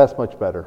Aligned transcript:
That's 0.00 0.16
much 0.16 0.38
better. 0.38 0.66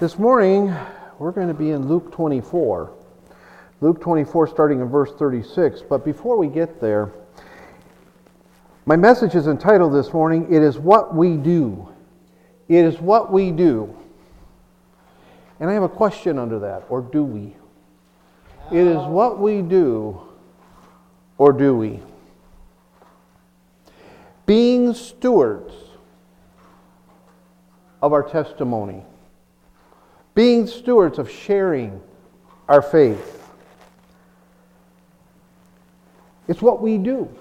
This 0.00 0.18
morning, 0.18 0.74
we're 1.20 1.30
going 1.30 1.46
to 1.46 1.54
be 1.54 1.70
in 1.70 1.86
Luke 1.86 2.10
24. 2.10 2.92
Luke 3.80 4.00
24, 4.00 4.48
starting 4.48 4.80
in 4.80 4.88
verse 4.88 5.12
36. 5.12 5.82
But 5.82 6.04
before 6.04 6.36
we 6.36 6.48
get 6.48 6.80
there, 6.80 7.12
my 8.84 8.96
message 8.96 9.36
is 9.36 9.46
entitled 9.46 9.94
this 9.94 10.12
morning, 10.12 10.52
It 10.52 10.60
is 10.60 10.76
What 10.76 11.14
We 11.14 11.36
Do. 11.36 11.88
It 12.66 12.84
is 12.84 12.98
What 12.98 13.32
We 13.32 13.52
Do. 13.52 13.96
And 15.60 15.70
I 15.70 15.72
have 15.72 15.84
a 15.84 15.88
question 15.88 16.36
under 16.36 16.58
that, 16.58 16.82
or 16.88 17.00
do 17.00 17.22
we? 17.22 17.54
It 18.72 18.88
is 18.88 18.96
what 19.06 19.38
we 19.38 19.62
do, 19.62 20.20
or 21.38 21.52
do 21.52 21.76
we? 21.76 22.00
Being 24.46 24.94
stewards 24.94 25.83
of 28.04 28.12
our 28.12 28.22
testimony, 28.22 29.02
being 30.34 30.66
stewards 30.66 31.18
of 31.18 31.30
sharing 31.30 32.02
our 32.68 32.82
faith. 32.82 33.50
It's 36.46 36.60
what 36.60 36.82
we 36.82 36.98
do. 36.98 37.34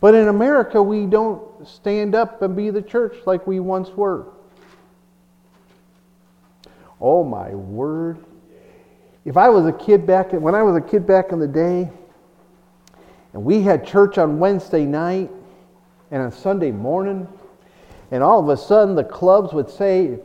But 0.00 0.14
in 0.14 0.28
America, 0.28 0.80
we 0.80 1.06
don't 1.06 1.66
stand 1.66 2.14
up 2.14 2.40
and 2.40 2.54
be 2.54 2.70
the 2.70 2.80
church 2.80 3.16
like 3.26 3.48
we 3.48 3.58
once 3.58 3.88
were. 3.88 4.26
Oh 7.00 7.24
my 7.24 7.48
word. 7.48 8.18
If 9.24 9.36
I 9.36 9.48
was 9.48 9.66
a 9.66 9.72
kid 9.72 10.06
back 10.06 10.32
when 10.32 10.54
I 10.54 10.62
was 10.62 10.76
a 10.76 10.80
kid 10.80 11.04
back 11.04 11.32
in 11.32 11.40
the 11.40 11.48
day, 11.48 11.90
and 13.32 13.44
we 13.44 13.60
had 13.60 13.84
church 13.84 14.18
on 14.18 14.38
Wednesday 14.38 14.84
night 14.84 15.32
and 16.12 16.22
on 16.22 16.30
Sunday 16.30 16.70
morning, 16.70 17.26
and 18.10 18.22
all 18.22 18.40
of 18.40 18.48
a 18.48 18.56
sudden 18.56 18.94
the 18.94 19.04
clubs 19.04 19.52
would 19.52 19.70
say, 19.70 20.18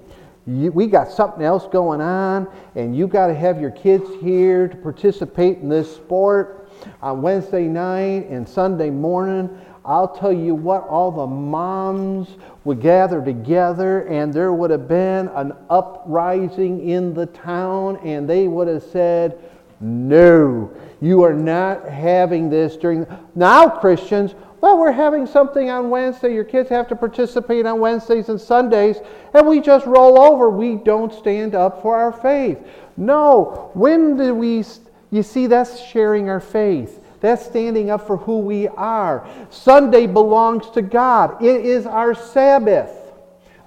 we 0.45 0.87
got 0.87 1.09
something 1.09 1.43
else 1.43 1.67
going 1.67 2.01
on, 2.01 2.47
and 2.75 2.95
you 2.95 3.07
got 3.07 3.27
to 3.27 3.33
have 3.33 3.61
your 3.61 3.71
kids 3.71 4.09
here 4.21 4.67
to 4.67 4.75
participate 4.75 5.59
in 5.59 5.69
this 5.69 5.93
sport 5.93 6.69
on 7.01 7.21
Wednesday 7.21 7.63
night 7.63 8.27
and 8.29 8.47
Sunday 8.47 8.89
morning. 8.89 9.49
I'll 9.85 10.13
tell 10.13 10.33
you 10.33 10.55
what, 10.55 10.87
all 10.87 11.11
the 11.11 11.27
moms 11.27 12.29
would 12.63 12.81
gather 12.81 13.23
together, 13.23 14.05
and 14.07 14.33
there 14.33 14.53
would 14.53 14.71
have 14.71 14.87
been 14.87 15.27
an 15.29 15.53
uprising 15.69 16.89
in 16.89 17.13
the 17.13 17.25
town, 17.27 17.97
and 17.97 18.29
they 18.29 18.47
would 18.47 18.67
have 18.67 18.83
said, 18.83 19.39
No, 19.79 20.71
you 21.01 21.23
are 21.23 21.33
not 21.33 21.87
having 21.87 22.49
this 22.49 22.75
during. 22.77 23.05
Now, 23.35 23.67
Christians, 23.67 24.35
well, 24.63 24.77
we're 24.77 24.93
having 24.93 25.27
something 25.27 25.69
on 25.69 25.89
Wednesday. 25.89 26.33
Your 26.33 26.45
kids 26.45 26.69
have 26.69 26.87
to 26.87 26.95
participate 26.95 27.65
on 27.65 27.81
Wednesdays 27.81 28.29
and 28.29 28.39
Sundays, 28.39 28.95
and 29.33 29.45
we 29.45 29.59
just 29.59 29.85
roll 29.85 30.17
over. 30.17 30.49
We 30.49 30.75
don't 30.75 31.13
stand 31.13 31.53
up 31.53 31.81
for 31.81 31.97
our 31.97 32.13
faith. 32.13 32.65
No, 32.95 33.71
when 33.73 34.15
do 34.15 34.33
we, 34.33 34.63
you 35.11 35.21
see, 35.21 35.47
that's 35.47 35.83
sharing 35.83 36.29
our 36.29 36.39
faith. 36.39 37.03
That's 37.19 37.45
standing 37.45 37.89
up 37.89 38.07
for 38.07 38.15
who 38.15 38.39
we 38.39 38.69
are. 38.69 39.27
Sunday 39.49 40.07
belongs 40.07 40.69
to 40.69 40.81
God, 40.81 41.43
it 41.43 41.65
is 41.65 41.85
our 41.85 42.15
Sabbath. 42.15 43.11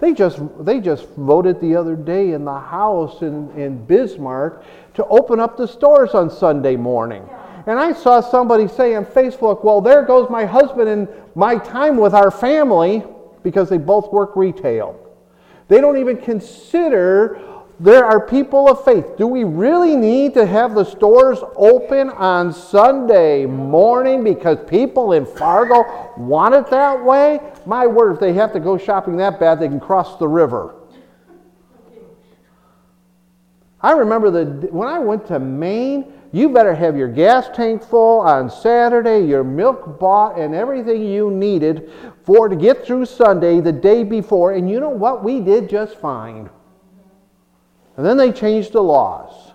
They 0.00 0.14
just, 0.14 0.40
they 0.64 0.80
just 0.80 1.06
voted 1.10 1.60
the 1.60 1.76
other 1.76 1.94
day 1.94 2.32
in 2.32 2.46
the 2.46 2.58
House 2.58 3.20
in, 3.20 3.50
in 3.50 3.84
Bismarck 3.84 4.64
to 4.94 5.04
open 5.08 5.40
up 5.40 5.58
the 5.58 5.68
stores 5.68 6.14
on 6.14 6.30
Sunday 6.30 6.76
morning. 6.76 7.28
And 7.66 7.78
I 7.80 7.92
saw 7.92 8.20
somebody 8.20 8.68
say 8.68 8.94
on 8.94 9.04
Facebook, 9.04 9.64
well, 9.64 9.80
there 9.80 10.02
goes 10.02 10.30
my 10.30 10.44
husband 10.44 10.88
and 10.88 11.08
my 11.34 11.58
time 11.58 11.96
with 11.96 12.14
our 12.14 12.30
family 12.30 13.02
because 13.42 13.68
they 13.68 13.78
both 13.78 14.12
work 14.12 14.36
retail. 14.36 14.98
They 15.68 15.80
don't 15.80 15.98
even 15.98 16.16
consider 16.16 17.40
there 17.78 18.04
are 18.04 18.26
people 18.26 18.70
of 18.70 18.84
faith. 18.84 19.16
Do 19.18 19.26
we 19.26 19.44
really 19.44 19.96
need 19.96 20.32
to 20.34 20.46
have 20.46 20.74
the 20.74 20.84
stores 20.84 21.40
open 21.56 22.08
on 22.10 22.52
Sunday 22.52 23.44
morning 23.44 24.24
because 24.24 24.58
people 24.66 25.12
in 25.12 25.26
Fargo 25.26 26.12
want 26.16 26.54
it 26.54 26.68
that 26.68 27.04
way? 27.04 27.40
My 27.66 27.86
word, 27.86 28.14
if 28.14 28.20
they 28.20 28.32
have 28.32 28.52
to 28.54 28.60
go 28.60 28.78
shopping 28.78 29.16
that 29.18 29.38
bad, 29.38 29.60
they 29.60 29.68
can 29.68 29.80
cross 29.80 30.16
the 30.18 30.28
river. 30.28 30.76
I 33.80 33.92
remember 33.92 34.30
the 34.30 34.68
when 34.68 34.88
I 34.88 34.98
went 34.98 35.26
to 35.26 35.38
Maine, 35.38 36.12
you 36.32 36.48
better 36.50 36.74
have 36.74 36.96
your 36.96 37.08
gas 37.08 37.48
tank 37.54 37.82
full 37.82 38.20
on 38.20 38.50
Saturday, 38.50 39.24
your 39.24 39.44
milk 39.44 39.98
bought, 39.98 40.38
and 40.38 40.54
everything 40.54 41.04
you 41.04 41.30
needed 41.30 41.90
for 42.24 42.48
to 42.48 42.56
get 42.56 42.84
through 42.84 43.06
Sunday 43.06 43.60
the 43.60 43.72
day 43.72 44.04
before. 44.04 44.52
And 44.52 44.68
you 44.68 44.80
know 44.80 44.90
what? 44.90 45.22
We 45.22 45.40
did 45.40 45.70
just 45.70 45.96
fine. 45.98 46.50
And 47.96 48.04
then 48.04 48.16
they 48.16 48.32
changed 48.32 48.72
the 48.72 48.82
laws. 48.82 49.52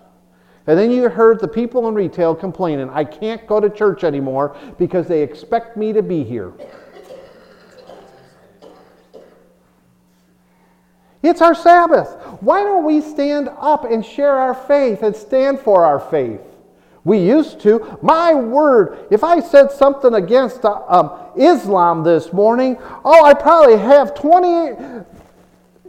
And 0.66 0.78
then 0.78 0.90
you 0.90 1.08
heard 1.08 1.40
the 1.40 1.48
people 1.48 1.88
in 1.88 1.94
retail 1.94 2.34
complaining, 2.34 2.88
I 2.90 3.04
can't 3.04 3.46
go 3.46 3.60
to 3.60 3.68
church 3.68 4.04
anymore 4.04 4.56
because 4.78 5.08
they 5.08 5.22
expect 5.22 5.76
me 5.76 5.92
to 5.92 6.02
be 6.02 6.22
here. 6.22 6.52
It's 11.22 11.40
our 11.40 11.54
Sabbath. 11.54 12.16
Why 12.40 12.62
don't 12.62 12.84
we 12.84 13.00
stand 13.00 13.48
up 13.58 13.84
and 13.84 14.04
share 14.04 14.36
our 14.36 14.54
faith 14.54 15.02
and 15.02 15.14
stand 15.14 15.60
for 15.60 15.84
our 15.84 16.00
faith? 16.00 16.40
We 17.04 17.18
used 17.18 17.60
to. 17.60 17.98
My 18.00 18.32
word, 18.32 19.06
if 19.10 19.24
I 19.24 19.40
said 19.40 19.72
something 19.72 20.14
against 20.14 20.64
uh, 20.64 20.82
um, 20.88 21.10
Islam 21.36 22.04
this 22.04 22.32
morning, 22.32 22.76
oh, 23.04 23.24
I 23.24 23.34
probably 23.34 23.76
have 23.76 24.14
20 24.14 25.04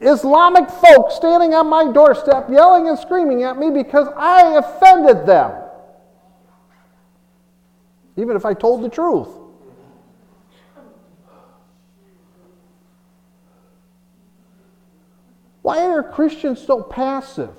Islamic 0.02 0.69
folks 0.69 1.16
standing 1.16 1.53
on 1.53 1.69
my 1.69 1.91
doorstep 1.91 2.50
yelling 2.50 2.90
and 2.90 2.97
screaming 2.97 3.44
at 3.44 3.57
me 3.57 3.69
because 3.69 4.07
I 4.18 4.56
offended 4.57 5.28
them. 5.28 5.59
Even 8.18 8.35
if 8.35 8.46
I 8.46 8.53
told 8.53 8.84
the 8.84 8.90
truth. 8.90 9.29
Why 15.62 15.85
are 15.90 16.03
Christians 16.03 16.59
so 16.62 16.81
passive? 16.81 17.56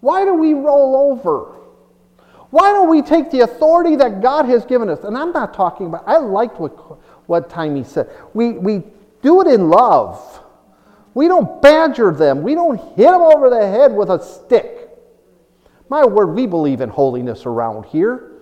Why 0.00 0.24
do 0.24 0.34
we 0.34 0.54
roll 0.54 1.12
over? 1.12 1.59
Why 2.50 2.72
don't 2.72 2.90
we 2.90 3.02
take 3.02 3.30
the 3.30 3.40
authority 3.40 3.96
that 3.96 4.20
God 4.20 4.46
has 4.46 4.64
given 4.64 4.88
us? 4.88 5.04
And 5.04 5.16
I'm 5.16 5.32
not 5.32 5.54
talking 5.54 5.86
about, 5.86 6.04
I 6.06 6.18
liked 6.18 6.58
what, 6.58 6.70
what 7.28 7.48
Timey 7.48 7.84
said. 7.84 8.10
We, 8.34 8.52
we 8.52 8.82
do 9.22 9.40
it 9.40 9.46
in 9.46 9.68
love. 9.68 10.42
We 11.14 11.28
don't 11.28 11.62
badger 11.62 12.12
them. 12.12 12.42
We 12.42 12.54
don't 12.54 12.76
hit 12.96 13.10
them 13.10 13.20
over 13.20 13.50
the 13.50 13.60
head 13.60 13.94
with 13.94 14.10
a 14.10 14.22
stick. 14.22 14.90
My 15.88 16.04
word, 16.04 16.34
we 16.34 16.46
believe 16.46 16.80
in 16.80 16.88
holiness 16.88 17.46
around 17.46 17.84
here. 17.86 18.32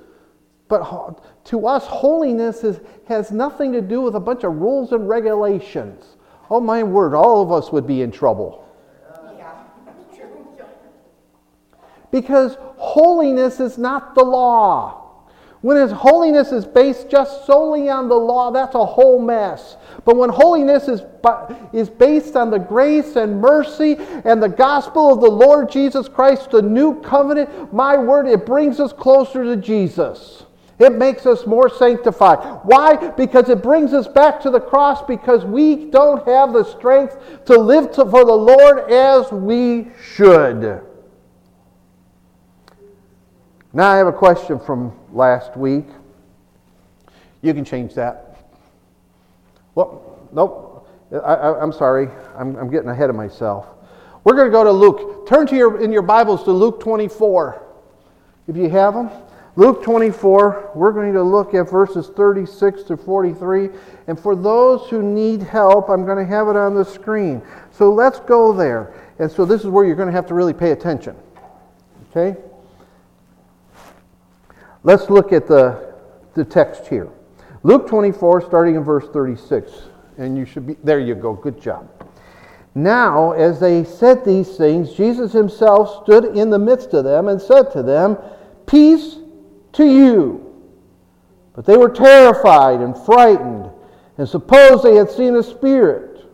But 0.68 1.44
to 1.44 1.66
us, 1.66 1.86
holiness 1.86 2.62
is, 2.62 2.80
has 3.06 3.30
nothing 3.30 3.72
to 3.72 3.80
do 3.80 4.02
with 4.02 4.16
a 4.16 4.20
bunch 4.20 4.44
of 4.44 4.56
rules 4.56 4.92
and 4.92 5.08
regulations. 5.08 6.16
Oh, 6.50 6.60
my 6.60 6.82
word, 6.82 7.14
all 7.14 7.42
of 7.42 7.52
us 7.52 7.72
would 7.72 7.86
be 7.86 8.02
in 8.02 8.10
trouble. 8.10 8.67
Because 12.10 12.56
holiness 12.76 13.60
is 13.60 13.78
not 13.78 14.14
the 14.14 14.24
law. 14.24 15.08
When 15.60 15.76
his 15.76 15.90
holiness 15.90 16.52
is 16.52 16.64
based 16.64 17.10
just 17.10 17.44
solely 17.44 17.88
on 17.88 18.08
the 18.08 18.14
law, 18.14 18.52
that's 18.52 18.76
a 18.76 18.84
whole 18.84 19.20
mess. 19.20 19.76
But 20.04 20.16
when 20.16 20.30
holiness 20.30 20.86
is, 20.86 21.02
is 21.72 21.90
based 21.90 22.36
on 22.36 22.50
the 22.50 22.60
grace 22.60 23.16
and 23.16 23.40
mercy 23.40 23.96
and 24.24 24.40
the 24.40 24.48
gospel 24.48 25.12
of 25.12 25.20
the 25.20 25.30
Lord 25.30 25.68
Jesus 25.70 26.08
Christ, 26.08 26.52
the 26.52 26.62
new 26.62 27.00
covenant, 27.02 27.72
my 27.72 27.96
word, 27.96 28.28
it 28.28 28.46
brings 28.46 28.78
us 28.78 28.92
closer 28.92 29.42
to 29.42 29.56
Jesus. 29.56 30.44
It 30.78 30.92
makes 30.92 31.26
us 31.26 31.44
more 31.44 31.68
sanctified. 31.68 32.38
Why? 32.62 33.10
Because 33.16 33.48
it 33.48 33.60
brings 33.60 33.92
us 33.92 34.06
back 34.06 34.40
to 34.42 34.50
the 34.50 34.60
cross 34.60 35.02
because 35.02 35.44
we 35.44 35.86
don't 35.90 36.24
have 36.28 36.52
the 36.52 36.62
strength 36.62 37.18
to 37.46 37.58
live 37.58 37.90
to, 37.92 38.04
for 38.04 38.24
the 38.24 38.32
Lord 38.32 38.88
as 38.92 39.32
we 39.32 39.88
should. 40.00 40.87
Now, 43.78 43.92
I 43.92 43.96
have 43.98 44.08
a 44.08 44.12
question 44.12 44.58
from 44.58 44.92
last 45.12 45.56
week. 45.56 45.84
You 47.42 47.54
can 47.54 47.64
change 47.64 47.94
that. 47.94 48.36
Well, 49.76 50.18
nope. 50.32 50.90
I, 51.12 51.62
am 51.62 51.70
sorry. 51.70 52.08
I'm, 52.36 52.56
I'm 52.56 52.70
getting 52.70 52.88
ahead 52.88 53.08
of 53.08 53.14
myself. 53.14 53.68
We're 54.24 54.34
going 54.34 54.48
to 54.48 54.50
go 54.50 54.64
to 54.64 54.72
Luke. 54.72 55.28
Turn 55.28 55.46
to 55.46 55.54
your, 55.54 55.80
in 55.80 55.92
your 55.92 56.02
Bibles 56.02 56.42
to 56.42 56.50
Luke 56.50 56.80
24. 56.80 57.62
If 58.48 58.56
you 58.56 58.68
have 58.68 58.94
them. 58.94 59.10
Luke 59.54 59.84
24, 59.84 60.72
we're 60.74 60.90
going 60.90 61.12
to 61.12 61.22
look 61.22 61.54
at 61.54 61.70
verses 61.70 62.08
36 62.08 62.82
to 62.82 62.96
43. 62.96 63.68
And 64.08 64.18
for 64.18 64.34
those 64.34 64.90
who 64.90 65.04
need 65.04 65.40
help, 65.40 65.88
I'm 65.88 66.04
going 66.04 66.18
to 66.18 66.26
have 66.26 66.48
it 66.48 66.56
on 66.56 66.74
the 66.74 66.84
screen. 66.84 67.42
So 67.70 67.94
let's 67.94 68.18
go 68.18 68.52
there. 68.52 68.92
And 69.20 69.30
so 69.30 69.44
this 69.44 69.60
is 69.60 69.68
where 69.68 69.84
you're 69.84 69.94
going 69.94 70.08
to 70.08 70.12
have 70.12 70.26
to 70.26 70.34
really 70.34 70.52
pay 70.52 70.72
attention. 70.72 71.14
Okay? 72.10 72.36
Let's 74.82 75.10
look 75.10 75.32
at 75.32 75.46
the, 75.46 75.94
the 76.34 76.44
text 76.44 76.86
here. 76.86 77.08
Luke 77.62 77.88
24, 77.88 78.42
starting 78.42 78.76
in 78.76 78.84
verse 78.84 79.08
36. 79.12 79.72
and 80.18 80.36
you 80.36 80.44
should 80.44 80.66
be. 80.66 80.76
There 80.84 81.00
you 81.00 81.14
go. 81.14 81.32
Good 81.32 81.60
job. 81.60 81.88
Now, 82.74 83.32
as 83.32 83.58
they 83.58 83.82
said 83.84 84.24
these 84.24 84.56
things, 84.56 84.92
Jesus 84.92 85.32
himself 85.32 86.04
stood 86.04 86.36
in 86.36 86.50
the 86.50 86.58
midst 86.58 86.94
of 86.94 87.04
them 87.04 87.28
and 87.28 87.40
said 87.40 87.72
to 87.72 87.82
them, 87.82 88.16
Peace 88.66 89.16
to 89.72 89.84
you. 89.84 90.44
But 91.54 91.66
they 91.66 91.76
were 91.76 91.88
terrified 91.88 92.80
and 92.80 92.96
frightened 93.04 93.70
and 94.16 94.28
supposed 94.28 94.84
they 94.84 94.94
had 94.94 95.10
seen 95.10 95.36
a 95.36 95.42
spirit. 95.42 96.24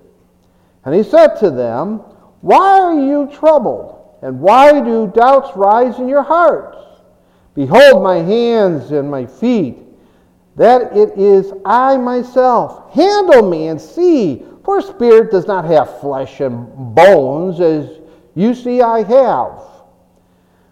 And 0.84 0.94
he 0.94 1.02
said 1.02 1.36
to 1.36 1.50
them, 1.50 1.98
Why 2.40 2.80
are 2.80 3.00
you 3.00 3.30
troubled? 3.32 4.18
And 4.20 4.40
why 4.40 4.80
do 4.80 5.10
doubts 5.14 5.56
rise 5.56 5.98
in 5.98 6.08
your 6.08 6.22
hearts? 6.22 6.78
Behold 7.54 8.02
my 8.02 8.16
hands 8.16 8.90
and 8.90 9.10
my 9.10 9.26
feet, 9.26 9.78
that 10.56 10.96
it 10.96 11.16
is 11.16 11.52
I 11.64 11.96
myself. 11.96 12.92
Handle 12.92 13.48
me 13.48 13.68
and 13.68 13.80
see, 13.80 14.44
for 14.64 14.80
spirit 14.80 15.30
does 15.30 15.46
not 15.46 15.64
have 15.64 16.00
flesh 16.00 16.40
and 16.40 16.94
bones, 16.94 17.60
as 17.60 18.00
you 18.34 18.54
see 18.54 18.80
I 18.80 19.02
have. 19.02 19.60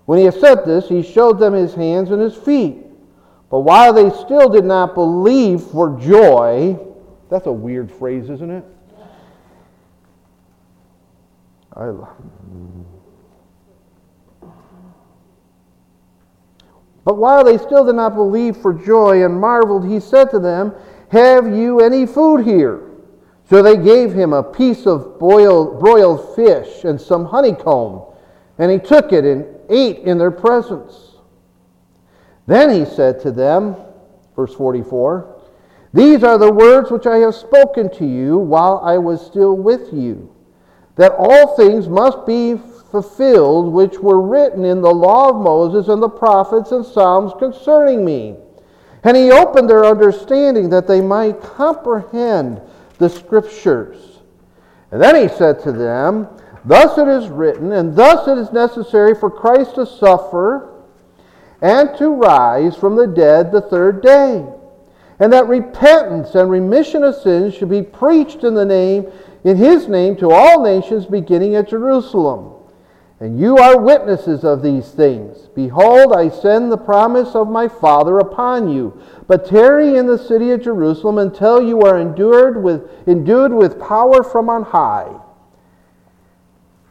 When 0.06 0.18
he 0.18 0.24
had 0.24 0.34
said 0.34 0.64
this, 0.64 0.88
he 0.88 1.02
showed 1.02 1.38
them 1.38 1.52
his 1.52 1.74
hands 1.74 2.10
and 2.10 2.20
his 2.20 2.36
feet. 2.36 2.78
But 3.50 3.60
while 3.60 3.92
they 3.92 4.10
still 4.10 4.48
did 4.48 4.64
not 4.64 4.94
believe 4.94 5.62
for 5.62 5.98
joy, 6.00 6.78
that's 7.28 7.46
a 7.46 7.52
weird 7.52 7.90
phrase, 7.90 8.30
isn't 8.30 8.50
it? 8.50 8.64
I, 11.74 11.92
but 17.04 17.16
while 17.16 17.44
they 17.44 17.58
still 17.58 17.84
did 17.84 17.96
not 17.96 18.14
believe 18.14 18.56
for 18.56 18.72
joy 18.72 19.24
and 19.24 19.40
marveled, 19.40 19.88
he 19.88 19.98
said 19.98 20.30
to 20.30 20.38
them, 20.38 20.72
Have 21.10 21.46
you 21.54 21.80
any 21.80 22.06
food 22.06 22.44
here? 22.44 22.90
So 23.48 23.62
they 23.62 23.76
gave 23.76 24.12
him 24.12 24.32
a 24.32 24.42
piece 24.42 24.86
of 24.86 25.18
boiled, 25.18 25.80
broiled 25.80 26.34
fish 26.36 26.84
and 26.84 27.00
some 27.00 27.24
honeycomb, 27.24 28.02
and 28.58 28.70
he 28.70 28.78
took 28.78 29.12
it 29.12 29.24
and 29.24 29.46
ate 29.68 29.98
in 29.98 30.16
their 30.16 30.30
presence. 30.30 31.16
Then 32.46 32.70
he 32.70 32.84
said 32.84 33.20
to 33.22 33.32
them, 33.32 33.76
verse 34.36 34.54
44, 34.54 35.42
These 35.92 36.22
are 36.24 36.38
the 36.38 36.52
words 36.52 36.90
which 36.90 37.06
I 37.06 37.18
have 37.18 37.34
spoken 37.34 37.90
to 37.96 38.06
you 38.06 38.38
while 38.38 38.80
I 38.82 38.98
was 38.98 39.24
still 39.24 39.56
with 39.56 39.92
you, 39.92 40.34
that 40.96 41.12
all 41.16 41.56
things 41.56 41.88
must 41.88 42.26
be 42.26 42.60
fulfilled 42.92 43.72
which 43.72 43.98
were 43.98 44.20
written 44.20 44.64
in 44.64 44.82
the 44.82 44.94
law 44.94 45.30
of 45.30 45.42
Moses 45.42 45.88
and 45.88 46.00
the 46.00 46.08
prophets 46.08 46.70
and 46.70 46.84
Psalms 46.84 47.32
concerning 47.38 48.04
me. 48.04 48.36
And 49.02 49.16
he 49.16 49.32
opened 49.32 49.68
their 49.68 49.84
understanding 49.84 50.70
that 50.70 50.86
they 50.86 51.00
might 51.00 51.40
comprehend 51.40 52.60
the 52.98 53.08
scriptures. 53.08 54.20
And 54.92 55.02
then 55.02 55.16
he 55.16 55.34
said 55.34 55.60
to 55.62 55.72
them, 55.72 56.28
Thus 56.64 56.96
it 56.98 57.08
is 57.08 57.28
written, 57.28 57.72
and 57.72 57.96
thus 57.96 58.28
it 58.28 58.38
is 58.38 58.52
necessary 58.52 59.14
for 59.14 59.30
Christ 59.30 59.74
to 59.74 59.86
suffer 59.86 60.84
and 61.60 61.96
to 61.96 62.10
rise 62.10 62.76
from 62.76 62.94
the 62.94 63.06
dead 63.06 63.50
the 63.50 63.62
third 63.62 64.02
day, 64.02 64.44
and 65.18 65.32
that 65.32 65.48
repentance 65.48 66.34
and 66.34 66.50
remission 66.50 67.02
of 67.02 67.16
sins 67.16 67.54
should 67.54 67.70
be 67.70 67.82
preached 67.82 68.44
in 68.44 68.54
the 68.54 68.64
name 68.64 69.10
in 69.44 69.56
his 69.56 69.88
name 69.88 70.16
to 70.16 70.30
all 70.30 70.62
nations 70.62 71.06
beginning 71.06 71.56
at 71.56 71.68
Jerusalem. 71.68 72.61
And 73.22 73.38
you 73.38 73.56
are 73.56 73.78
witnesses 73.78 74.42
of 74.42 74.62
these 74.62 74.90
things. 74.90 75.48
Behold, 75.54 76.12
I 76.12 76.28
send 76.28 76.72
the 76.72 76.76
promise 76.76 77.36
of 77.36 77.48
my 77.48 77.68
Father 77.68 78.18
upon 78.18 78.68
you. 78.68 79.00
But 79.28 79.46
tarry 79.46 79.96
in 79.96 80.08
the 80.08 80.18
city 80.18 80.50
of 80.50 80.64
Jerusalem 80.64 81.18
until 81.18 81.62
you 81.62 81.82
are 81.82 82.00
endured 82.00 82.60
with, 82.60 82.82
endued 83.06 83.52
with 83.52 83.78
power 83.78 84.24
from 84.24 84.50
on 84.50 84.64
high. 84.64 85.14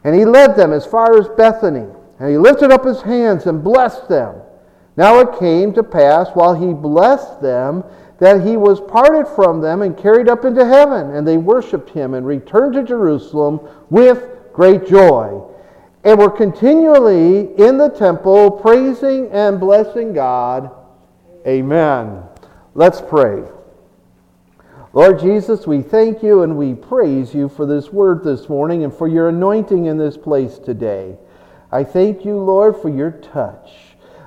And 0.05 0.15
he 0.15 0.23
led 0.23 0.55
them 0.55 0.71
as 0.71 0.85
far 0.85 1.19
as 1.19 1.27
Bethany. 1.27 1.85
And 2.17 2.29
he 2.29 2.37
lifted 2.37 2.71
up 2.71 2.85
his 2.85 3.01
hands 3.01 3.45
and 3.45 3.61
blessed 3.61 4.07
them. 4.07 4.35
Now 4.95 5.19
it 5.19 5.37
came 5.37 5.73
to 5.73 5.83
pass 5.83 6.29
while 6.29 6.53
he 6.53 6.73
blessed 6.73 7.41
them 7.41 7.83
that 8.19 8.47
he 8.47 8.55
was 8.55 8.79
parted 8.79 9.27
from 9.27 9.59
them 9.59 9.81
and 9.81 9.97
carried 9.97 10.29
up 10.29 10.45
into 10.45 10.63
heaven. 10.63 11.11
And 11.11 11.27
they 11.27 11.37
worshiped 11.37 11.89
him 11.89 12.13
and 12.13 12.25
returned 12.25 12.75
to 12.75 12.83
Jerusalem 12.83 13.59
with 13.89 14.29
great 14.53 14.87
joy. 14.87 15.50
And 16.03 16.19
were 16.19 16.31
continually 16.31 17.53
in 17.57 17.77
the 17.77 17.89
temple 17.89 18.51
praising 18.51 19.29
and 19.31 19.59
blessing 19.59 20.13
God. 20.13 20.71
Amen. 21.45 22.23
Let's 22.73 23.01
pray. 23.01 23.43
Lord 24.93 25.19
Jesus, 25.19 25.65
we 25.65 25.81
thank 25.81 26.21
you 26.21 26.41
and 26.41 26.57
we 26.57 26.73
praise 26.73 27.33
you 27.33 27.47
for 27.47 27.65
this 27.65 27.93
word 27.93 28.23
this 28.23 28.49
morning 28.49 28.83
and 28.83 28.93
for 28.93 29.07
your 29.07 29.29
anointing 29.29 29.85
in 29.85 29.97
this 29.97 30.17
place 30.17 30.57
today. 30.57 31.17
I 31.71 31.83
thank 31.85 32.25
you, 32.25 32.37
Lord, 32.37 32.75
for 32.81 32.89
your 32.89 33.11
touch. 33.11 33.71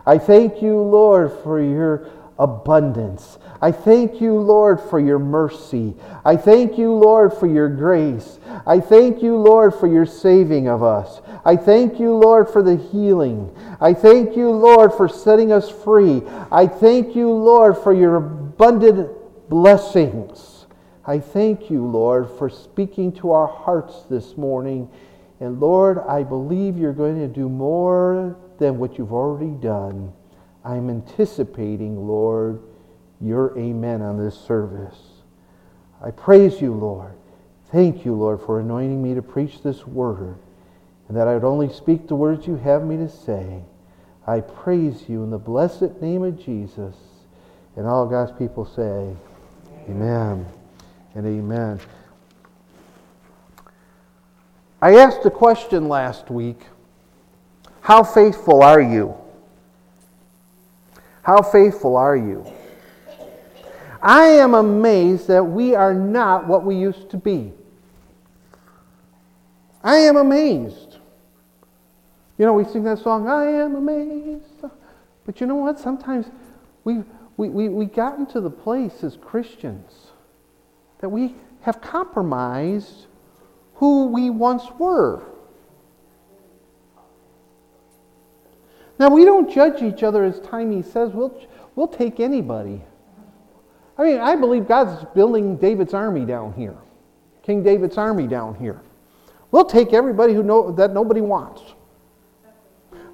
I 0.06 0.16
thank 0.16 0.62
you, 0.62 0.78
Lord, 0.78 1.32
for 1.42 1.60
your 1.60 2.08
abundance. 2.38 3.38
I 3.64 3.72
thank 3.72 4.20
you, 4.20 4.34
Lord, 4.34 4.78
for 4.78 5.00
your 5.00 5.18
mercy. 5.18 5.94
I 6.22 6.36
thank 6.36 6.76
you, 6.76 6.92
Lord, 6.92 7.32
for 7.32 7.46
your 7.46 7.70
grace. 7.70 8.38
I 8.66 8.78
thank 8.78 9.22
you, 9.22 9.38
Lord, 9.38 9.74
for 9.74 9.86
your 9.86 10.04
saving 10.04 10.68
of 10.68 10.82
us. 10.82 11.22
I 11.46 11.56
thank 11.56 11.98
you, 11.98 12.14
Lord, 12.14 12.50
for 12.50 12.62
the 12.62 12.76
healing. 12.76 13.50
I 13.80 13.94
thank 13.94 14.36
you, 14.36 14.50
Lord, 14.50 14.92
for 14.92 15.08
setting 15.08 15.50
us 15.50 15.70
free. 15.70 16.20
I 16.52 16.66
thank 16.66 17.16
you, 17.16 17.30
Lord, 17.30 17.78
for 17.78 17.94
your 17.94 18.16
abundant 18.16 19.10
blessings. 19.48 20.66
I 21.06 21.18
thank 21.18 21.70
you, 21.70 21.86
Lord, 21.86 22.28
for 22.36 22.50
speaking 22.50 23.12
to 23.12 23.30
our 23.30 23.46
hearts 23.46 24.02
this 24.10 24.36
morning. 24.36 24.90
And 25.40 25.58
Lord, 25.58 26.00
I 26.00 26.22
believe 26.22 26.76
you're 26.76 26.92
going 26.92 27.18
to 27.18 27.28
do 27.28 27.48
more 27.48 28.36
than 28.58 28.76
what 28.76 28.98
you've 28.98 29.14
already 29.14 29.52
done. 29.52 30.12
I'm 30.66 30.90
anticipating, 30.90 32.06
Lord, 32.06 32.60
your 33.20 33.58
amen 33.58 34.02
on 34.02 34.18
this 34.18 34.38
service. 34.38 34.98
I 36.02 36.10
praise 36.10 36.60
you, 36.60 36.74
Lord. 36.74 37.14
Thank 37.70 38.04
you, 38.04 38.14
Lord, 38.14 38.40
for 38.40 38.60
anointing 38.60 39.02
me 39.02 39.14
to 39.14 39.22
preach 39.22 39.62
this 39.62 39.86
word, 39.86 40.36
and 41.08 41.16
that 41.16 41.26
I 41.26 41.34
would 41.34 41.44
only 41.44 41.72
speak 41.72 42.06
the 42.06 42.14
words 42.14 42.46
you 42.46 42.56
have 42.56 42.84
me 42.84 42.96
to 42.98 43.08
say. 43.08 43.62
I 44.26 44.40
praise 44.40 45.08
you 45.08 45.22
in 45.22 45.30
the 45.30 45.38
blessed 45.38 46.00
name 46.00 46.22
of 46.22 46.42
Jesus. 46.42 46.94
And 47.76 47.86
all 47.86 48.06
God's 48.06 48.32
people 48.32 48.64
say, 48.64 49.14
Amen, 49.88 50.46
and 51.14 51.26
amen. 51.26 51.80
I 54.80 54.96
asked 54.96 55.24
a 55.24 55.30
question 55.30 55.88
last 55.88 56.30
week 56.30 56.60
How 57.80 58.02
faithful 58.02 58.62
are 58.62 58.80
you? 58.80 59.14
How 61.22 61.42
faithful 61.42 61.96
are 61.96 62.16
you? 62.16 62.46
I 64.04 64.26
am 64.26 64.54
amazed 64.54 65.26
that 65.28 65.42
we 65.42 65.74
are 65.74 65.94
not 65.94 66.46
what 66.46 66.64
we 66.64 66.76
used 66.76 67.10
to 67.10 67.16
be. 67.16 67.52
I 69.82 69.96
am 69.96 70.16
amazed. 70.16 70.98
You 72.38 72.44
know, 72.44 72.52
we 72.52 72.64
sing 72.64 72.84
that 72.84 72.98
song, 72.98 73.28
I 73.28 73.46
am 73.46 73.74
amazed. 73.74 74.64
But 75.24 75.40
you 75.40 75.46
know 75.46 75.56
what? 75.56 75.80
Sometimes 75.80 76.26
we've 76.84 77.04
we, 77.36 77.48
we, 77.48 77.68
we 77.68 77.86
gotten 77.86 78.26
to 78.26 78.40
the 78.40 78.50
place 78.50 79.02
as 79.02 79.16
Christians 79.16 80.12
that 81.00 81.08
we 81.08 81.34
have 81.62 81.80
compromised 81.80 83.06
who 83.74 84.06
we 84.06 84.30
once 84.30 84.64
were. 84.78 85.22
Now, 88.98 89.08
we 89.10 89.24
don't 89.24 89.52
judge 89.52 89.82
each 89.82 90.04
other 90.04 90.22
as 90.22 90.38
Timey 90.40 90.82
says. 90.82 91.10
We'll, 91.12 91.36
we'll 91.74 91.88
take 91.88 92.20
anybody. 92.20 92.82
I 93.96 94.04
mean, 94.04 94.18
I 94.18 94.34
believe 94.36 94.66
God's 94.66 95.04
building 95.14 95.56
David's 95.56 95.94
army 95.94 96.24
down 96.24 96.52
here, 96.54 96.76
King 97.42 97.62
David's 97.62 97.96
army 97.96 98.26
down 98.26 98.54
here. 98.56 98.80
We'll 99.50 99.64
take 99.64 99.92
everybody 99.92 100.34
who 100.34 100.42
know, 100.42 100.72
that 100.72 100.92
nobody 100.92 101.20
wants. 101.20 101.62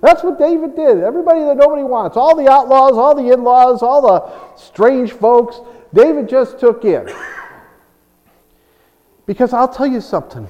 That's 0.01 0.25
what 0.25 0.39
David 0.39 0.75
did. 0.75 1.03
Everybody 1.03 1.41
that 1.41 1.57
nobody 1.59 1.83
wants, 1.83 2.17
all 2.17 2.35
the 2.35 2.51
outlaws, 2.51 2.93
all 2.93 3.15
the 3.15 3.31
in 3.33 3.45
laws, 3.45 3.83
all 3.83 4.01
the 4.01 4.57
strange 4.57 5.13
folks, 5.13 5.61
David 5.93 6.29
just 6.29 6.59
took 6.59 6.85
in. 6.85 7.13
Because 9.27 9.53
I'll 9.53 9.69
tell 9.69 9.87
you 9.87 10.01
something 10.01 10.49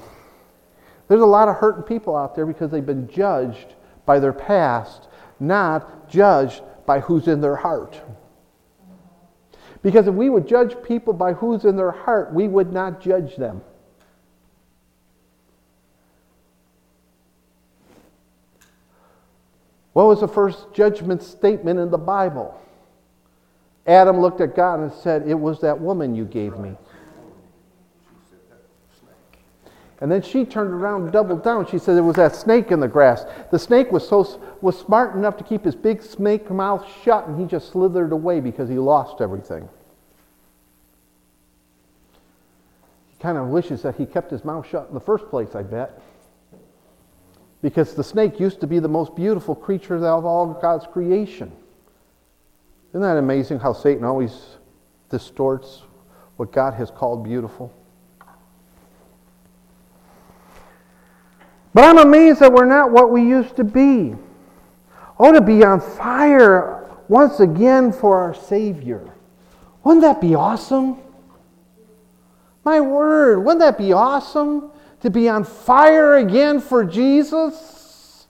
there's 1.08 1.22
a 1.22 1.26
lot 1.26 1.48
of 1.48 1.56
hurting 1.56 1.82
people 1.82 2.16
out 2.16 2.36
there 2.36 2.46
because 2.46 2.70
they've 2.70 2.86
been 2.86 3.08
judged 3.08 3.74
by 4.06 4.20
their 4.20 4.32
past, 4.32 5.08
not 5.40 6.08
judged 6.08 6.62
by 6.86 7.00
who's 7.00 7.26
in 7.26 7.40
their 7.40 7.56
heart. 7.56 8.00
Because 9.82 10.06
if 10.06 10.14
we 10.14 10.28
would 10.28 10.46
judge 10.46 10.76
people 10.82 11.12
by 11.12 11.32
who's 11.32 11.64
in 11.64 11.76
their 11.76 11.90
heart, 11.90 12.34
we 12.34 12.48
would 12.48 12.72
not 12.72 13.00
judge 13.00 13.36
them. 13.36 13.62
What 19.92 20.06
was 20.06 20.20
the 20.20 20.28
first 20.28 20.72
judgment 20.72 21.22
statement 21.22 21.80
in 21.80 21.90
the 21.90 21.98
Bible? 21.98 22.60
Adam 23.86 24.20
looked 24.20 24.40
at 24.40 24.54
God 24.54 24.80
and 24.80 24.92
said, 24.92 25.26
It 25.26 25.34
was 25.34 25.60
that 25.60 25.80
woman 25.80 26.14
you 26.14 26.24
gave 26.24 26.58
me. 26.58 26.76
And 30.00 30.10
then 30.10 30.22
she 30.22 30.46
turned 30.46 30.72
around 30.72 31.02
and 31.02 31.12
doubled 31.12 31.44
down. 31.44 31.66
She 31.66 31.78
said 31.78 31.94
there 31.94 32.02
was 32.02 32.16
that 32.16 32.34
snake 32.34 32.70
in 32.70 32.80
the 32.80 32.88
grass. 32.88 33.26
The 33.50 33.58
snake 33.58 33.92
was 33.92 34.08
so 34.08 34.40
was 34.62 34.78
smart 34.78 35.14
enough 35.14 35.36
to 35.36 35.44
keep 35.44 35.64
his 35.64 35.74
big 35.74 36.02
snake 36.02 36.50
mouth 36.50 36.86
shut, 37.04 37.26
and 37.28 37.38
he 37.38 37.46
just 37.46 37.70
slithered 37.70 38.12
away 38.12 38.40
because 38.40 38.68
he 38.68 38.78
lost 38.78 39.20
everything. 39.20 39.68
He 43.10 43.22
kind 43.22 43.36
of 43.36 43.48
wishes 43.48 43.82
that 43.82 43.96
he 43.96 44.06
kept 44.06 44.30
his 44.30 44.42
mouth 44.42 44.66
shut 44.66 44.88
in 44.88 44.94
the 44.94 45.00
first 45.00 45.28
place, 45.28 45.54
I 45.54 45.62
bet. 45.62 46.00
Because 47.60 47.94
the 47.94 48.04
snake 48.04 48.40
used 48.40 48.60
to 48.60 48.66
be 48.66 48.78
the 48.78 48.88
most 48.88 49.14
beautiful 49.14 49.54
creature 49.54 49.96
of 49.96 50.24
all 50.24 50.58
God's 50.62 50.86
creation. 50.86 51.52
Isn't 52.90 53.02
that 53.02 53.18
amazing 53.18 53.58
how 53.58 53.74
Satan 53.74 54.04
always 54.04 54.56
distorts 55.10 55.82
what 56.36 56.52
God 56.52 56.72
has 56.72 56.90
called 56.90 57.22
beautiful? 57.22 57.70
But 61.72 61.84
I'm 61.84 61.98
amazed 61.98 62.40
that 62.40 62.52
we're 62.52 62.64
not 62.64 62.90
what 62.90 63.10
we 63.10 63.22
used 63.22 63.56
to 63.56 63.64
be. 63.64 64.14
Oh, 65.18 65.32
to 65.32 65.40
be 65.40 65.62
on 65.64 65.80
fire 65.80 66.88
once 67.08 67.40
again 67.40 67.92
for 67.92 68.16
our 68.16 68.34
Savior. 68.34 69.06
Wouldn't 69.84 70.02
that 70.02 70.20
be 70.20 70.34
awesome? 70.34 70.98
My 72.64 72.80
word, 72.80 73.38
wouldn't 73.40 73.60
that 73.60 73.78
be 73.78 73.92
awesome 73.92 74.70
to 75.00 75.10
be 75.10 75.28
on 75.28 75.44
fire 75.44 76.16
again 76.16 76.60
for 76.60 76.84
Jesus? 76.84 78.26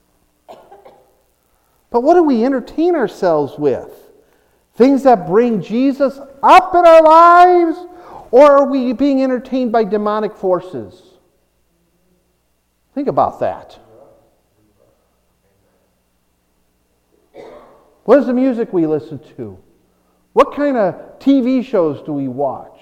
But 1.91 2.03
what 2.03 2.15
do 2.15 2.23
we 2.23 2.45
entertain 2.45 2.95
ourselves 2.95 3.59
with? 3.59 3.91
Things 4.75 5.03
that 5.03 5.27
bring 5.27 5.61
Jesus 5.61 6.19
up 6.43 6.75
in 6.75 6.87
our 6.87 7.03
lives? 7.03 7.79
Or 8.31 8.59
are 8.59 8.67
we 8.67 8.93
being 8.93 9.23
entertained 9.23 9.73
by 9.73 9.85
demonic 9.85 10.35
forces? 10.37 11.10
Think 13.01 13.09
about 13.09 13.41
that. 13.41 13.79
What 18.05 18.19
is 18.19 18.27
the 18.27 18.35
music 18.35 18.75
we 18.75 18.87
listen 18.87 19.19
to? 19.37 19.59
What 20.35 20.55
kind 20.55 20.77
of 20.77 21.19
TV 21.19 21.65
shows 21.65 22.03
do 22.03 22.13
we 22.13 22.29
watch? 22.29 22.79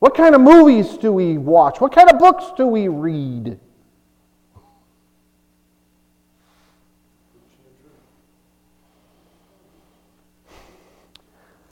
What 0.00 0.16
kind 0.16 0.34
of 0.34 0.40
movies 0.40 0.98
do 0.98 1.12
we 1.12 1.38
watch? 1.38 1.80
What 1.80 1.94
kind 1.94 2.10
of 2.10 2.18
books 2.18 2.46
do 2.56 2.66
we 2.66 2.88
read? 2.88 3.60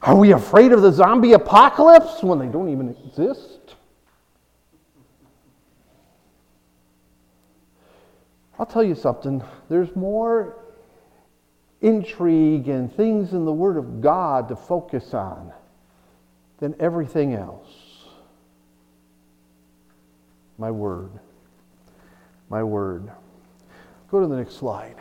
Are 0.03 0.15
we 0.15 0.31
afraid 0.31 0.71
of 0.71 0.83
the 0.83 0.93
zombie 0.93 1.33
apocalypse 1.33 2.23
when 2.23 2.39
they 2.39 2.47
don't 2.47 2.69
even 2.69 2.97
exist? 3.09 3.54
I'll 8.59 8.67
tell 8.67 8.85
you 8.85 8.95
something. 8.95 9.43
There's 9.69 9.95
more 9.97 10.57
intrigue 11.81 12.69
and 12.69 12.93
things 12.95 13.33
in 13.33 13.45
the 13.45 13.53
Word 13.53 13.77
of 13.77 14.01
God 14.01 14.49
to 14.49 14.57
focus 14.57 15.13
on 15.13 15.53
than 16.59 16.75
everything 16.81 17.35
else. 17.35 17.69
My 20.57 20.71
Word. 20.71 21.11
My 22.49 22.63
Word. 22.63 23.11
Go 24.11 24.21
to 24.21 24.27
the 24.27 24.37
next 24.37 24.55
slide. 24.55 24.97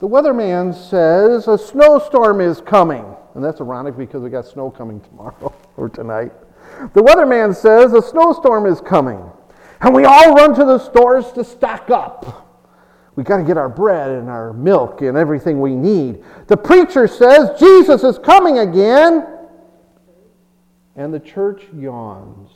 The 0.00 0.08
weatherman 0.08 0.74
says 0.74 1.48
a 1.48 1.56
snowstorm 1.56 2.40
is 2.40 2.60
coming. 2.60 3.04
And 3.34 3.44
that's 3.44 3.60
ironic 3.60 3.96
because 3.96 4.22
we 4.22 4.30
got 4.30 4.46
snow 4.46 4.70
coming 4.70 5.00
tomorrow 5.00 5.54
or 5.76 5.88
tonight. 5.88 6.32
The 6.94 7.02
weatherman 7.02 7.54
says 7.54 7.92
a 7.92 8.02
snowstorm 8.02 8.66
is 8.66 8.80
coming. 8.80 9.22
And 9.80 9.94
we 9.94 10.04
all 10.04 10.34
run 10.34 10.54
to 10.54 10.64
the 10.64 10.78
stores 10.78 11.30
to 11.32 11.44
stock 11.44 11.90
up. 11.90 12.45
We 13.16 13.24
got 13.24 13.38
to 13.38 13.42
get 13.42 13.56
our 13.56 13.70
bread 13.70 14.10
and 14.10 14.28
our 14.28 14.52
milk 14.52 15.00
and 15.00 15.16
everything 15.16 15.60
we 15.60 15.74
need. 15.74 16.22
The 16.48 16.56
preacher 16.56 17.08
says 17.08 17.58
Jesus 17.58 18.04
is 18.04 18.18
coming 18.18 18.58
again. 18.58 19.26
And 20.94 21.12
the 21.12 21.20
church 21.20 21.62
yawns. 21.74 22.50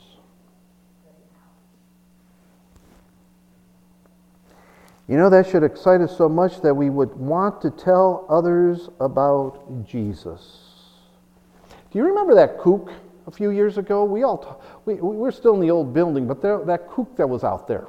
You 5.07 5.17
know, 5.17 5.29
that 5.29 5.49
should 5.49 5.63
excite 5.63 5.99
us 5.99 6.15
so 6.15 6.29
much 6.29 6.61
that 6.61 6.73
we 6.73 6.89
would 6.89 7.13
want 7.15 7.61
to 7.63 7.71
tell 7.71 8.25
others 8.29 8.87
about 8.99 9.85
Jesus. 9.85 10.69
Do 11.91 11.99
you 11.99 12.05
remember 12.05 12.35
that 12.35 12.59
kook 12.59 12.91
a 13.27 13.31
few 13.31 13.49
years 13.49 13.77
ago? 13.77 14.05
We 14.05 14.23
all, 14.23 14.37
t- 14.37 14.65
we, 14.85 14.93
we 14.93 15.17
were 15.17 15.31
still 15.31 15.55
in 15.55 15.59
the 15.59 15.69
old 15.69 15.93
building, 15.93 16.27
but 16.27 16.41
there, 16.41 16.63
that 16.65 16.87
kook 16.87 17.17
that 17.17 17.27
was 17.27 17.43
out 17.43 17.67
there. 17.67 17.87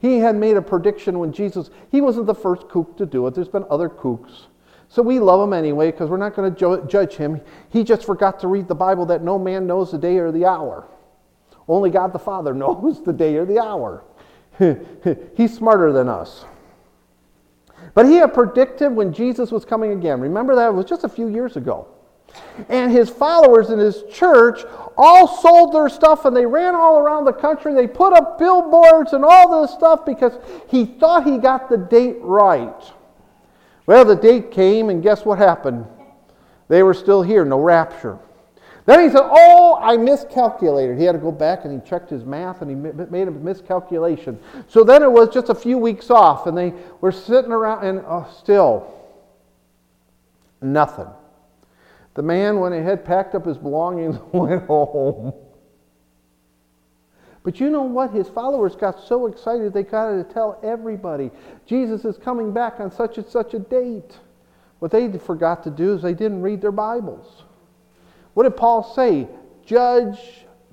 He 0.00 0.18
had 0.18 0.36
made 0.36 0.56
a 0.56 0.62
prediction 0.62 1.18
when 1.18 1.32
Jesus, 1.32 1.70
he 1.90 2.00
wasn't 2.00 2.26
the 2.26 2.34
first 2.34 2.68
kook 2.68 2.96
to 2.98 3.06
do 3.06 3.26
it. 3.26 3.34
There's 3.34 3.48
been 3.48 3.64
other 3.68 3.88
kooks. 3.88 4.46
So 4.88 5.02
we 5.02 5.18
love 5.18 5.46
him 5.46 5.52
anyway 5.52 5.90
because 5.90 6.08
we're 6.08 6.16
not 6.16 6.34
going 6.34 6.52
to 6.52 6.58
ju- 6.58 6.86
judge 6.88 7.14
him. 7.14 7.40
He 7.70 7.84
just 7.84 8.04
forgot 8.04 8.40
to 8.40 8.48
read 8.48 8.68
the 8.68 8.74
Bible 8.74 9.06
that 9.06 9.22
no 9.22 9.38
man 9.38 9.66
knows 9.66 9.90
the 9.90 9.98
day 9.98 10.18
or 10.18 10.32
the 10.32 10.46
hour. 10.46 10.86
Only 11.66 11.90
God 11.90 12.12
the 12.12 12.18
Father 12.18 12.54
knows 12.54 13.02
the 13.04 13.12
day 13.12 13.36
or 13.36 13.44
the 13.44 13.58
hour. 13.58 14.04
He's 15.36 15.54
smarter 15.54 15.92
than 15.92 16.08
us. 16.08 16.44
But 17.94 18.06
he 18.06 18.14
had 18.14 18.34
predicted 18.34 18.94
when 18.94 19.12
Jesus 19.12 19.50
was 19.50 19.64
coming 19.64 19.92
again. 19.92 20.20
Remember 20.20 20.54
that? 20.54 20.68
It 20.68 20.74
was 20.74 20.86
just 20.86 21.04
a 21.04 21.08
few 21.08 21.28
years 21.28 21.56
ago. 21.56 21.88
And 22.68 22.90
his 22.90 23.08
followers 23.08 23.70
in 23.70 23.78
his 23.78 24.02
church 24.10 24.60
all 24.96 25.28
sold 25.28 25.72
their 25.72 25.88
stuff 25.88 26.24
and 26.24 26.36
they 26.36 26.44
ran 26.44 26.74
all 26.74 26.98
around 26.98 27.24
the 27.24 27.32
country. 27.32 27.72
They 27.72 27.86
put 27.86 28.12
up 28.12 28.38
billboards 28.38 29.12
and 29.12 29.24
all 29.24 29.62
this 29.62 29.72
stuff 29.72 30.04
because 30.04 30.32
he 30.68 30.84
thought 30.84 31.24
he 31.24 31.38
got 31.38 31.68
the 31.68 31.76
date 31.76 32.16
right. 32.20 32.74
Well, 33.86 34.04
the 34.04 34.16
date 34.16 34.50
came, 34.50 34.90
and 34.90 35.02
guess 35.02 35.24
what 35.24 35.38
happened? 35.38 35.86
They 36.68 36.82
were 36.82 36.92
still 36.92 37.22
here, 37.22 37.44
no 37.46 37.58
rapture. 37.58 38.18
Then 38.84 39.00
he 39.00 39.10
said, 39.10 39.22
Oh, 39.22 39.78
I 39.80 39.96
miscalculated. 39.96 40.98
He 40.98 41.04
had 41.04 41.12
to 41.12 41.18
go 41.18 41.30
back 41.30 41.64
and 41.64 41.72
he 41.72 41.88
checked 41.88 42.10
his 42.10 42.24
math 42.24 42.62
and 42.62 42.70
he 42.70 42.74
made 42.74 43.28
a 43.28 43.30
miscalculation. 43.30 44.38
So 44.66 44.82
then 44.82 45.02
it 45.02 45.12
was 45.12 45.28
just 45.28 45.48
a 45.48 45.54
few 45.54 45.78
weeks 45.78 46.10
off, 46.10 46.46
and 46.46 46.56
they 46.56 46.72
were 47.00 47.12
sitting 47.12 47.52
around 47.52 47.86
and 47.86 48.02
oh, 48.06 48.26
still 48.38 48.92
nothing. 50.60 51.08
The 52.18 52.24
man 52.24 52.58
went 52.58 52.74
ahead, 52.74 53.04
packed 53.04 53.36
up 53.36 53.46
his 53.46 53.56
belongings, 53.56 54.18
went 54.32 54.66
home. 54.66 55.32
But 57.44 57.60
you 57.60 57.70
know 57.70 57.84
what? 57.84 58.10
His 58.10 58.28
followers 58.28 58.74
got 58.74 59.06
so 59.06 59.28
excited 59.28 59.72
they 59.72 59.84
got 59.84 60.10
to 60.10 60.24
tell 60.24 60.58
everybody 60.64 61.30
Jesus 61.64 62.04
is 62.04 62.18
coming 62.18 62.52
back 62.52 62.80
on 62.80 62.90
such 62.90 63.18
and 63.18 63.26
such 63.28 63.54
a 63.54 63.60
date. 63.60 64.18
What 64.80 64.90
they 64.90 65.16
forgot 65.16 65.62
to 65.62 65.70
do 65.70 65.94
is 65.94 66.02
they 66.02 66.12
didn't 66.12 66.42
read 66.42 66.60
their 66.60 66.72
Bibles. 66.72 67.44
What 68.34 68.42
did 68.42 68.56
Paul 68.56 68.82
say? 68.82 69.28
Judge 69.64 70.18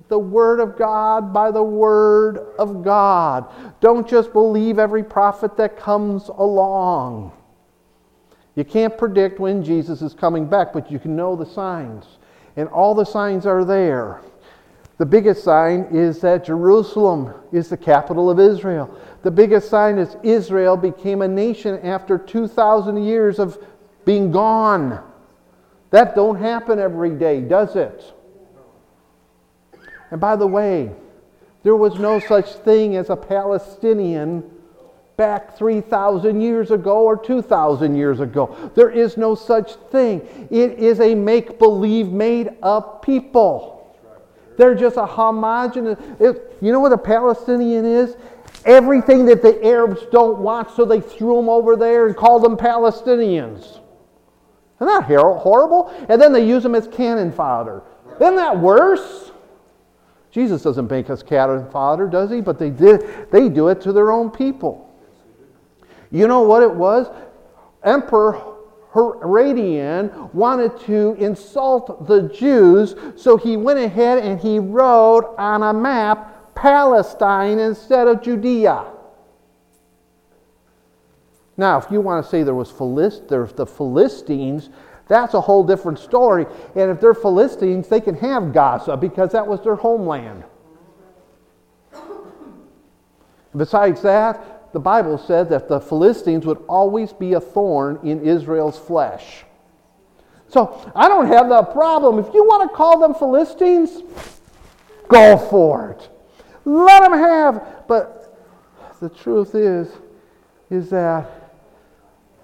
the 0.08 0.18
Word 0.18 0.58
of 0.58 0.76
God 0.76 1.32
by 1.32 1.52
the 1.52 1.62
Word 1.62 2.38
of 2.58 2.82
God. 2.82 3.54
Don't 3.80 4.08
just 4.08 4.32
believe 4.32 4.80
every 4.80 5.04
prophet 5.04 5.56
that 5.58 5.76
comes 5.76 6.26
along. 6.26 7.30
You 8.56 8.64
can't 8.64 8.96
predict 8.96 9.38
when 9.38 9.62
Jesus 9.62 10.02
is 10.02 10.14
coming 10.14 10.46
back, 10.46 10.72
but 10.72 10.90
you 10.90 10.98
can 10.98 11.14
know 11.14 11.36
the 11.36 11.46
signs. 11.46 12.18
And 12.56 12.68
all 12.70 12.94
the 12.94 13.04
signs 13.04 13.46
are 13.46 13.64
there. 13.64 14.22
The 14.98 15.04
biggest 15.04 15.44
sign 15.44 15.88
is 15.92 16.20
that 16.20 16.46
Jerusalem 16.46 17.34
is 17.52 17.68
the 17.68 17.76
capital 17.76 18.30
of 18.30 18.40
Israel. 18.40 18.98
The 19.22 19.30
biggest 19.30 19.68
sign 19.68 19.98
is 19.98 20.16
Israel 20.22 20.74
became 20.74 21.20
a 21.20 21.28
nation 21.28 21.78
after 21.80 22.16
2,000 22.16 23.04
years 23.04 23.38
of 23.38 23.62
being 24.06 24.30
gone. 24.32 25.04
That 25.90 26.14
don't 26.14 26.36
happen 26.36 26.78
every 26.78 27.10
day, 27.10 27.42
does 27.42 27.76
it? 27.76 28.02
And 30.10 30.18
by 30.18 30.34
the 30.36 30.46
way, 30.46 30.92
there 31.62 31.76
was 31.76 31.98
no 31.98 32.18
such 32.20 32.54
thing 32.54 32.96
as 32.96 33.10
a 33.10 33.16
Palestinian 33.16 34.50
back 35.16 35.56
3,000 35.56 36.40
years 36.40 36.70
ago 36.70 37.02
or 37.02 37.16
2,000 37.16 37.96
years 37.96 38.20
ago. 38.20 38.54
There 38.74 38.90
is 38.90 39.16
no 39.16 39.34
such 39.34 39.74
thing. 39.90 40.20
It 40.50 40.78
is 40.78 41.00
a 41.00 41.14
make 41.14 41.58
believe 41.58 42.12
made 42.12 42.50
up 42.62 43.02
people. 43.02 43.72
They're 44.58 44.74
just 44.74 44.96
a 44.96 45.06
homogenous. 45.06 45.98
You 46.60 46.72
know 46.72 46.80
what 46.80 46.92
a 46.92 46.98
Palestinian 46.98 47.84
is? 47.84 48.16
Everything 48.64 49.26
that 49.26 49.42
the 49.42 49.62
Arabs 49.64 50.00
don't 50.10 50.38
want, 50.38 50.70
so 50.70 50.84
they 50.84 51.00
threw 51.00 51.36
them 51.36 51.48
over 51.48 51.76
there 51.76 52.06
and 52.06 52.16
called 52.16 52.42
them 52.42 52.56
Palestinians. 52.56 53.80
Isn't 54.80 54.88
that 54.88 55.04
horrible? 55.04 55.94
And 56.08 56.20
then 56.20 56.32
they 56.32 56.46
use 56.46 56.62
them 56.62 56.74
as 56.74 56.88
cannon 56.88 57.32
fodder. 57.32 57.82
Isn't 58.20 58.36
that 58.36 58.58
worse? 58.58 59.30
Jesus 60.30 60.62
doesn't 60.62 60.90
make 60.90 61.08
us 61.08 61.22
cannon 61.22 61.70
fodder, 61.70 62.08
does 62.08 62.30
he? 62.30 62.40
But 62.40 62.58
they 62.58 62.70
did. 62.70 63.30
They 63.30 63.48
do 63.48 63.68
it 63.68 63.80
to 63.82 63.92
their 63.92 64.10
own 64.10 64.30
people. 64.30 64.85
You 66.16 66.26
know 66.26 66.40
what 66.40 66.62
it 66.62 66.74
was? 66.74 67.08
Emperor 67.84 68.40
Hadrian 68.94 70.30
wanted 70.32 70.80
to 70.86 71.14
insult 71.18 72.06
the 72.06 72.22
Jews, 72.30 72.94
so 73.16 73.36
he 73.36 73.58
went 73.58 73.78
ahead 73.78 74.24
and 74.24 74.40
he 74.40 74.58
wrote 74.58 75.34
on 75.36 75.62
a 75.62 75.74
map 75.74 76.54
Palestine 76.54 77.58
instead 77.58 78.08
of 78.08 78.22
Judea. 78.22 78.86
Now, 81.58 81.76
if 81.76 81.90
you 81.90 82.00
want 82.00 82.24
to 82.24 82.30
say 82.30 82.42
there 82.42 82.54
was 82.54 82.70
Philist, 82.70 83.28
there's 83.28 83.52
the 83.52 83.66
Philistines, 83.66 84.70
that's 85.08 85.34
a 85.34 85.40
whole 85.42 85.64
different 85.64 85.98
story. 85.98 86.46
And 86.74 86.90
if 86.90 86.98
they're 86.98 87.12
Philistines, 87.12 87.88
they 87.88 88.00
can 88.00 88.14
have 88.14 88.54
Gaza 88.54 88.96
because 88.96 89.32
that 89.32 89.46
was 89.46 89.62
their 89.62 89.76
homeland. 89.76 90.44
Besides 93.54 94.00
that, 94.00 94.55
the 94.76 94.80
Bible 94.80 95.16
said 95.16 95.48
that 95.48 95.68
the 95.68 95.80
Philistines 95.80 96.44
would 96.44 96.62
always 96.68 97.10
be 97.10 97.32
a 97.32 97.40
thorn 97.40 97.98
in 98.04 98.20
Israel's 98.20 98.78
flesh. 98.78 99.46
So 100.48 100.92
I 100.94 101.08
don't 101.08 101.28
have 101.28 101.48
that 101.48 101.72
problem. 101.72 102.18
If 102.18 102.34
you 102.34 102.44
want 102.44 102.70
to 102.70 102.76
call 102.76 102.98
them 102.98 103.14
Philistines, 103.14 104.02
go 105.08 105.38
for 105.38 105.92
it. 105.92 106.10
Let 106.66 107.00
them 107.00 107.14
have. 107.14 107.84
But 107.88 108.38
the 109.00 109.08
truth 109.08 109.54
is, 109.54 109.88
is 110.68 110.90
that 110.90 111.54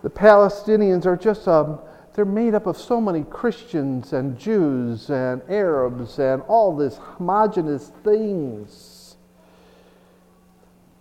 the 0.03 0.09
Palestinians 0.09 1.05
are 1.05 1.19
just 1.19 1.47
um, 1.47 1.81
they're 2.15 2.25
made 2.25 2.55
up 2.55 2.67
of 2.67 2.79
so 2.79 2.99
many 2.99 3.25
Christians 3.25 4.15
and 4.15 4.39
Jews 4.39 5.11
and 5.11 5.43
Arabs 5.51 6.19
and 6.19 6.41
all 6.49 6.75
this 6.75 6.97
homogenous 6.97 7.93
things. 8.03 8.92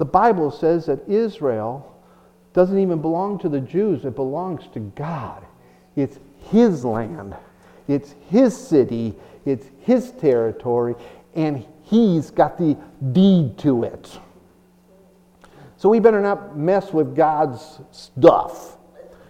The 0.01 0.05
Bible 0.05 0.49
says 0.49 0.87
that 0.87 1.07
Israel 1.07 1.95
doesn't 2.53 2.79
even 2.79 3.03
belong 3.03 3.37
to 3.37 3.47
the 3.49 3.59
Jews, 3.61 4.03
it 4.03 4.15
belongs 4.15 4.63
to 4.73 4.79
God. 4.79 5.45
It's 5.95 6.17
His 6.49 6.83
land, 6.83 7.35
it's 7.87 8.15
His 8.27 8.57
city, 8.57 9.13
it's 9.45 9.67
His 9.81 10.09
territory, 10.13 10.95
and 11.35 11.63
He's 11.83 12.31
got 12.31 12.57
the 12.57 12.75
deed 13.11 13.59
to 13.59 13.83
it. 13.83 14.17
So 15.77 15.87
we 15.89 15.99
better 15.99 16.19
not 16.19 16.57
mess 16.57 16.91
with 16.91 17.15
God's 17.15 17.81
stuff. 17.91 18.77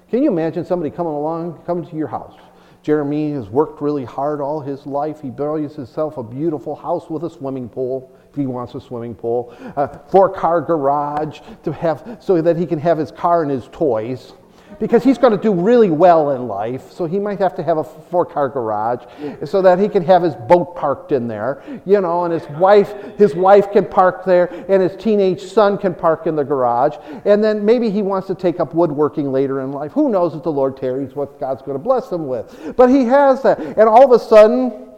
Can 0.09 0.23
you 0.23 0.31
imagine 0.31 0.63
somebody 0.63 0.89
coming 0.89 1.11
along, 1.11 1.61
coming 1.65 1.85
to 1.85 1.95
your 1.97 2.07
house? 2.07 2.39
Jeremy 2.81 3.33
has 3.33 3.49
worked 3.49 3.81
really 3.81 4.05
hard 4.05 4.39
all 4.39 4.61
his 4.61 4.85
life. 4.85 5.21
He 5.21 5.31
builds 5.31 5.75
himself 5.75 6.15
a 6.15 6.23
beautiful 6.23 6.77
house 6.77 7.09
with 7.09 7.25
a 7.25 7.29
swimming 7.29 7.67
pool, 7.67 8.09
he 8.35 8.45
wants 8.45 8.75
a 8.75 8.81
swimming 8.81 9.15
pool, 9.15 9.55
uh, 9.75 9.87
a 9.91 10.09
four-car 10.09 10.61
garage 10.61 11.39
to 11.63 11.71
have 11.71 12.17
so 12.19 12.41
that 12.41 12.57
he 12.57 12.65
can 12.65 12.79
have 12.79 12.97
his 12.97 13.11
car 13.11 13.43
and 13.43 13.51
his 13.51 13.67
toys 13.71 14.33
because 14.79 15.03
he's 15.03 15.17
going 15.17 15.31
to 15.35 15.41
do 15.41 15.53
really 15.53 15.91
well 15.91 16.31
in 16.31 16.47
life. 16.47 16.91
So 16.91 17.05
he 17.05 17.19
might 17.19 17.39
have 17.39 17.55
to 17.55 17.63
have 17.63 17.77
a 17.77 17.83
four 17.83 18.25
car 18.25 18.49
garage 18.49 19.05
so 19.45 19.61
that 19.61 19.79
he 19.79 19.87
can 19.87 20.03
have 20.03 20.23
his 20.23 20.35
boat 20.35 20.75
parked 20.75 21.11
in 21.11 21.27
there, 21.27 21.61
you 21.85 22.01
know, 22.01 22.25
and 22.25 22.33
his 22.33 22.47
wife, 22.57 22.93
his 23.17 23.35
wife 23.35 23.71
can 23.71 23.85
park 23.85 24.25
there 24.25 24.47
and 24.69 24.81
his 24.81 24.95
teenage 24.95 25.41
son 25.41 25.77
can 25.77 25.93
park 25.93 26.27
in 26.27 26.35
the 26.35 26.43
garage. 26.43 26.95
And 27.25 27.43
then 27.43 27.63
maybe 27.63 27.89
he 27.89 28.01
wants 28.01 28.27
to 28.27 28.35
take 28.35 28.59
up 28.59 28.73
woodworking 28.73 29.31
later 29.31 29.61
in 29.61 29.71
life. 29.71 29.91
Who 29.91 30.09
knows 30.09 30.33
if 30.33 30.43
the 30.43 30.51
Lord 30.51 30.77
tarries 30.77 31.15
what 31.15 31.39
God's 31.39 31.61
going 31.61 31.77
to 31.77 31.83
bless 31.83 32.11
him 32.11 32.27
with. 32.27 32.73
But 32.75 32.89
he 32.89 33.05
has 33.05 33.43
that. 33.43 33.59
And 33.59 33.81
all 33.81 34.03
of 34.03 34.19
a 34.19 34.23
sudden, 34.23 34.89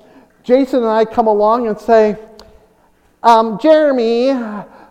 Jason 0.43 0.79
and 0.79 0.87
I 0.87 1.05
come 1.05 1.27
along 1.27 1.67
and 1.67 1.79
say, 1.79 2.17
um, 3.23 3.57
Jeremy, 3.59 4.27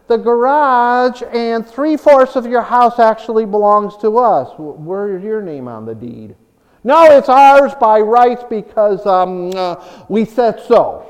the 0.08 0.16
garage 0.16 1.22
and 1.32 1.66
three 1.66 1.96
fourths 1.96 2.36
of 2.36 2.46
your 2.46 2.62
house 2.62 2.98
actually 2.98 3.46
belongs 3.46 3.96
to 3.98 4.18
us. 4.18 4.52
Where's 4.58 5.22
your 5.22 5.42
name 5.42 5.68
on 5.68 5.86
the 5.86 5.94
deed? 5.94 6.34
No, 6.84 7.16
it's 7.16 7.28
ours 7.28 7.72
by 7.80 8.00
rights 8.00 8.42
because 8.50 9.06
um, 9.06 9.52
uh, 9.54 9.76
we 10.08 10.24
said 10.24 10.60
so. 10.66 11.08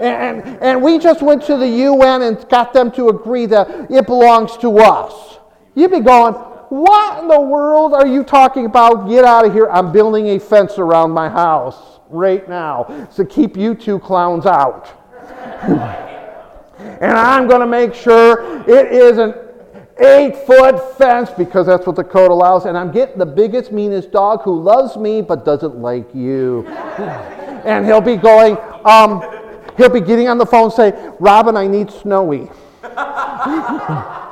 And, 0.00 0.42
and 0.60 0.82
we 0.82 0.98
just 0.98 1.22
went 1.22 1.42
to 1.44 1.56
the 1.56 1.68
UN 1.68 2.22
and 2.22 2.48
got 2.48 2.72
them 2.72 2.90
to 2.92 3.08
agree 3.08 3.46
that 3.46 3.90
it 3.90 4.06
belongs 4.06 4.56
to 4.58 4.78
us. 4.78 5.38
You'd 5.74 5.92
be 5.92 6.00
going, 6.00 6.34
What 6.34 7.22
in 7.22 7.28
the 7.28 7.40
world 7.40 7.94
are 7.94 8.06
you 8.06 8.24
talking 8.24 8.66
about? 8.66 9.08
Get 9.08 9.24
out 9.24 9.46
of 9.46 9.52
here. 9.52 9.68
I'm 9.70 9.92
building 9.92 10.28
a 10.28 10.40
fence 10.40 10.78
around 10.78 11.12
my 11.12 11.28
house 11.28 12.00
right 12.10 12.46
now 12.48 13.08
to 13.14 13.24
keep 13.24 13.56
you 13.56 13.74
two 13.74 13.98
clowns 14.00 14.46
out. 14.46 15.00
and 17.00 17.12
I'm 17.12 17.48
going 17.48 17.60
to 17.60 17.66
make 17.66 17.94
sure 17.94 18.62
it 18.68 18.92
is 18.92 19.18
an 19.18 19.34
eight 19.98 20.36
foot 20.46 20.96
fence 20.96 21.30
because 21.30 21.66
that's 21.66 21.86
what 21.86 21.96
the 21.96 22.04
code 22.04 22.30
allows. 22.30 22.66
And 22.66 22.76
I'm 22.76 22.92
getting 22.92 23.18
the 23.18 23.26
biggest, 23.26 23.72
meanest 23.72 24.10
dog 24.10 24.42
who 24.42 24.60
loves 24.60 24.96
me 24.96 25.22
but 25.22 25.44
doesn't 25.44 25.76
like 25.76 26.14
you. 26.14 26.66
and 27.64 27.86
he'll 27.86 28.00
be 28.00 28.16
going, 28.16 28.56
um, 28.84 29.22
he'll 29.76 29.88
be 29.88 30.00
getting 30.00 30.28
on 30.28 30.38
the 30.38 30.46
phone 30.46 30.64
and 30.64 30.72
say, 30.72 31.10
Robin, 31.20 31.56
I 31.56 31.66
need 31.66 31.90
Snowy. 31.90 32.50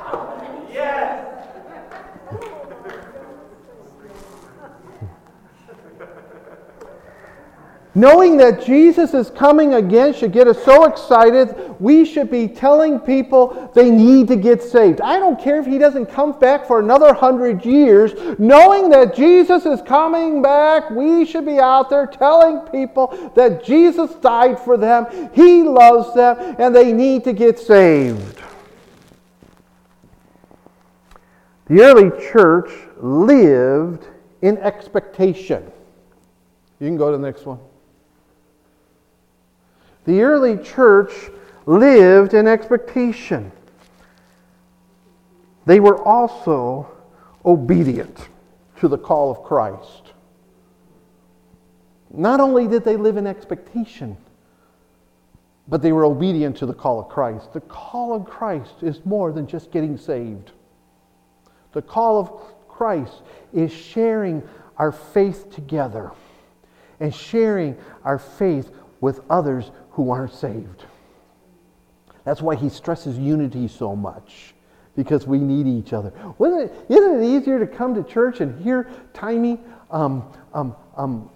Knowing 7.95 8.39
that 8.39 8.65
Jesus 8.65 9.13
is 9.13 9.29
coming 9.29 9.75
again 9.75 10.15
should 10.15 10.33
get 10.33 10.49
us 10.49 10.63
so 10.65 10.85
excited. 10.85 11.55
We 11.79 12.07
should 12.07 12.31
be 12.31 12.49
telling 12.49 12.99
people 12.99 13.71
they 13.75 13.91
need 13.91 14.29
to 14.29 14.37
get 14.37 14.63
saved. 14.63 15.03
I 15.03 15.19
don't 15.19 15.39
care 15.39 15.61
if 15.61 15.67
he 15.67 15.77
doesn't 15.77 16.07
come 16.07 16.39
back 16.39 16.67
for 16.67 16.81
another 16.81 17.13
hundred 17.13 17.67
years. 17.67 18.15
Knowing 18.39 18.89
that 18.91 19.15
Jesus 19.15 19.67
is 19.67 19.83
coming 19.83 20.41
back, 20.41 20.91
we 20.91 21.27
should 21.27 21.45
be 21.45 21.59
out 21.59 21.91
there 21.91 22.07
telling 22.07 22.61
people 22.71 23.31
that 23.35 23.63
Jesus 23.63 24.15
died 24.17 24.59
for 24.59 24.79
them, 24.79 25.31
he 25.35 25.63
loves 25.63 26.15
them, 26.15 26.57
and 26.59 26.75
they 26.75 26.95
need 26.95 27.25
to 27.25 27.35
get 27.35 27.59
saved. 27.59 28.41
The 31.67 31.83
early 31.83 32.11
church 32.33 32.71
lived 33.03 34.07
in 34.41 34.57
expectation. 34.59 35.71
You 36.81 36.89
can 36.89 36.97
go 36.97 37.11
to 37.11 37.19
the 37.19 37.23
next 37.23 37.45
one. 37.45 37.59
The 40.05 40.23
early 40.23 40.57
church 40.59 41.13
lived 41.67 42.35
in 42.35 42.47
expectation. 42.47 43.53
They 45.65 45.81
were 45.81 46.03
also 46.03 46.89
obedient 47.45 48.29
to 48.81 48.89
the 48.89 48.99
call 48.99 49.31
of 49.31 49.45
Christ. 49.45 50.13
Not 52.13 52.41
only 52.41 52.67
did 52.67 52.85
they 52.85 52.97
live 52.97 53.17
in 53.17 53.27
expectation, 53.27 54.17
but 55.69 55.83
they 55.83 55.93
were 55.93 56.05
obedient 56.05 56.57
to 56.59 56.67
the 56.67 56.75
call 56.75 57.01
of 57.01 57.09
Christ. 57.09 57.53
The 57.53 57.61
call 57.61 58.15
of 58.15 58.25
Christ 58.25 58.83
is 58.83 59.05
more 59.05 59.33
than 59.33 59.47
just 59.47 59.71
getting 59.71 59.97
saved. 59.97 60.51
The 61.73 61.83
call 61.83 62.19
of 62.19 62.69
Christ 62.69 63.23
is 63.53 63.73
sharing 63.73 64.43
our 64.77 64.93
faith 64.93 65.51
together 65.53 66.11
and 66.99 67.15
sharing 67.15 67.77
our 68.05 68.19
faith 68.19 68.71
with 69.01 69.21
others 69.31 69.71
who 69.93 70.11
aren't 70.11 70.35
saved. 70.35 70.85
That's 72.25 72.43
why 72.43 72.55
he 72.55 72.69
stresses 72.69 73.19
unity 73.19 73.69
so 73.69 73.97
much, 73.97 74.55
because 74.97 75.27
we 75.27 75.39
need 75.39 75.67
each 75.67 75.93
other. 75.93 76.13
Isn't 76.39 76.61
it, 76.61 76.73
isn't 76.89 77.23
it 77.23 77.27
easier 77.27 77.59
to 77.59 77.67
come 77.67 77.95
to 77.95 78.03
church 78.03 78.41
and 78.41 78.63
hear 78.63 78.91
Timmy 79.13 79.59
um, 79.91 80.25
um, 80.55 80.77
um, 80.97 81.31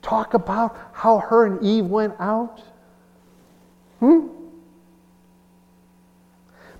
talk 0.00 0.34
about 0.34 0.76
how 0.92 1.18
her 1.18 1.46
and 1.46 1.62
Eve 1.62 1.86
went 1.86 2.14
out? 2.18 2.62
Hmm? 4.00 4.28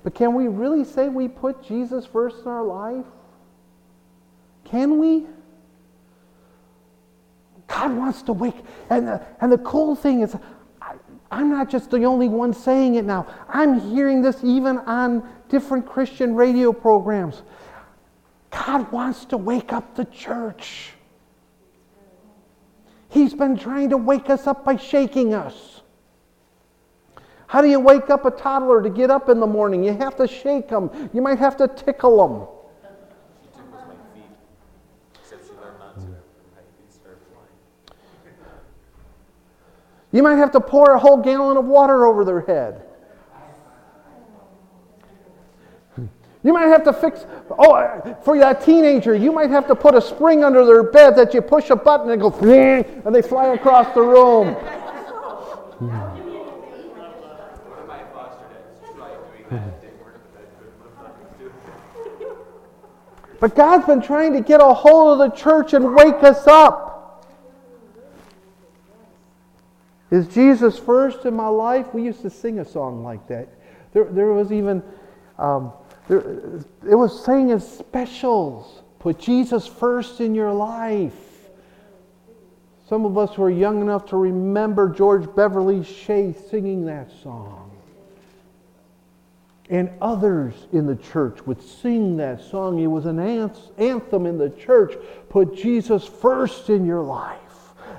But 0.04 0.14
can 0.14 0.34
we 0.34 0.48
really 0.48 0.84
say 0.84 1.08
we 1.08 1.28
put 1.28 1.62
Jesus 1.62 2.04
first 2.06 2.42
in 2.42 2.48
our 2.48 2.64
life? 2.64 3.06
Can 4.64 4.98
we? 4.98 5.26
God 7.68 7.96
wants 7.96 8.22
to 8.22 8.32
wake. 8.32 8.56
And 8.90 9.06
the, 9.06 9.22
and 9.40 9.52
the 9.52 9.58
cool 9.58 9.94
thing 9.94 10.20
is, 10.22 10.36
I'm 11.32 11.48
not 11.48 11.70
just 11.70 11.90
the 11.90 12.04
only 12.04 12.28
one 12.28 12.52
saying 12.52 12.96
it 12.96 13.06
now. 13.06 13.26
I'm 13.48 13.80
hearing 13.80 14.20
this 14.20 14.44
even 14.44 14.78
on 14.80 15.26
different 15.48 15.86
Christian 15.86 16.36
radio 16.36 16.74
programs. 16.74 17.42
God 18.50 18.92
wants 18.92 19.24
to 19.26 19.38
wake 19.38 19.72
up 19.72 19.94
the 19.94 20.04
church. 20.04 20.90
He's 23.08 23.32
been 23.32 23.56
trying 23.56 23.90
to 23.90 23.96
wake 23.96 24.28
us 24.28 24.46
up 24.46 24.62
by 24.62 24.76
shaking 24.76 25.32
us. 25.32 25.80
How 27.46 27.62
do 27.62 27.68
you 27.68 27.80
wake 27.80 28.10
up 28.10 28.26
a 28.26 28.30
toddler 28.30 28.82
to 28.82 28.90
get 28.90 29.10
up 29.10 29.30
in 29.30 29.40
the 29.40 29.46
morning? 29.46 29.82
You 29.82 29.94
have 29.94 30.16
to 30.16 30.28
shake 30.28 30.68
them. 30.68 31.10
You 31.14 31.22
might 31.22 31.38
have 31.38 31.56
to 31.58 31.68
tickle 31.68 32.28
them. 32.28 32.46
You 40.12 40.22
might 40.22 40.36
have 40.36 40.52
to 40.52 40.60
pour 40.60 40.92
a 40.92 40.98
whole 40.98 41.16
gallon 41.16 41.56
of 41.56 41.64
water 41.64 42.06
over 42.06 42.24
their 42.24 42.42
head. 42.42 42.82
You 46.44 46.52
might 46.52 46.66
have 46.66 46.82
to 46.84 46.92
fix, 46.92 47.24
oh, 47.50 48.16
for 48.24 48.36
that 48.38 48.62
teenager, 48.64 49.14
you 49.14 49.30
might 49.30 49.50
have 49.50 49.68
to 49.68 49.76
put 49.76 49.94
a 49.94 50.00
spring 50.00 50.42
under 50.42 50.66
their 50.66 50.82
bed 50.82 51.14
that 51.16 51.32
you 51.34 51.40
push 51.40 51.70
a 51.70 51.76
button 51.76 52.10
and 52.10 52.20
go, 52.20 52.30
and 52.30 53.14
they 53.14 53.22
fly 53.22 53.54
across 53.54 53.94
the 53.94 54.02
room. 54.02 54.56
But 63.38 63.56
God's 63.56 63.86
been 63.86 64.02
trying 64.02 64.32
to 64.34 64.40
get 64.40 64.60
a 64.60 64.72
hold 64.72 65.20
of 65.20 65.30
the 65.30 65.36
church 65.36 65.74
and 65.74 65.94
wake 65.94 66.22
us 66.22 66.46
up. 66.46 66.91
Is 70.12 70.28
Jesus 70.28 70.78
first 70.78 71.24
in 71.24 71.34
my 71.34 71.48
life? 71.48 71.92
We 71.92 72.04
used 72.04 72.22
to 72.22 72.30
sing 72.30 72.60
a 72.60 72.64
song 72.64 73.02
like 73.02 73.26
that. 73.26 73.48
There, 73.92 74.04
there 74.04 74.32
was 74.32 74.52
even, 74.52 74.82
um, 75.38 75.72
there, 76.06 76.20
it 76.88 76.94
was 76.94 77.24
saying 77.24 77.50
as 77.50 77.66
specials. 77.66 78.82
Put 79.00 79.18
Jesus 79.18 79.66
first 79.66 80.20
in 80.20 80.34
your 80.34 80.52
life. 80.52 81.16
Some 82.88 83.04
of 83.04 83.18
us 83.18 83.34
who 83.34 83.42
are 83.42 83.50
young 83.50 83.80
enough 83.80 84.06
to 84.10 84.16
remember 84.16 84.88
George 84.88 85.34
Beverly 85.34 85.82
Shea 85.82 86.34
singing 86.50 86.84
that 86.84 87.10
song 87.22 87.70
and 89.70 89.88
others 90.02 90.52
in 90.72 90.86
the 90.86 90.96
church 90.96 91.46
would 91.46 91.62
sing 91.62 92.18
that 92.18 92.42
song. 92.42 92.78
It 92.78 92.88
was 92.88 93.06
an 93.06 93.18
anthem 93.18 94.26
in 94.26 94.36
the 94.36 94.50
church. 94.50 94.92
Put 95.30 95.56
Jesus 95.56 96.06
first 96.06 96.68
in 96.68 96.84
your 96.84 97.00
life. 97.00 97.38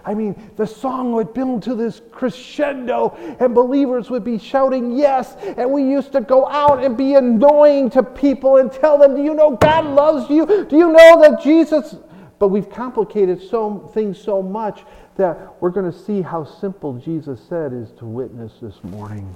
I 0.05 0.13
mean, 0.13 0.51
the 0.57 0.67
song 0.67 1.13
would 1.13 1.33
build 1.33 1.63
to 1.63 1.75
this 1.75 2.01
crescendo, 2.11 3.15
and 3.39 3.55
believers 3.55 4.09
would 4.09 4.23
be 4.23 4.37
shouting 4.37 4.97
yes. 4.97 5.35
And 5.57 5.71
we 5.71 5.83
used 5.83 6.11
to 6.11 6.21
go 6.21 6.47
out 6.47 6.83
and 6.83 6.97
be 6.97 7.15
annoying 7.15 7.89
to 7.91 8.03
people 8.03 8.57
and 8.57 8.71
tell 8.71 8.97
them, 8.97 9.15
Do 9.15 9.23
you 9.23 9.33
know 9.33 9.55
God 9.55 9.85
loves 9.85 10.29
you? 10.29 10.65
Do 10.65 10.77
you 10.77 10.91
know 10.91 11.21
that 11.21 11.41
Jesus. 11.41 11.95
But 12.39 12.49
we've 12.49 12.69
complicated 12.69 13.41
so, 13.41 13.89
things 13.93 14.19
so 14.19 14.41
much 14.41 14.83
that 15.15 15.61
we're 15.61 15.69
going 15.69 15.89
to 15.89 15.97
see 15.97 16.21
how 16.21 16.43
simple 16.43 16.97
Jesus 16.97 17.39
said 17.47 17.71
is 17.71 17.91
to 17.99 18.05
witness 18.05 18.51
this 18.61 18.83
morning. 18.83 19.35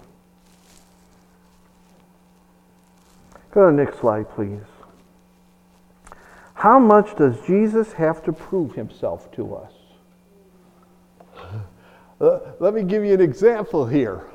Go 3.52 3.70
to 3.70 3.76
the 3.76 3.84
next 3.84 4.00
slide, 4.00 4.30
please. 4.32 4.60
How 6.56 6.80
much 6.80 7.16
does 7.16 7.40
Jesus 7.46 7.94
have 7.94 8.24
to 8.24 8.34
prove 8.34 8.74
himself 8.74 9.32
to 9.34 9.56
us? 9.56 9.72
Uh, 12.20 12.40
let 12.60 12.74
me 12.74 12.84
give 12.84 13.04
you 13.04 13.14
an 13.14 13.22
example 13.22 13.86
here. 13.86 14.26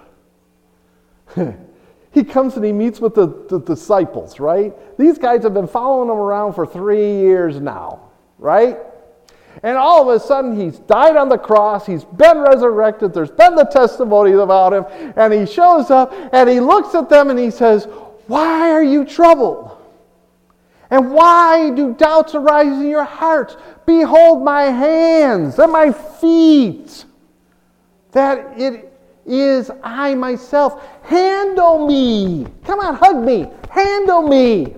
he 2.12 2.22
comes 2.22 2.56
and 2.56 2.64
he 2.64 2.72
meets 2.72 3.00
with 3.00 3.14
the, 3.14 3.26
the, 3.48 3.58
disciples, 3.60 4.38
right? 4.38 4.72
These 4.98 5.18
guys 5.18 5.42
have 5.42 5.54
been 5.54 5.66
following 5.66 6.08
him 6.08 6.16
around 6.16 6.52
for 6.52 6.66
three 6.66 7.20
years 7.20 7.60
now, 7.60 8.10
right? 8.38 8.78
And 9.62 9.76
all 9.76 10.08
of 10.08 10.14
a 10.14 10.24
sudden, 10.24 10.58
he's 10.58 10.78
died 10.80 11.16
on 11.16 11.28
the 11.28 11.38
cross, 11.38 11.86
he's 11.86 12.04
been 12.04 12.38
resurrected, 12.38 13.12
there's 13.12 13.30
been 13.30 13.54
the 13.54 13.64
testimonies 13.64 14.38
about 14.38 14.72
him, 14.72 15.12
and 15.16 15.32
he 15.32 15.44
shows 15.44 15.90
up 15.90 16.12
and 16.32 16.48
he 16.48 16.60
looks 16.60 16.94
at 16.94 17.08
them 17.08 17.30
and 17.30 17.38
he 17.38 17.50
says, 17.50 17.86
why 18.26 18.70
are 18.70 18.82
you 18.82 19.04
troubled? 19.04 19.76
And 20.90 21.12
why 21.12 21.70
do 21.70 21.94
doubts 21.94 22.34
arise 22.34 22.72
in 22.72 22.88
your 22.88 23.04
hearts? 23.04 23.56
Behold 23.86 24.44
my 24.44 24.64
hands 24.64 25.58
and 25.58 25.72
my 25.72 25.90
feet, 25.90 27.04
that 28.12 28.58
it 28.58 28.92
is 29.26 29.70
I 29.82 30.14
myself. 30.14 30.82
Handle 31.02 31.86
me. 31.86 32.46
Come 32.64 32.80
on, 32.80 32.94
hug 32.94 33.24
me. 33.24 33.50
Handle 33.70 34.22
me. 34.22 34.76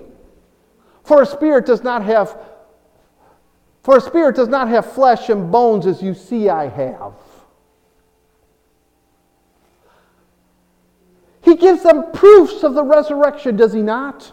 For 1.03 1.21
a 1.21 1.25
spirit 1.25 1.65
does 1.65 1.83
not 1.83 2.03
have 2.03 2.37
for 3.83 3.97
a 3.97 4.01
spirit 4.01 4.35
does 4.35 4.47
not 4.47 4.67
have 4.69 4.93
flesh 4.93 5.29
and 5.29 5.51
bones 5.51 5.85
as 5.85 6.01
you 6.01 6.15
see 6.15 6.49
I 6.49 6.67
have. 6.69 7.13
He 11.41 11.55
gives 11.55 11.83
them 11.83 12.11
proofs 12.11 12.63
of 12.63 12.73
the 12.73 12.83
resurrection, 12.83 13.55
does 13.55 13.73
he 13.73 13.83
not? 13.83 14.31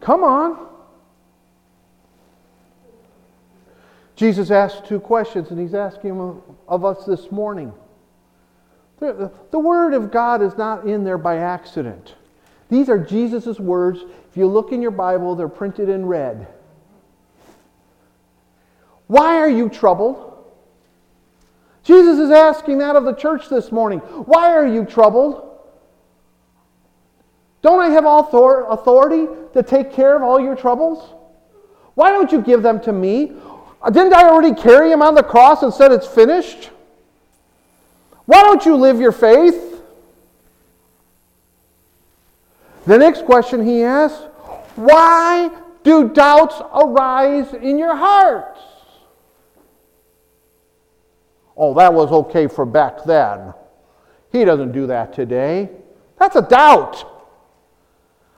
Come 0.00 0.24
on. 0.24 0.71
Jesus 4.22 4.52
asked 4.52 4.84
two 4.84 5.00
questions, 5.00 5.50
and 5.50 5.58
he's 5.58 5.74
asking 5.74 6.16
them 6.16 6.40
of 6.68 6.84
us 6.84 7.04
this 7.04 7.32
morning. 7.32 7.72
The, 9.00 9.32
the 9.50 9.58
Word 9.58 9.94
of 9.94 10.12
God 10.12 10.42
is 10.42 10.56
not 10.56 10.86
in 10.86 11.02
there 11.02 11.18
by 11.18 11.38
accident. 11.38 12.14
These 12.68 12.88
are 12.88 12.98
Jesus' 12.98 13.58
words. 13.58 13.98
If 14.30 14.36
you 14.36 14.46
look 14.46 14.70
in 14.70 14.80
your 14.80 14.92
Bible, 14.92 15.34
they're 15.34 15.48
printed 15.48 15.88
in 15.88 16.06
red. 16.06 16.46
Why 19.08 19.38
are 19.38 19.50
you 19.50 19.68
troubled? 19.68 20.46
Jesus 21.82 22.20
is 22.20 22.30
asking 22.30 22.78
that 22.78 22.94
of 22.94 23.02
the 23.02 23.14
church 23.14 23.48
this 23.48 23.72
morning. 23.72 23.98
Why 23.98 24.52
are 24.52 24.68
you 24.68 24.84
troubled? 24.84 25.58
Don't 27.60 27.80
I 27.80 27.88
have 27.88 28.04
authority 28.06 29.26
to 29.52 29.64
take 29.64 29.92
care 29.92 30.14
of 30.14 30.22
all 30.22 30.38
your 30.38 30.54
troubles? 30.54 31.12
Why 31.94 32.10
don't 32.10 32.30
you 32.30 32.40
give 32.40 32.62
them 32.62 32.80
to 32.82 32.92
me? 32.92 33.32
Uh, 33.82 33.90
didn't 33.90 34.14
I 34.14 34.28
already 34.28 34.54
carry 34.54 34.92
him 34.92 35.02
on 35.02 35.14
the 35.14 35.22
cross 35.22 35.62
and 35.62 35.72
said 35.72 35.92
it's 35.92 36.06
finished? 36.06 36.70
Why 38.26 38.42
don't 38.42 38.64
you 38.64 38.76
live 38.76 39.00
your 39.00 39.12
faith? 39.12 39.82
The 42.86 42.98
next 42.98 43.24
question 43.24 43.64
he 43.64 43.82
asks 43.82 44.22
Why 44.76 45.50
do 45.82 46.08
doubts 46.08 46.60
arise 46.74 47.52
in 47.54 47.78
your 47.78 47.96
hearts? 47.96 48.60
Oh, 51.56 51.74
that 51.74 51.92
was 51.92 52.10
okay 52.10 52.46
for 52.46 52.64
back 52.64 53.04
then. 53.04 53.52
He 54.30 54.44
doesn't 54.44 54.72
do 54.72 54.86
that 54.86 55.12
today. 55.12 55.70
That's 56.18 56.36
a 56.36 56.42
doubt. 56.42 57.08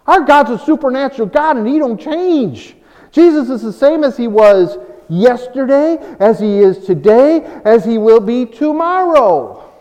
Our 0.06 0.22
God's 0.22 0.50
a 0.50 0.58
supernatural 0.58 1.28
God 1.28 1.56
and 1.56 1.66
He 1.66 1.78
don't 1.78 2.00
change. 2.00 2.76
Jesus 3.12 3.48
is 3.48 3.62
the 3.62 3.72
same 3.72 4.04
as 4.04 4.16
He 4.16 4.26
was 4.26 4.76
yesterday, 5.08 5.98
as 6.20 6.40
He 6.40 6.60
is 6.60 6.84
today, 6.86 7.40
as 7.64 7.84
He 7.84 7.98
will 7.98 8.20
be 8.20 8.46
tomorrow. 8.46 9.72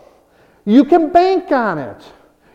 You 0.64 0.84
can 0.84 1.12
bank 1.12 1.52
on 1.52 1.78
it. 1.78 2.02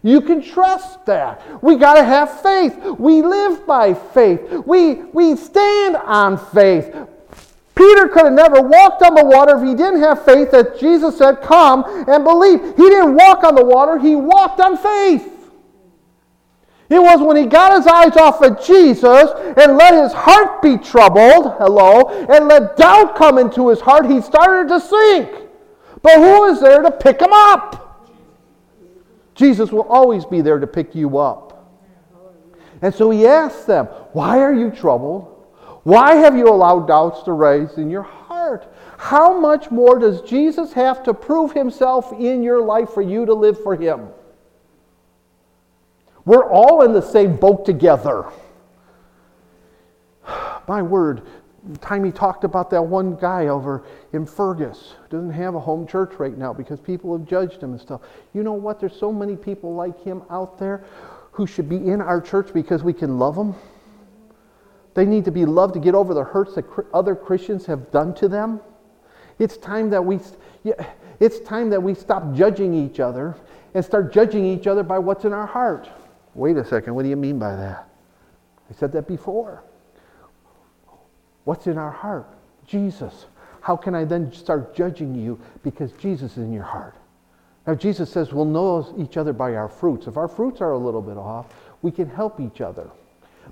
You 0.01 0.21
can 0.21 0.41
trust 0.41 1.05
that. 1.05 1.61
We 1.61 1.75
got 1.75 1.95
to 1.95 2.03
have 2.03 2.41
faith. 2.41 2.77
We 2.97 3.21
live 3.21 3.67
by 3.67 3.93
faith. 3.93 4.41
We, 4.65 4.93
we 5.13 5.35
stand 5.35 5.97
on 5.97 6.37
faith. 6.37 6.95
Peter 7.75 8.07
could 8.09 8.25
have 8.25 8.33
never 8.33 8.61
walked 8.61 9.01
on 9.03 9.15
the 9.15 9.23
water 9.23 9.55
if 9.55 9.63
he 9.63 9.73
didn't 9.73 10.01
have 10.01 10.25
faith 10.25 10.51
that 10.51 10.79
Jesus 10.79 11.17
said, 11.17 11.41
Come 11.41 11.85
and 12.09 12.23
believe. 12.23 12.59
He 12.75 12.89
didn't 12.89 13.15
walk 13.15 13.43
on 13.43 13.55
the 13.55 13.63
water, 13.63 13.97
he 13.97 14.15
walked 14.15 14.59
on 14.59 14.77
faith. 14.77 15.38
It 16.89 16.99
was 16.99 17.21
when 17.21 17.37
he 17.37 17.45
got 17.45 17.77
his 17.77 17.85
eyes 17.85 18.17
off 18.17 18.41
of 18.41 18.65
Jesus 18.65 19.29
and 19.57 19.77
let 19.77 19.93
his 19.93 20.11
heart 20.11 20.61
be 20.61 20.77
troubled, 20.77 21.53
hello, 21.59 22.09
and 22.27 22.47
let 22.47 22.77
doubt 22.77 23.15
come 23.15 23.37
into 23.37 23.69
his 23.69 23.79
heart, 23.79 24.07
he 24.07 24.21
started 24.21 24.67
to 24.69 24.79
sink. 24.79 25.49
But 26.01 26.15
who 26.15 26.45
is 26.45 26.59
there 26.59 26.81
to 26.81 26.89
pick 26.89 27.21
him 27.21 27.31
up? 27.31 28.09
Jesus 29.35 29.71
will 29.71 29.83
always 29.83 30.25
be 30.25 30.41
there 30.41 30.59
to 30.59 30.67
pick 30.67 30.95
you 30.95 31.19
up. 31.19 31.49
And 32.81 32.93
so 32.93 33.09
he 33.11 33.27
asked 33.27 33.67
them, 33.67 33.85
Why 34.13 34.39
are 34.39 34.53
you 34.53 34.71
troubled? 34.71 35.35
Why 35.83 36.15
have 36.15 36.35
you 36.35 36.47
allowed 36.47 36.87
doubts 36.87 37.23
to 37.23 37.33
rise 37.33 37.77
in 37.77 37.89
your 37.89 38.03
heart? 38.03 38.73
How 38.97 39.39
much 39.39 39.69
more 39.69 39.99
does 39.99 40.21
Jesus 40.21 40.73
have 40.73 41.03
to 41.03 41.13
prove 41.13 41.53
himself 41.53 42.11
in 42.13 42.41
your 42.43 42.61
life 42.61 42.89
for 42.89 43.01
you 43.01 43.25
to 43.25 43.33
live 43.33 43.61
for 43.61 43.75
him? 43.75 44.09
We're 46.29 46.47
all 46.47 46.83
in 46.83 46.93
the 46.93 47.01
same 47.01 47.37
boat 47.37 47.65
together. 47.65 48.25
My 50.67 50.79
word, 50.83 51.23
Timey 51.81 52.11
talked 52.11 52.43
about 52.43 52.69
that 52.69 52.83
one 52.83 53.15
guy 53.15 53.47
over 53.47 53.83
in 54.13 54.27
Fergus 54.27 54.93
doesn't 55.09 55.31
have 55.31 55.55
a 55.55 55.59
home 55.59 55.87
church 55.87 56.19
right 56.19 56.37
now 56.37 56.53
because 56.53 56.79
people 56.79 57.17
have 57.17 57.27
judged 57.27 57.63
him 57.63 57.71
and 57.71 57.81
stuff. 57.81 58.01
You 58.35 58.43
know 58.43 58.53
what? 58.53 58.79
There's 58.79 58.95
so 58.95 59.11
many 59.11 59.35
people 59.35 59.73
like 59.73 60.03
him 60.03 60.21
out 60.29 60.59
there 60.59 60.85
who 61.31 61.47
should 61.47 61.67
be 61.67 61.77
in 61.77 61.99
our 61.99 62.21
church 62.21 62.53
because 62.53 62.83
we 62.83 62.93
can 62.93 63.17
love 63.17 63.33
them. 63.33 63.55
They 64.93 65.07
need 65.07 65.25
to 65.25 65.31
be 65.31 65.45
loved 65.45 65.73
to 65.73 65.79
get 65.79 65.95
over 65.95 66.13
the 66.13 66.25
hurts 66.25 66.53
that 66.53 66.65
other 66.93 67.15
Christians 67.15 67.65
have 67.65 67.89
done 67.89 68.13
to 68.13 68.27
them. 68.27 68.61
It's 69.39 69.57
time 69.57 69.89
that 69.89 70.05
we, 70.05 70.19
it's 71.19 71.39
time 71.39 71.71
that 71.71 71.81
we 71.81 71.95
stop 71.95 72.35
judging 72.35 72.75
each 72.75 72.99
other 72.99 73.35
and 73.73 73.83
start 73.83 74.13
judging 74.13 74.45
each 74.45 74.67
other 74.67 74.83
by 74.83 74.99
what's 74.99 75.25
in 75.25 75.33
our 75.33 75.47
heart. 75.47 75.89
Wait 76.35 76.57
a 76.57 76.65
second, 76.65 76.95
what 76.95 77.03
do 77.03 77.09
you 77.09 77.15
mean 77.15 77.39
by 77.39 77.55
that? 77.55 77.89
I 78.69 78.73
said 78.75 78.91
that 78.93 79.07
before. 79.07 79.63
What's 81.43 81.67
in 81.67 81.77
our 81.77 81.91
heart? 81.91 82.27
Jesus. 82.65 83.25
How 83.61 83.75
can 83.75 83.95
I 83.95 84.05
then 84.05 84.31
start 84.31 84.75
judging 84.75 85.15
you 85.15 85.39
because 85.63 85.91
Jesus 85.93 86.33
is 86.33 86.37
in 86.37 86.53
your 86.53 86.63
heart? 86.63 86.95
Now, 87.67 87.75
Jesus 87.75 88.11
says 88.11 88.33
we'll 88.33 88.45
know 88.45 88.95
each 88.97 89.17
other 89.17 89.33
by 89.33 89.55
our 89.55 89.67
fruits. 89.67 90.07
If 90.07 90.17
our 90.17 90.27
fruits 90.27 90.61
are 90.61 90.71
a 90.71 90.77
little 90.77 91.01
bit 91.01 91.17
off, 91.17 91.53
we 91.81 91.91
can 91.91 92.09
help 92.09 92.39
each 92.39 92.61
other. 92.61 92.89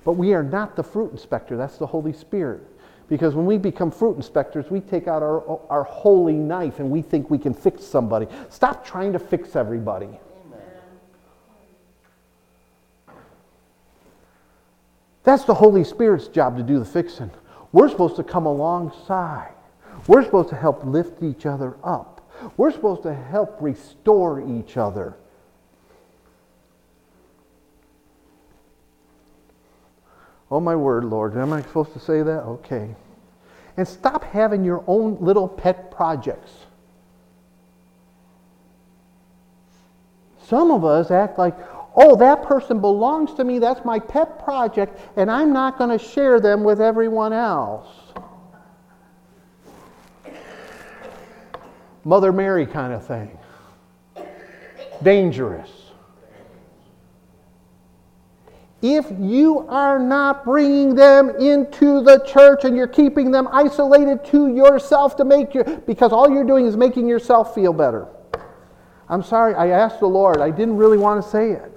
But 0.04 0.14
we 0.14 0.34
are 0.34 0.44
not 0.44 0.76
the 0.76 0.84
fruit 0.84 1.12
inspector, 1.12 1.58
that's 1.58 1.78
the 1.78 1.88
Holy 1.88 2.14
Spirit. 2.14 2.62
Because 3.10 3.36
when 3.36 3.46
we 3.46 3.58
become 3.58 3.90
fruit 3.90 4.16
inspectors, 4.16 4.70
we 4.70 4.82
take 4.82 5.08
out 5.08 5.24
our, 5.24 5.60
our 5.70 5.84
holy 5.84 6.34
knife 6.34 6.80
and 6.80 6.90
we 6.90 7.02
think 7.02 7.30
we 7.30 7.38
can 7.38 7.54
fix 7.54 7.84
somebody. 7.84 8.28
Stop 8.50 8.86
trying 8.86 9.14
to 9.14 9.20
fix 9.20 9.56
everybody. 9.56 10.10
That's 15.28 15.44
the 15.44 15.56
Holy 15.56 15.84
Spirit's 15.84 16.30
job 16.30 16.56
to 16.56 16.64
do 16.64 16.80
the 16.80 16.86
fixing. 16.86 17.30
We're 17.74 17.90
supposed 17.90 18.16
to 18.16 18.24
come 18.24 18.46
alongside. 18.46 19.52
We're 20.08 20.24
supposed 20.24 20.48
to 20.52 20.56
help 20.56 20.86
lift 20.86 21.22
each 21.22 21.46
other 21.46 21.76
up. 21.84 22.32
We're 22.56 22.72
supposed 22.72 23.04
to 23.04 23.14
help 23.14 23.58
restore 23.60 24.40
each 24.40 24.78
other. 24.78 25.18
Oh, 30.50 30.62
my 30.62 30.78
word, 30.78 31.04
Lord. 31.04 31.36
Am 31.36 31.52
I 31.52 31.62
supposed 31.62 31.92
to 31.92 32.00
say 32.00 32.24
that? 32.24 32.44
Okay. 32.44 32.96
And 33.76 33.86
stop 33.86 34.24
having 34.24 34.64
your 34.64 34.82
own 34.88 35.18
little 35.20 35.50
pet 35.50 35.92
projects. 35.92 36.54
Some 40.46 40.72
of 40.72 40.86
us 40.86 41.12
act 41.12 41.38
like, 41.38 41.58
oh, 41.98 42.16
that 42.16 42.44
person 42.44 42.80
belongs 42.80 43.34
to 43.34 43.44
me, 43.44 43.58
that's 43.58 43.84
my 43.84 43.98
pet 44.00 44.44
project, 44.44 45.00
and 45.18 45.30
I'm 45.30 45.52
not 45.52 45.78
going 45.80 45.90
to 45.90 46.04
share 46.04 46.40
them 46.40 46.64
with 46.64 46.80
everyone 46.80 47.34
else. 47.34 47.88
Mother 52.06 52.32
Mary 52.32 52.66
kind 52.66 52.94
of 52.94 53.06
thing. 53.06 53.38
Dangerous. 55.04 55.70
If 58.82 59.08
you 59.20 59.68
are 59.68 59.98
not 59.98 60.46
bringing 60.46 60.94
them 60.94 61.32
into 61.32 62.04
the 62.04 62.20
church 62.20 62.64
and 62.64 62.78
you're 62.78 62.88
keeping 62.88 63.32
them 63.32 63.50
isolated 63.52 64.24
to 64.26 64.56
yourself 64.56 65.16
to 65.18 65.26
make 65.26 65.56
your, 65.56 65.64
because 65.64 66.14
all 66.14 66.30
you're 66.30 66.46
doing 66.46 66.68
is 66.68 66.78
making 66.78 67.08
yourself 67.08 67.56
feel 67.56 67.74
better. 67.74 68.08
I'm 69.10 69.24
sorry, 69.24 69.56
I 69.56 69.70
asked 69.70 70.00
the 70.00 70.08
Lord. 70.08 70.38
I 70.38 70.52
didn't 70.52 70.78
really 70.78 70.98
want 70.98 71.24
to 71.24 71.30
say 71.30 71.52
it. 71.52 71.77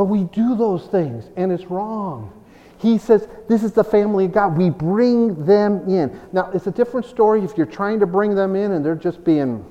But 0.00 0.06
we 0.06 0.24
do 0.24 0.56
those 0.56 0.86
things, 0.86 1.28
and 1.36 1.52
it's 1.52 1.66
wrong. 1.66 2.32
He 2.78 2.96
says, 2.96 3.28
This 3.50 3.62
is 3.62 3.72
the 3.72 3.84
family 3.84 4.24
of 4.24 4.32
God. 4.32 4.56
We 4.56 4.70
bring 4.70 5.44
them 5.44 5.86
in. 5.90 6.18
Now, 6.32 6.50
it's 6.54 6.66
a 6.66 6.70
different 6.70 7.04
story 7.04 7.44
if 7.44 7.54
you're 7.58 7.66
trying 7.66 8.00
to 8.00 8.06
bring 8.06 8.34
them 8.34 8.56
in 8.56 8.72
and 8.72 8.82
they're 8.82 8.94
just 8.94 9.22
being 9.24 9.62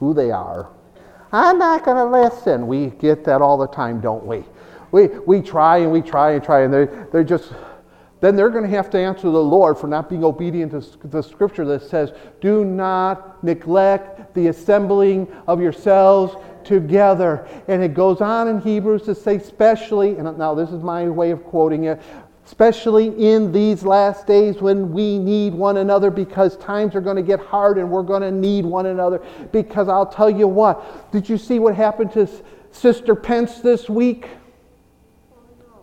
who 0.00 0.12
they 0.12 0.32
are. 0.32 0.70
I'm 1.30 1.56
not 1.56 1.84
going 1.84 1.98
to 1.98 2.04
listen. 2.04 2.66
We 2.66 2.86
get 2.86 3.22
that 3.26 3.40
all 3.40 3.56
the 3.56 3.68
time, 3.68 4.00
don't 4.00 4.26
we? 4.26 4.42
We, 4.90 5.06
we 5.24 5.40
try 5.40 5.76
and 5.76 5.92
we 5.92 6.02
try 6.02 6.32
and 6.32 6.42
try, 6.42 6.62
and 6.62 6.74
they're, 6.74 7.06
they're 7.12 7.22
just, 7.22 7.52
then 8.20 8.34
they're 8.34 8.50
going 8.50 8.64
to 8.64 8.76
have 8.76 8.90
to 8.90 8.98
answer 8.98 9.30
the 9.30 9.38
Lord 9.38 9.78
for 9.78 9.86
not 9.86 10.08
being 10.08 10.24
obedient 10.24 10.72
to 10.72 11.06
the 11.06 11.22
scripture 11.22 11.64
that 11.66 11.82
says, 11.82 12.10
Do 12.40 12.64
not 12.64 13.44
neglect 13.44 14.34
the 14.34 14.48
assembling 14.48 15.28
of 15.46 15.60
yourselves 15.60 16.34
together. 16.64 17.46
And 17.68 17.82
it 17.82 17.94
goes 17.94 18.20
on 18.20 18.48
in 18.48 18.60
Hebrews 18.60 19.02
to 19.02 19.14
say, 19.14 19.36
especially, 19.36 20.16
and 20.16 20.38
now 20.38 20.54
this 20.54 20.70
is 20.70 20.82
my 20.82 21.08
way 21.08 21.30
of 21.30 21.44
quoting 21.44 21.84
it, 21.84 22.00
especially 22.46 23.08
in 23.24 23.52
these 23.52 23.82
last 23.82 24.26
days 24.26 24.60
when 24.60 24.92
we 24.92 25.18
need 25.18 25.54
one 25.54 25.78
another 25.78 26.10
because 26.10 26.56
times 26.58 26.94
are 26.94 27.00
going 27.00 27.16
to 27.16 27.22
get 27.22 27.40
hard 27.40 27.78
and 27.78 27.90
we're 27.90 28.02
going 28.02 28.22
to 28.22 28.30
need 28.30 28.64
one 28.64 28.86
another. 28.86 29.22
Because 29.52 29.88
I'll 29.88 30.06
tell 30.06 30.30
you 30.30 30.46
what, 30.48 31.10
did 31.12 31.28
you 31.28 31.38
see 31.38 31.58
what 31.58 31.74
happened 31.74 32.12
to 32.12 32.28
Sister 32.70 33.14
Pence 33.14 33.60
this 33.60 33.88
week? 33.88 34.28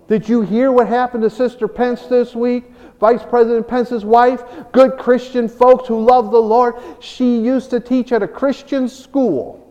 Did 0.08 0.28
you 0.28 0.42
hear 0.42 0.72
what 0.72 0.88
happened 0.88 1.24
to 1.24 1.30
Sister 1.30 1.68
Pence 1.68 2.06
this 2.08 2.36
week? 2.36 2.66
Vice 3.00 3.24
President 3.24 3.68
Pence's 3.68 4.06
wife, 4.06 4.44
good 4.72 4.98
Christian 4.98 5.50
folks 5.50 5.88
who 5.88 6.06
love 6.06 6.30
the 6.30 6.42
Lord. 6.42 6.76
She 7.00 7.40
used 7.40 7.72
to 7.72 7.80
teach 7.80 8.12
at 8.12 8.22
a 8.22 8.28
Christian 8.28 8.88
school 8.88 9.71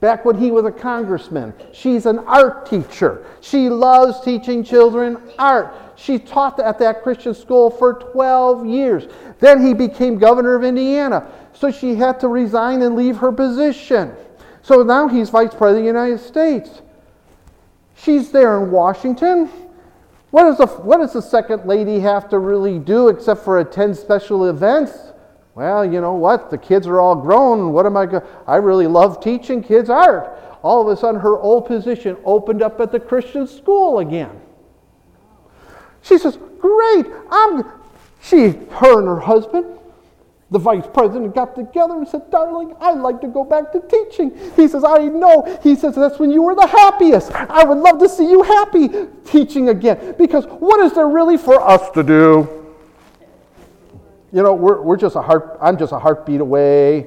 back 0.00 0.24
when 0.24 0.36
he 0.38 0.50
was 0.50 0.64
a 0.64 0.70
congressman. 0.70 1.52
She's 1.72 2.06
an 2.06 2.20
art 2.20 2.66
teacher. 2.66 3.24
She 3.40 3.68
loves 3.68 4.20
teaching 4.20 4.62
children 4.62 5.18
art. 5.38 5.74
She 5.96 6.18
taught 6.18 6.60
at 6.60 6.78
that 6.78 7.02
Christian 7.02 7.34
school 7.34 7.70
for 7.70 7.94
12 7.94 8.66
years. 8.66 9.06
Then 9.40 9.64
he 9.64 9.74
became 9.74 10.18
governor 10.18 10.54
of 10.54 10.62
Indiana. 10.62 11.30
So 11.52 11.70
she 11.70 11.96
had 11.96 12.20
to 12.20 12.28
resign 12.28 12.82
and 12.82 12.94
leave 12.94 13.16
her 13.16 13.32
position. 13.32 14.14
So 14.62 14.82
now 14.82 15.08
he's 15.08 15.30
vice 15.30 15.54
president 15.54 15.88
of 15.88 15.94
the 15.94 16.00
United 16.00 16.24
States. 16.24 16.82
She's 17.96 18.30
there 18.30 18.62
in 18.62 18.70
Washington. 18.70 19.50
What 20.30 20.44
does, 20.44 20.58
the, 20.58 20.66
what 20.66 20.98
does 20.98 21.14
the 21.14 21.22
second 21.22 21.64
lady 21.64 21.98
have 22.00 22.28
to 22.28 22.38
really 22.38 22.78
do 22.78 23.08
except 23.08 23.44
for 23.44 23.58
attend 23.58 23.96
special 23.96 24.48
events? 24.48 25.07
Well, 25.58 25.84
you 25.84 26.00
know 26.00 26.14
what? 26.14 26.50
The 26.50 26.56
kids 26.56 26.86
are 26.86 27.00
all 27.00 27.16
grown. 27.16 27.72
What 27.72 27.84
am 27.84 27.96
I 27.96 28.06
going 28.06 28.22
I 28.46 28.58
really 28.58 28.86
love 28.86 29.20
teaching 29.20 29.60
kids 29.60 29.90
art. 29.90 30.38
All 30.62 30.80
of 30.80 30.96
a 30.96 31.00
sudden, 31.00 31.20
her 31.20 31.36
old 31.36 31.66
position 31.66 32.16
opened 32.24 32.62
up 32.62 32.78
at 32.78 32.92
the 32.92 33.00
Christian 33.00 33.44
school 33.44 33.98
again. 33.98 34.40
She 36.02 36.16
says, 36.16 36.38
Great. 36.60 37.06
I'm. 37.28 37.64
She, 38.22 38.50
her 38.50 39.00
and 39.00 39.08
her 39.08 39.18
husband, 39.18 39.66
the 40.52 40.60
vice 40.60 40.86
president, 40.94 41.34
got 41.34 41.56
together 41.56 41.94
and 41.94 42.06
said, 42.06 42.30
Darling, 42.30 42.76
I'd 42.80 42.98
like 42.98 43.20
to 43.22 43.26
go 43.26 43.42
back 43.42 43.72
to 43.72 43.80
teaching. 43.80 44.38
He 44.54 44.68
says, 44.68 44.84
I 44.84 45.06
know. 45.06 45.58
He 45.64 45.74
says, 45.74 45.96
That's 45.96 46.20
when 46.20 46.30
you 46.30 46.42
were 46.42 46.54
the 46.54 46.68
happiest. 46.68 47.32
I 47.32 47.64
would 47.64 47.78
love 47.78 47.98
to 47.98 48.08
see 48.08 48.30
you 48.30 48.44
happy 48.44 48.90
teaching 49.24 49.70
again. 49.70 50.14
Because 50.18 50.44
what 50.46 50.78
is 50.86 50.92
there 50.92 51.08
really 51.08 51.36
for 51.36 51.60
us 51.60 51.90
to 51.94 52.04
do? 52.04 52.57
You 54.32 54.42
know, 54.42 54.54
we're, 54.54 54.82
we're 54.82 54.96
just 54.96 55.16
a 55.16 55.22
heart, 55.22 55.58
I'm 55.60 55.78
just 55.78 55.92
a 55.92 55.98
heartbeat 55.98 56.40
away. 56.40 57.06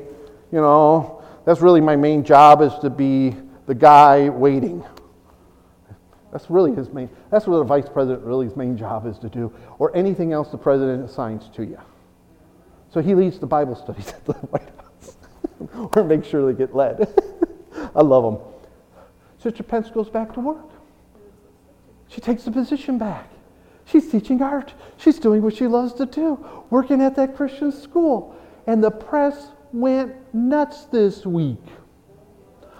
You 0.51 0.59
know, 0.59 1.23
that's 1.45 1.61
really 1.61 1.81
my 1.81 1.95
main 1.95 2.23
job 2.23 2.61
is 2.61 2.73
to 2.81 2.89
be 2.89 3.35
the 3.67 3.75
guy 3.75 4.29
waiting. 4.29 4.83
That's 6.31 6.49
really 6.49 6.73
his 6.73 6.89
main, 6.89 7.09
that's 7.29 7.45
what 7.45 7.57
the 7.57 7.63
vice 7.63 7.89
president 7.89 8.23
really 8.23 8.47
his 8.47 8.55
main 8.55 8.77
job 8.77 9.05
is 9.05 9.19
to 9.19 9.29
do, 9.29 9.53
or 9.79 9.95
anything 9.95 10.31
else 10.31 10.49
the 10.49 10.57
president 10.57 11.03
assigns 11.03 11.49
to 11.55 11.63
you. 11.63 11.79
So 12.89 13.01
he 13.01 13.15
leads 13.15 13.39
the 13.39 13.47
Bible 13.47 13.75
studies 13.75 14.09
at 14.09 14.25
the 14.25 14.33
White 14.33 14.69
House, 14.77 15.17
or 15.95 16.03
make 16.03 16.25
sure 16.25 16.51
they 16.51 16.57
get 16.57 16.75
led. 16.75 17.07
I 17.95 18.01
love 18.01 18.33
him. 18.33 18.41
Sister 19.39 19.63
Pence 19.63 19.89
goes 19.89 20.09
back 20.09 20.33
to 20.33 20.39
work. 20.39 20.69
She 22.07 22.21
takes 22.21 22.43
the 22.43 22.51
position 22.51 22.97
back. 22.97 23.30
She's 23.91 24.09
teaching 24.09 24.41
art. 24.41 24.73
She's 24.95 25.19
doing 25.19 25.41
what 25.41 25.55
she 25.55 25.67
loves 25.67 25.93
to 25.95 26.05
do, 26.05 26.43
working 26.69 27.01
at 27.01 27.15
that 27.17 27.35
Christian 27.35 27.73
school. 27.73 28.35
And 28.65 28.81
the 28.81 28.91
press 28.91 29.49
went 29.73 30.15
nuts 30.33 30.85
this 30.85 31.25
week. 31.25 31.59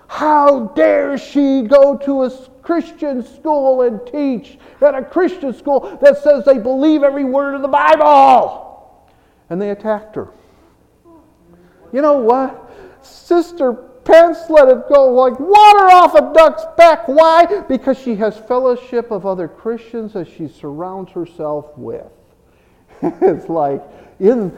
How 0.08 0.67
dare 0.67 1.17
she 1.17 1.63
go 1.63 1.97
to 1.97 2.24
a 2.24 2.32
Christian 2.62 3.24
school 3.24 3.82
and 3.82 4.00
teach 4.08 4.58
at 4.82 4.95
a 4.95 5.04
Christian 5.04 5.54
school 5.54 5.97
that 6.02 6.17
says 6.17 6.45
they 6.45 6.58
believe 6.58 7.04
every 7.04 7.26
word 7.26 7.56
of 7.56 7.62
the 7.62 7.67
Bible? 7.67 9.10
And 9.50 9.62
they 9.62 9.71
attacked 9.71 10.15
her. 10.15 10.30
You 11.91 12.02
know 12.02 12.19
what? 12.19 12.71
Sister 13.02 13.90
Pence 14.03 14.49
let 14.49 14.67
it 14.67 14.89
go 14.89 15.13
like 15.13 15.39
water 15.39 15.85
off 15.89 16.15
a 16.15 16.33
duck's 16.33 16.63
back. 16.75 17.07
Why? 17.07 17.61
Because 17.67 17.99
she 17.99 18.15
has 18.15 18.37
fellowship 18.37 19.11
of 19.11 19.25
other 19.25 19.47
Christians 19.47 20.13
that 20.13 20.27
she 20.27 20.47
surrounds 20.47 21.11
herself 21.11 21.77
with. 21.77 22.07
it's 23.01 23.47
like, 23.47 23.83
in 24.19 24.57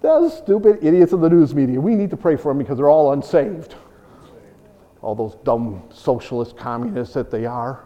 those 0.00 0.36
stupid 0.36 0.80
idiots 0.82 1.12
in 1.12 1.20
the 1.20 1.30
news 1.30 1.54
media. 1.54 1.80
We 1.80 1.94
need 1.94 2.10
to 2.10 2.16
pray 2.16 2.36
for 2.36 2.50
them 2.50 2.58
because 2.58 2.76
they're 2.76 2.90
all 2.90 3.12
unsaved. 3.12 3.76
All 5.00 5.14
those 5.14 5.36
dumb 5.44 5.82
socialist 5.92 6.56
communists 6.56 7.14
that 7.14 7.30
they 7.30 7.46
are. 7.46 7.84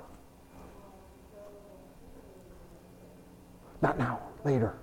Not 3.83 3.99
now, 3.99 4.21
later. 4.45 4.75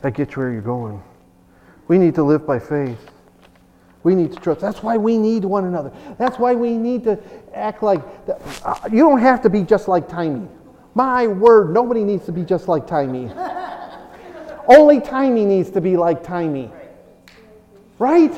That 0.00 0.14
gets 0.14 0.36
where 0.36 0.50
you're 0.50 0.62
going. 0.62 1.02
We 1.92 1.98
need 1.98 2.14
to 2.14 2.22
live 2.22 2.46
by 2.46 2.58
faith. 2.58 3.10
We 4.02 4.14
need 4.14 4.32
to 4.32 4.38
trust. 4.40 4.62
That's 4.62 4.82
why 4.82 4.96
we 4.96 5.18
need 5.18 5.44
one 5.44 5.66
another. 5.66 5.92
That's 6.16 6.38
why 6.38 6.54
we 6.54 6.78
need 6.78 7.04
to 7.04 7.18
act 7.52 7.82
like 7.82 8.00
uh, 8.64 8.74
you 8.90 9.00
don't 9.00 9.20
have 9.20 9.42
to 9.42 9.50
be 9.50 9.62
just 9.62 9.88
like 9.88 10.08
Timey. 10.08 10.48
My 10.94 11.26
word, 11.26 11.74
nobody 11.74 12.02
needs 12.02 12.24
to 12.24 12.32
be 12.32 12.44
just 12.44 12.66
like 12.66 12.86
Timey. 12.86 13.30
Only 14.68 15.02
Timey 15.02 15.44
needs 15.44 15.68
to 15.72 15.82
be 15.82 15.98
like 15.98 16.24
Timey. 16.24 16.72
Right? 17.98 18.32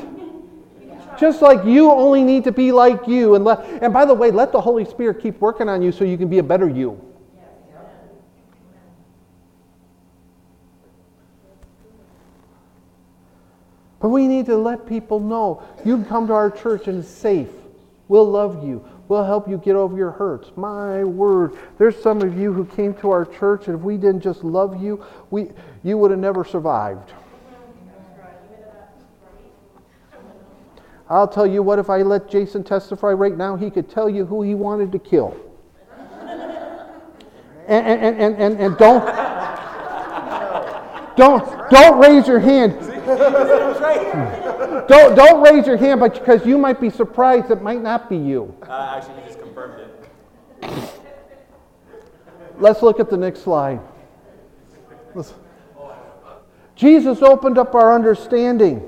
Just 1.17 1.41
like 1.41 1.63
you 1.63 1.89
only 1.89 2.23
need 2.23 2.43
to 2.43 2.51
be 2.51 2.73
like 2.73 3.07
you. 3.07 3.35
And, 3.35 3.45
let, 3.45 3.65
and 3.81 3.93
by 3.93 4.03
the 4.03 4.13
way, 4.13 4.31
let 4.31 4.51
the 4.51 4.59
Holy 4.59 4.83
Spirit 4.83 5.21
keep 5.21 5.39
working 5.39 5.69
on 5.69 5.81
you 5.81 5.93
so 5.93 6.03
you 6.03 6.17
can 6.17 6.27
be 6.27 6.39
a 6.39 6.43
better 6.43 6.67
you. 6.67 6.99
But 14.05 14.09
we 14.09 14.27
need 14.27 14.45
to 14.45 14.55
let 14.55 14.85
people 14.85 15.19
know 15.19 15.63
you 15.83 15.95
can 15.95 16.05
come 16.05 16.27
to 16.27 16.33
our 16.33 16.51
church 16.51 16.87
and 16.87 16.99
it's 16.99 17.09
safe. 17.09 17.49
We'll 18.07 18.29
love 18.29 18.63
you. 18.63 18.87
We'll 19.07 19.23
help 19.23 19.49
you 19.49 19.57
get 19.57 19.75
over 19.75 19.97
your 19.97 20.11
hurts. 20.11 20.51
My 20.55 21.03
word, 21.03 21.57
there's 21.79 21.99
some 22.03 22.21
of 22.21 22.37
you 22.37 22.53
who 22.53 22.65
came 22.65 22.93
to 22.97 23.09
our 23.09 23.25
church, 23.25 23.65
and 23.65 23.75
if 23.75 23.81
we 23.81 23.97
didn't 23.97 24.21
just 24.21 24.43
love 24.43 24.79
you, 24.79 25.03
we, 25.31 25.49
you 25.83 25.97
would 25.97 26.11
have 26.11 26.19
never 26.19 26.45
survived. 26.45 27.13
I'll 31.09 31.27
tell 31.27 31.47
you 31.47 31.63
what, 31.63 31.79
if 31.79 31.89
I 31.89 32.03
let 32.03 32.29
Jason 32.29 32.63
testify 32.63 33.09
right 33.09 33.35
now, 33.35 33.55
he 33.55 33.71
could 33.71 33.89
tell 33.89 34.07
you 34.07 34.23
who 34.23 34.43
he 34.43 34.53
wanted 34.53 34.91
to 34.91 34.99
kill. 34.99 35.35
and, 37.67 37.87
and, 37.87 38.21
and, 38.21 38.35
and, 38.35 38.61
and 38.61 38.77
don't, 38.77 39.03
don't, 41.17 41.71
don't 41.71 41.99
raise 41.99 42.27
your 42.27 42.37
hand. 42.37 42.94
don't, 44.87 45.15
don't 45.15 45.43
raise 45.43 45.67
your 45.67 45.77
hand, 45.77 45.99
but 45.99 46.15
because 46.15 46.45
you 46.45 46.57
might 46.57 46.81
be 46.81 46.89
surprised 46.89 47.51
it 47.51 47.61
might 47.61 47.81
not 47.81 48.09
be 48.09 48.17
you. 48.17 48.55
Uh, 48.67 48.95
actually, 48.97 49.21
he 49.21 49.27
just 49.27 49.39
confirmed 49.39 49.79
it. 49.79 49.91
Let's 52.57 52.81
look 52.81 52.99
at 52.99 53.09
the 53.09 53.17
next 53.17 53.41
slide. 53.41 53.79
Let's, 55.13 55.33
Jesus 56.75 57.21
opened 57.21 57.59
up 57.59 57.75
our 57.75 57.93
understanding. 57.93 58.83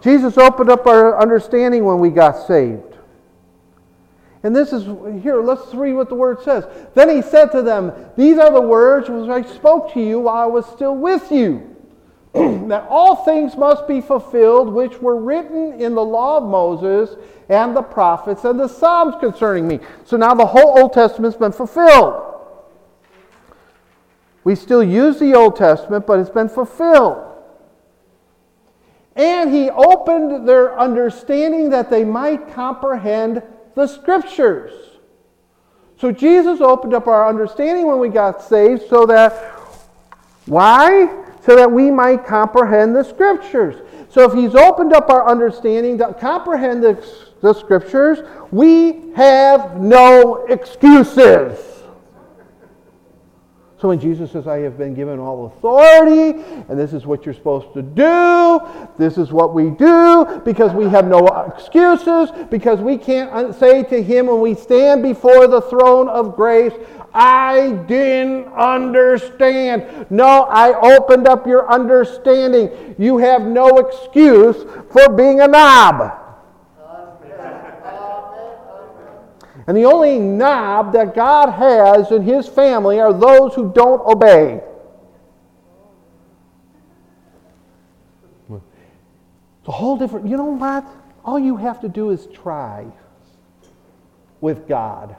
Jesus 0.00 0.36
opened 0.36 0.70
up 0.70 0.86
our 0.86 1.20
understanding 1.20 1.84
when 1.84 2.00
we 2.00 2.10
got 2.10 2.46
saved. 2.48 2.96
And 4.42 4.54
this 4.54 4.72
is 4.72 4.84
here, 5.22 5.40
let's 5.40 5.72
read 5.72 5.94
what 5.94 6.08
the 6.08 6.14
word 6.14 6.42
says. 6.42 6.64
Then 6.94 7.10
he 7.10 7.22
said 7.22 7.46
to 7.52 7.62
them, 7.62 7.92
These 8.16 8.38
are 8.38 8.52
the 8.52 8.60
words 8.60 9.08
which 9.08 9.30
I 9.30 9.42
spoke 9.42 9.92
to 9.94 10.00
you 10.00 10.20
while 10.20 10.36
I 10.36 10.46
was 10.46 10.66
still 10.66 10.96
with 10.96 11.30
you. 11.30 11.75
that 12.68 12.86
all 12.90 13.24
things 13.24 13.56
must 13.56 13.88
be 13.88 14.00
fulfilled 14.00 14.68
which 14.72 15.00
were 15.00 15.16
written 15.16 15.80
in 15.80 15.94
the 15.94 16.04
law 16.04 16.38
of 16.38 16.44
Moses 16.44 17.16
and 17.48 17.74
the 17.74 17.82
prophets 17.82 18.44
and 18.44 18.58
the 18.58 18.68
Psalms 18.68 19.14
concerning 19.20 19.66
me. 19.66 19.80
So 20.04 20.16
now 20.16 20.34
the 20.34 20.44
whole 20.44 20.78
Old 20.78 20.92
Testament's 20.92 21.36
been 21.36 21.52
fulfilled. 21.52 22.34
We 24.44 24.54
still 24.54 24.82
use 24.82 25.18
the 25.18 25.34
Old 25.34 25.56
Testament, 25.56 26.06
but 26.06 26.20
it's 26.20 26.30
been 26.30 26.48
fulfilled. 26.48 27.24
And 29.14 29.52
he 29.52 29.70
opened 29.70 30.46
their 30.46 30.78
understanding 30.78 31.70
that 31.70 31.88
they 31.88 32.04
might 32.04 32.52
comprehend 32.52 33.42
the 33.74 33.86
scriptures. 33.86 34.72
So 35.98 36.12
Jesus 36.12 36.60
opened 36.60 36.92
up 36.92 37.06
our 37.06 37.26
understanding 37.26 37.86
when 37.86 37.98
we 37.98 38.10
got 38.10 38.42
saved 38.42 38.82
so 38.90 39.06
that, 39.06 39.32
why? 40.44 41.24
So 41.46 41.54
that 41.54 41.70
we 41.70 41.92
might 41.92 42.26
comprehend 42.26 42.96
the 42.96 43.04
scriptures. 43.04 43.76
So 44.08 44.28
if 44.28 44.32
he's 44.32 44.56
opened 44.56 44.92
up 44.92 45.08
our 45.10 45.28
understanding 45.28 45.96
to 45.98 46.12
comprehend 46.12 46.82
the, 46.82 47.08
the 47.40 47.52
scriptures, 47.52 48.18
we 48.50 49.12
have 49.14 49.80
no 49.80 50.44
excuses. 50.46 51.76
So 53.78 53.88
when 53.88 54.00
Jesus 54.00 54.32
says, 54.32 54.48
I 54.48 54.58
have 54.60 54.78
been 54.78 54.94
given 54.94 55.18
all 55.18 55.46
authority, 55.46 56.42
and 56.68 56.78
this 56.78 56.94
is 56.94 57.04
what 57.04 57.26
you're 57.26 57.34
supposed 57.34 57.74
to 57.74 57.82
do, 57.82 58.60
this 58.98 59.18
is 59.18 59.30
what 59.30 59.54
we 59.54 59.68
do, 59.68 60.40
because 60.46 60.72
we 60.72 60.88
have 60.88 61.06
no 61.06 61.26
excuses, 61.46 62.30
because 62.50 62.80
we 62.80 62.96
can't 62.96 63.54
say 63.54 63.82
to 63.84 64.02
Him 64.02 64.28
when 64.28 64.40
we 64.40 64.54
stand 64.54 65.02
before 65.02 65.46
the 65.46 65.60
throne 65.60 66.08
of 66.08 66.34
grace, 66.34 66.72
I 67.18 67.70
didn't 67.88 68.46
understand. 68.52 70.06
No, 70.10 70.42
I 70.42 70.96
opened 70.96 71.26
up 71.26 71.46
your 71.46 71.66
understanding. 71.72 72.94
You 72.98 73.16
have 73.16 73.40
no 73.40 73.78
excuse 73.78 74.64
for 74.92 75.08
being 75.08 75.40
a 75.40 75.48
knob. 75.48 76.12
And 79.66 79.76
the 79.76 79.86
only 79.86 80.18
knob 80.18 80.92
that 80.92 81.14
God 81.14 81.50
has 81.52 82.12
in 82.12 82.22
his 82.22 82.46
family 82.46 83.00
are 83.00 83.14
those 83.14 83.54
who 83.54 83.72
don't 83.72 84.00
obey. 84.06 84.60
It's 88.50 89.68
a 89.68 89.72
whole 89.72 89.96
different, 89.96 90.28
you 90.28 90.36
know 90.36 90.44
what? 90.44 90.86
All 91.24 91.38
you 91.38 91.56
have 91.56 91.80
to 91.80 91.88
do 91.88 92.10
is 92.10 92.26
try 92.26 92.86
with 94.42 94.68
God. 94.68 95.16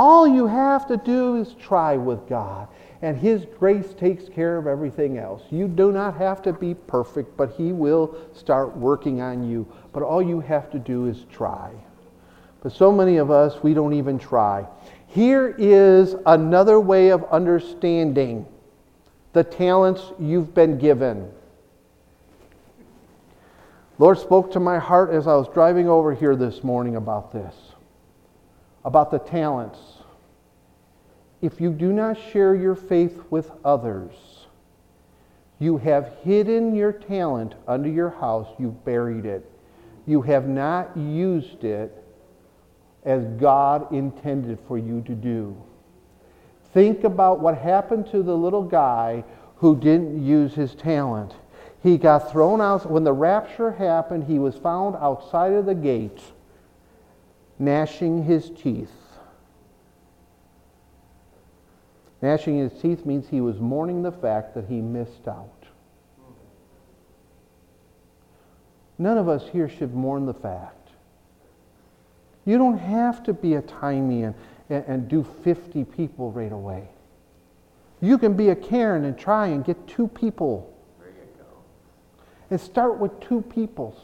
All 0.00 0.26
you 0.26 0.46
have 0.46 0.86
to 0.86 0.96
do 0.96 1.36
is 1.36 1.52
try 1.60 1.98
with 1.98 2.26
God. 2.26 2.68
And 3.02 3.18
His 3.18 3.44
grace 3.58 3.92
takes 3.92 4.30
care 4.30 4.56
of 4.56 4.66
everything 4.66 5.18
else. 5.18 5.42
You 5.50 5.68
do 5.68 5.92
not 5.92 6.16
have 6.16 6.40
to 6.42 6.54
be 6.54 6.72
perfect, 6.72 7.36
but 7.36 7.50
He 7.50 7.72
will 7.72 8.16
start 8.32 8.74
working 8.74 9.20
on 9.20 9.46
you. 9.46 9.70
But 9.92 10.02
all 10.02 10.22
you 10.22 10.40
have 10.40 10.70
to 10.70 10.78
do 10.78 11.04
is 11.04 11.26
try. 11.30 11.70
But 12.62 12.72
so 12.72 12.90
many 12.90 13.18
of 13.18 13.30
us, 13.30 13.62
we 13.62 13.74
don't 13.74 13.92
even 13.92 14.18
try. 14.18 14.66
Here 15.06 15.54
is 15.58 16.16
another 16.24 16.80
way 16.80 17.10
of 17.10 17.22
understanding 17.24 18.46
the 19.34 19.44
talents 19.44 20.14
you've 20.18 20.54
been 20.54 20.78
given. 20.78 21.30
Lord 23.98 24.18
spoke 24.18 24.50
to 24.52 24.60
my 24.60 24.78
heart 24.78 25.10
as 25.10 25.26
I 25.26 25.34
was 25.34 25.48
driving 25.48 25.90
over 25.90 26.14
here 26.14 26.36
this 26.36 26.64
morning 26.64 26.96
about 26.96 27.32
this, 27.32 27.54
about 28.82 29.10
the 29.10 29.18
talents. 29.18 29.78
If 31.42 31.60
you 31.60 31.72
do 31.72 31.92
not 31.92 32.18
share 32.32 32.54
your 32.54 32.74
faith 32.74 33.18
with 33.30 33.50
others, 33.64 34.12
you 35.58 35.78
have 35.78 36.16
hidden 36.22 36.74
your 36.74 36.92
talent 36.92 37.54
under 37.66 37.88
your 37.88 38.10
house, 38.10 38.48
you've 38.58 38.84
buried 38.84 39.26
it. 39.26 39.50
You 40.06 40.22
have 40.22 40.48
not 40.48 40.96
used 40.96 41.64
it 41.64 42.02
as 43.04 43.24
God 43.38 43.92
intended 43.92 44.58
for 44.66 44.78
you 44.78 45.02
to 45.02 45.14
do. 45.14 45.56
Think 46.72 47.04
about 47.04 47.40
what 47.40 47.56
happened 47.56 48.06
to 48.10 48.22
the 48.22 48.36
little 48.36 48.62
guy 48.62 49.24
who 49.56 49.76
didn't 49.76 50.24
use 50.24 50.54
his 50.54 50.74
talent. 50.74 51.34
He 51.82 51.96
got 51.96 52.30
thrown 52.30 52.60
out. 52.60 52.90
When 52.90 53.04
the 53.04 53.12
rapture 53.12 53.70
happened, 53.70 54.24
he 54.24 54.38
was 54.38 54.56
found 54.56 54.96
outside 54.96 55.52
of 55.52 55.66
the 55.66 55.74
gate, 55.74 56.20
gnashing 57.58 58.24
his 58.24 58.50
teeth. 58.50 58.92
Gnashing 62.22 62.58
his 62.58 62.72
teeth 62.80 63.06
means 63.06 63.28
he 63.28 63.40
was 63.40 63.58
mourning 63.58 64.02
the 64.02 64.12
fact 64.12 64.54
that 64.54 64.66
he 64.66 64.80
missed 64.80 65.26
out. 65.26 65.48
None 68.98 69.16
of 69.16 69.28
us 69.28 69.48
here 69.50 69.68
should 69.68 69.94
mourn 69.94 70.26
the 70.26 70.34
fact 70.34 70.80
you 72.44 72.58
don't 72.58 72.78
have 72.78 73.22
to 73.24 73.32
be 73.32 73.54
a 73.54 73.62
timey 73.62 74.24
and, 74.24 74.34
and, 74.68 74.84
and 74.86 75.08
do 75.08 75.24
50 75.44 75.84
people 75.84 76.32
right 76.32 76.52
away. 76.52 76.88
You 78.00 78.18
can 78.18 78.34
be 78.34 78.48
a 78.48 78.56
Karen 78.56 79.04
and 79.04 79.18
try 79.18 79.48
and 79.48 79.64
get 79.64 79.86
two 79.86 80.08
people. 80.08 80.74
There 80.98 81.08
you 81.10 81.14
go. 81.38 81.44
And 82.50 82.60
start 82.60 82.98
with 82.98 83.20
two 83.20 83.42
people. 83.42 83.96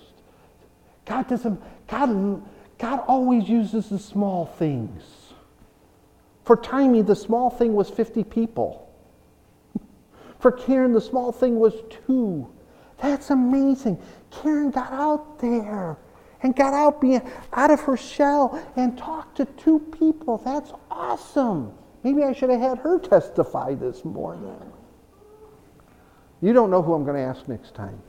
God 1.07 1.29
doesn't, 1.29 1.61
God, 1.89 2.43
God 2.79 3.05
always 3.09 3.49
uses 3.49 3.89
the 3.89 3.99
small 3.99 4.47
things. 4.47 5.03
For 6.47 6.57
Timey, 6.57 7.03
the 7.03 7.17
small 7.17 7.51
thing 7.51 7.75
was 7.75 7.91
50 7.91 8.23
people. 8.23 8.89
For 10.39 10.53
Karen, 10.53 10.93
the 10.93 11.01
small 11.01 11.33
thing 11.33 11.59
was 11.59 11.75
two. 12.07 12.49
That's 13.03 13.31
amazing. 13.31 14.01
Karen 14.31 14.71
got 14.71 14.93
out 14.93 15.41
there 15.41 15.99
and 16.43 16.55
got 16.55 16.73
out, 16.73 17.01
being, 17.01 17.21
out 17.53 17.73
of 17.73 17.81
her 17.81 17.97
shell 17.97 18.63
and 18.77 18.97
talked 18.97 19.39
to 19.39 19.45
two 19.45 19.81
people. 19.81 20.39
That's 20.39 20.73
awesome. 20.89 21.73
Maybe 22.05 22.23
I 22.23 22.33
should 22.33 22.51
have 22.51 22.61
had 22.61 22.79
her 22.79 23.01
testify 23.01 23.75
this 23.75 24.05
morning. 24.05 24.73
You 26.41 26.53
don't 26.53 26.71
know 26.71 26.81
who 26.81 26.95
I'm 26.95 27.03
going 27.03 27.17
to 27.17 27.23
ask 27.23 27.49
next 27.49 27.75
time. 27.75 28.01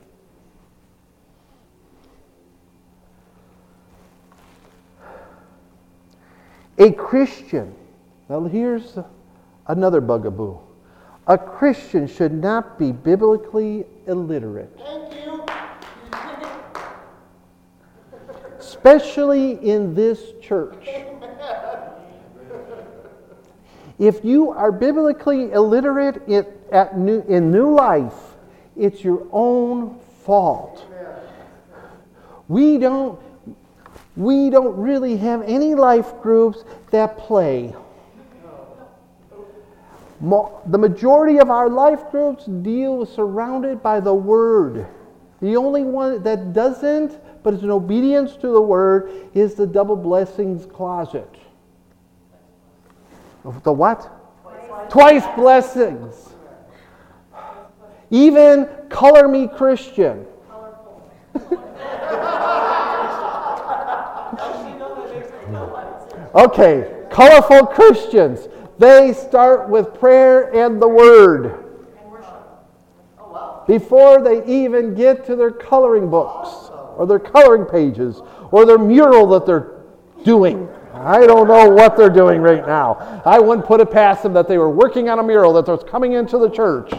A 6.78 6.92
Christian, 6.92 7.74
now 8.30 8.44
here's 8.46 8.98
another 9.68 10.02
bugaboo. 10.02 10.58
A 11.28 11.38
Christian 11.38 12.08
should 12.08 12.34
not 12.34 12.80
be 12.80 12.92
biblically 12.92 13.86
illiterate. 14.06 14.72
especially 18.88 19.54
in 19.68 19.94
this 19.94 20.34
church. 20.42 20.88
If 24.00 24.24
you 24.24 24.52
are 24.52 24.72
biblically 24.72 25.52
illiterate 25.52 26.22
at 26.72 26.98
new, 26.98 27.22
in 27.28 27.52
new 27.52 27.74
life, 27.74 28.14
it's 28.76 29.04
your 29.04 29.28
own 29.32 30.00
fault. 30.24 30.86
We 32.48 32.78
don't, 32.78 33.20
we 34.16 34.50
don't 34.50 34.78
really 34.78 35.18
have 35.18 35.42
any 35.42 35.74
life 35.74 36.22
groups 36.22 36.64
that 36.92 37.18
play. 37.18 37.74
The 40.20 40.78
majority 40.78 41.38
of 41.38 41.50
our 41.50 41.70
life 41.70 42.10
groups 42.10 42.46
deal 42.46 42.98
with 42.98 43.10
surrounded 43.10 43.84
by 43.84 44.00
the 44.00 44.14
Word. 44.14 44.88
The 45.42 45.56
only 45.56 45.84
one 45.84 46.24
that 46.24 46.54
doesn't, 46.54 47.20
but 47.44 47.54
is 47.54 47.62
in 47.64 47.70
obedience 47.70 48.36
to 48.38 48.48
the 48.48 48.62
Word, 48.62 49.30
is 49.36 49.54
the 49.54 49.68
double 49.68 49.96
blessings 49.96 50.66
closet. 50.66 51.30
The 53.64 53.72
what? 53.72 54.10
Twice, 54.90 55.22
Twice 55.22 55.36
blessings. 55.36 56.30
Even 58.10 58.68
color 58.90 59.28
me 59.28 59.48
Christian. 59.48 60.26
okay, 66.34 67.06
colorful 67.12 67.68
Christians. 67.68 68.48
They 68.80 69.14
start 69.14 69.70
with 69.70 69.96
prayer 69.96 70.54
and 70.54 70.82
the 70.82 70.88
word 70.88 71.64
before 73.68 74.22
they 74.22 74.46
even 74.46 74.96
get 74.96 75.26
to 75.26 75.36
their 75.36 75.52
coloring 75.52 76.10
books 76.10 76.72
or 76.96 77.06
their 77.06 77.20
coloring 77.20 77.66
pages 77.66 78.22
or 78.52 78.66
their 78.66 78.78
mural 78.78 79.28
that 79.28 79.46
they're 79.46 79.82
doing. 80.24 80.70
I 80.94 81.28
don't 81.28 81.48
know 81.48 81.70
what 81.70 81.96
they're 81.98 82.10
doing 82.10 82.42
right 82.42 82.66
now. 82.66 83.22
I 83.26 83.40
wouldn't 83.40 83.68
put 83.68 83.82
it 83.82 83.92
past 83.92 84.24
them 84.24 84.34
that 84.34 84.48
they 84.48 84.58
were 84.58 84.70
working 84.70 85.10
on 85.10 85.20
a 85.20 85.24
mural 85.24 85.54
that 85.54 85.68
was 85.68 85.84
coming 85.84 86.14
into 86.14 86.38
the 86.38 86.50
church. 86.50 86.90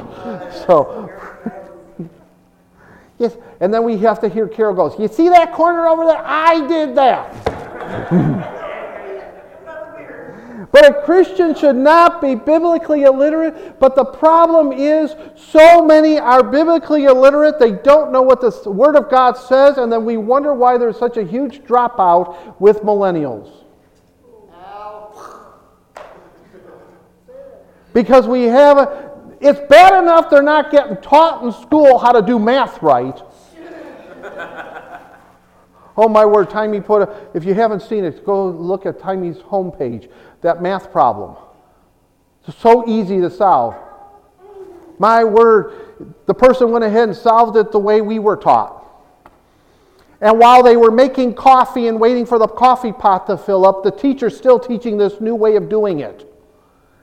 So, 0.67 1.11
yes, 3.19 3.37
and 3.61 3.73
then 3.73 3.83
we 3.83 3.97
have 3.99 4.21
to 4.21 4.29
hear 4.29 4.47
Carol 4.47 4.75
goes, 4.75 4.99
You 5.01 5.09
see 5.09 5.29
that 5.31 5.53
corner 5.53 5.89
over 5.89 6.05
there? 6.05 6.23
I 6.25 6.67
did 6.69 6.95
that. 6.95 8.55
But 10.71 10.89
a 10.89 11.03
Christian 11.03 11.55
should 11.55 11.77
not 11.77 12.21
be 12.21 12.35
biblically 12.35 13.05
illiterate. 13.05 13.81
But 13.81 13.97
the 13.97 14.05
problem 14.05 14.73
is, 14.73 15.15
so 15.35 15.85
many 15.85 16.19
are 16.19 16.43
biblically 16.43 17.05
illiterate, 17.05 17.59
they 17.59 17.73
don't 17.73 18.13
know 18.13 18.23
what 18.23 18.41
the 18.41 18.71
Word 18.71 18.97
of 18.97 19.11
God 19.11 19.37
says, 19.37 19.79
and 19.79 19.91
then 19.91 20.05
we 20.05 20.17
wonder 20.19 20.53
why 20.53 20.77
there's 20.77 20.99
such 20.99 21.17
a 21.17 21.23
huge 21.23 21.61
dropout 21.61 22.61
with 22.61 22.81
millennials. 22.81 23.65
Because 27.95 28.27
we 28.29 28.43
have 28.45 28.77
a, 28.79 29.11
it's 29.41 29.61
bad 29.69 30.03
enough 30.03 30.29
they're 30.31 30.43
not 30.43 30.71
getting 30.71 30.99
taught 30.99 31.43
in 31.43 31.51
school 31.51 31.99
how 31.99 32.13
to 32.13 32.21
do 32.21 32.39
math 32.39 32.83
right. 32.83 33.21
oh 35.97 36.09
my 36.09 36.27
word, 36.27 36.51
Timey 36.51 36.81
put 36.83 37.03
a, 37.03 37.29
if 37.33 37.45
you 37.45 37.55
haven't 37.55 37.81
seen 37.81 38.05
it, 38.05 38.25
go 38.25 38.51
look 38.51 38.85
at 38.85 39.01
Timey's 39.01 39.39
homepage 39.39 40.11
that 40.43 40.63
math 40.63 40.93
problem. 40.93 41.37
It's 42.47 42.59
so 42.59 42.89
easy 42.89 43.21
to 43.21 43.31
solve. 43.31 43.75
My 44.99 45.23
word, 45.25 46.15
the 46.27 46.35
person 46.35 46.71
went 46.71 46.85
ahead 46.85 47.09
and 47.09 47.17
solved 47.17 47.57
it 47.57 47.73
the 47.73 47.79
way 47.79 48.01
we 48.01 48.19
were 48.19 48.37
taught. 48.37 48.75
And 50.21 50.39
while 50.39 50.63
they 50.63 50.77
were 50.77 50.91
making 50.91 51.35
coffee 51.35 51.87
and 51.87 52.01
waiting 52.01 52.27
for 52.27 52.39
the 52.39 52.49
coffee 52.49 52.93
pot 52.93 53.27
to 53.29 53.37
fill 53.37 53.65
up, 53.65 53.85
the 53.85 53.91
teacher's 53.91 54.37
still 54.37 54.59
teaching 54.59 54.97
this 54.97 55.21
new 55.21 55.35
way 55.35 55.55
of 55.57 55.69
doing 55.69 56.01
it. 56.01 56.25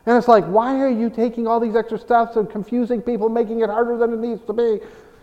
And 0.06 0.18
it's 0.18 0.28
like, 0.28 0.46
why 0.46 0.80
are 0.82 0.90
you 0.90 1.10
taking 1.10 1.48
all 1.48 1.60
these 1.60 1.76
extra 1.76 1.98
steps 1.98 2.36
and 2.36 2.50
confusing 2.50 3.02
people, 3.02 3.30
making 3.30 3.62
it 3.62 3.70
harder 3.70 3.98
than 3.98 4.14
it 4.14 4.20
needs 4.20 4.42
to 4.46 4.54
be? 4.54 4.80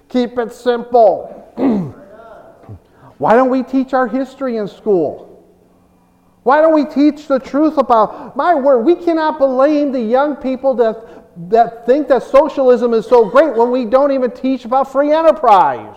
Keep 0.09 0.39
it 0.39 0.53
simple. 0.53 1.39
why 3.19 3.35
don't 3.35 3.51
we 3.51 3.63
teach 3.63 3.93
our 3.93 4.09
history 4.09 4.57
in 4.57 4.67
school? 4.67 5.32
Why 6.43 6.61
don't 6.61 6.75
we 6.75 6.85
teach 6.85 7.29
the 7.29 7.39
truth 7.39 7.79
about 7.79 8.37
my 8.37 8.55
word? 8.55 8.81
We 8.81 8.97
cannot 8.97 9.39
blame 9.39 9.93
the 9.93 10.01
young 10.01 10.37
people 10.37 10.75
that, 10.75 11.51
that 11.51 11.87
think 11.87 12.09
that 12.09 12.25
socialism 12.25 12.95
is 12.95 13.07
so 13.07 13.29
great 13.31 13.57
when 13.57 13.71
we 13.71 13.85
don't 13.85 14.11
even 14.11 14.31
teach 14.33 14.65
about 14.65 14.91
free 14.91 15.13
enterprise. 15.13 15.97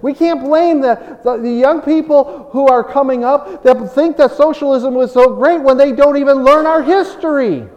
We 0.00 0.14
can't 0.14 0.40
blame 0.40 0.80
the, 0.80 1.18
the, 1.22 1.36
the, 1.36 1.50
young 1.50 1.82
people 1.82 2.48
who 2.50 2.66
are 2.66 2.82
coming 2.82 3.24
up 3.24 3.62
that 3.62 3.94
think 3.94 4.16
that 4.16 4.32
socialism 4.32 4.94
was 4.94 5.12
so 5.12 5.34
great 5.34 5.60
when 5.60 5.76
they 5.76 5.92
don't 5.92 6.16
even 6.16 6.44
learn 6.44 6.64
our 6.64 6.82
history. 6.82 7.68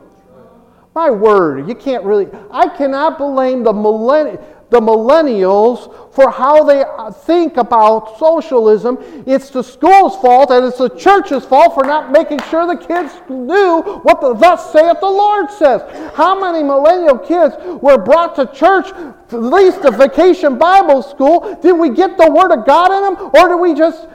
My 0.93 1.09
word, 1.09 1.67
you 1.67 1.75
can't 1.75 2.05
really, 2.05 2.27
I 2.51 2.69
cannot 2.69 3.17
blame 3.17 3.63
the 3.63 3.73
millennials 3.73 4.41
the 4.69 4.79
millennials 4.79 5.93
for 6.13 6.31
how 6.31 6.63
they 6.63 6.83
think 7.25 7.57
about 7.57 8.17
socialism. 8.17 8.97
It's 9.27 9.49
the 9.49 9.63
school's 9.63 10.15
fault 10.17 10.49
and 10.49 10.65
it's 10.65 10.77
the 10.77 10.89
church's 10.89 11.45
fault 11.45 11.73
for 11.73 11.83
not 11.83 12.11
making 12.11 12.39
sure 12.49 12.65
the 12.65 12.77
kids 12.77 13.13
knew 13.29 13.81
what 14.03 14.21
the 14.21 14.33
thus 14.33 14.71
saith 14.71 14.99
the 14.99 15.05
Lord 15.05 15.51
says. 15.51 15.81
How 16.15 16.39
many 16.39 16.63
millennial 16.63 17.17
kids 17.17 17.55
were 17.81 17.97
brought 17.97 18.35
to 18.37 18.47
church, 18.47 18.87
at 18.91 19.33
least 19.33 19.81
the 19.81 19.91
vacation 19.91 20.57
Bible 20.57 21.03
school? 21.03 21.59
Did 21.61 21.73
we 21.73 21.89
get 21.89 22.17
the 22.17 22.31
Word 22.31 22.51
of 22.51 22.65
God 22.65 22.91
in 22.91 23.15
them 23.15 23.31
or 23.35 23.49
do 23.49 23.57
we 23.57 23.73
just 23.73 24.07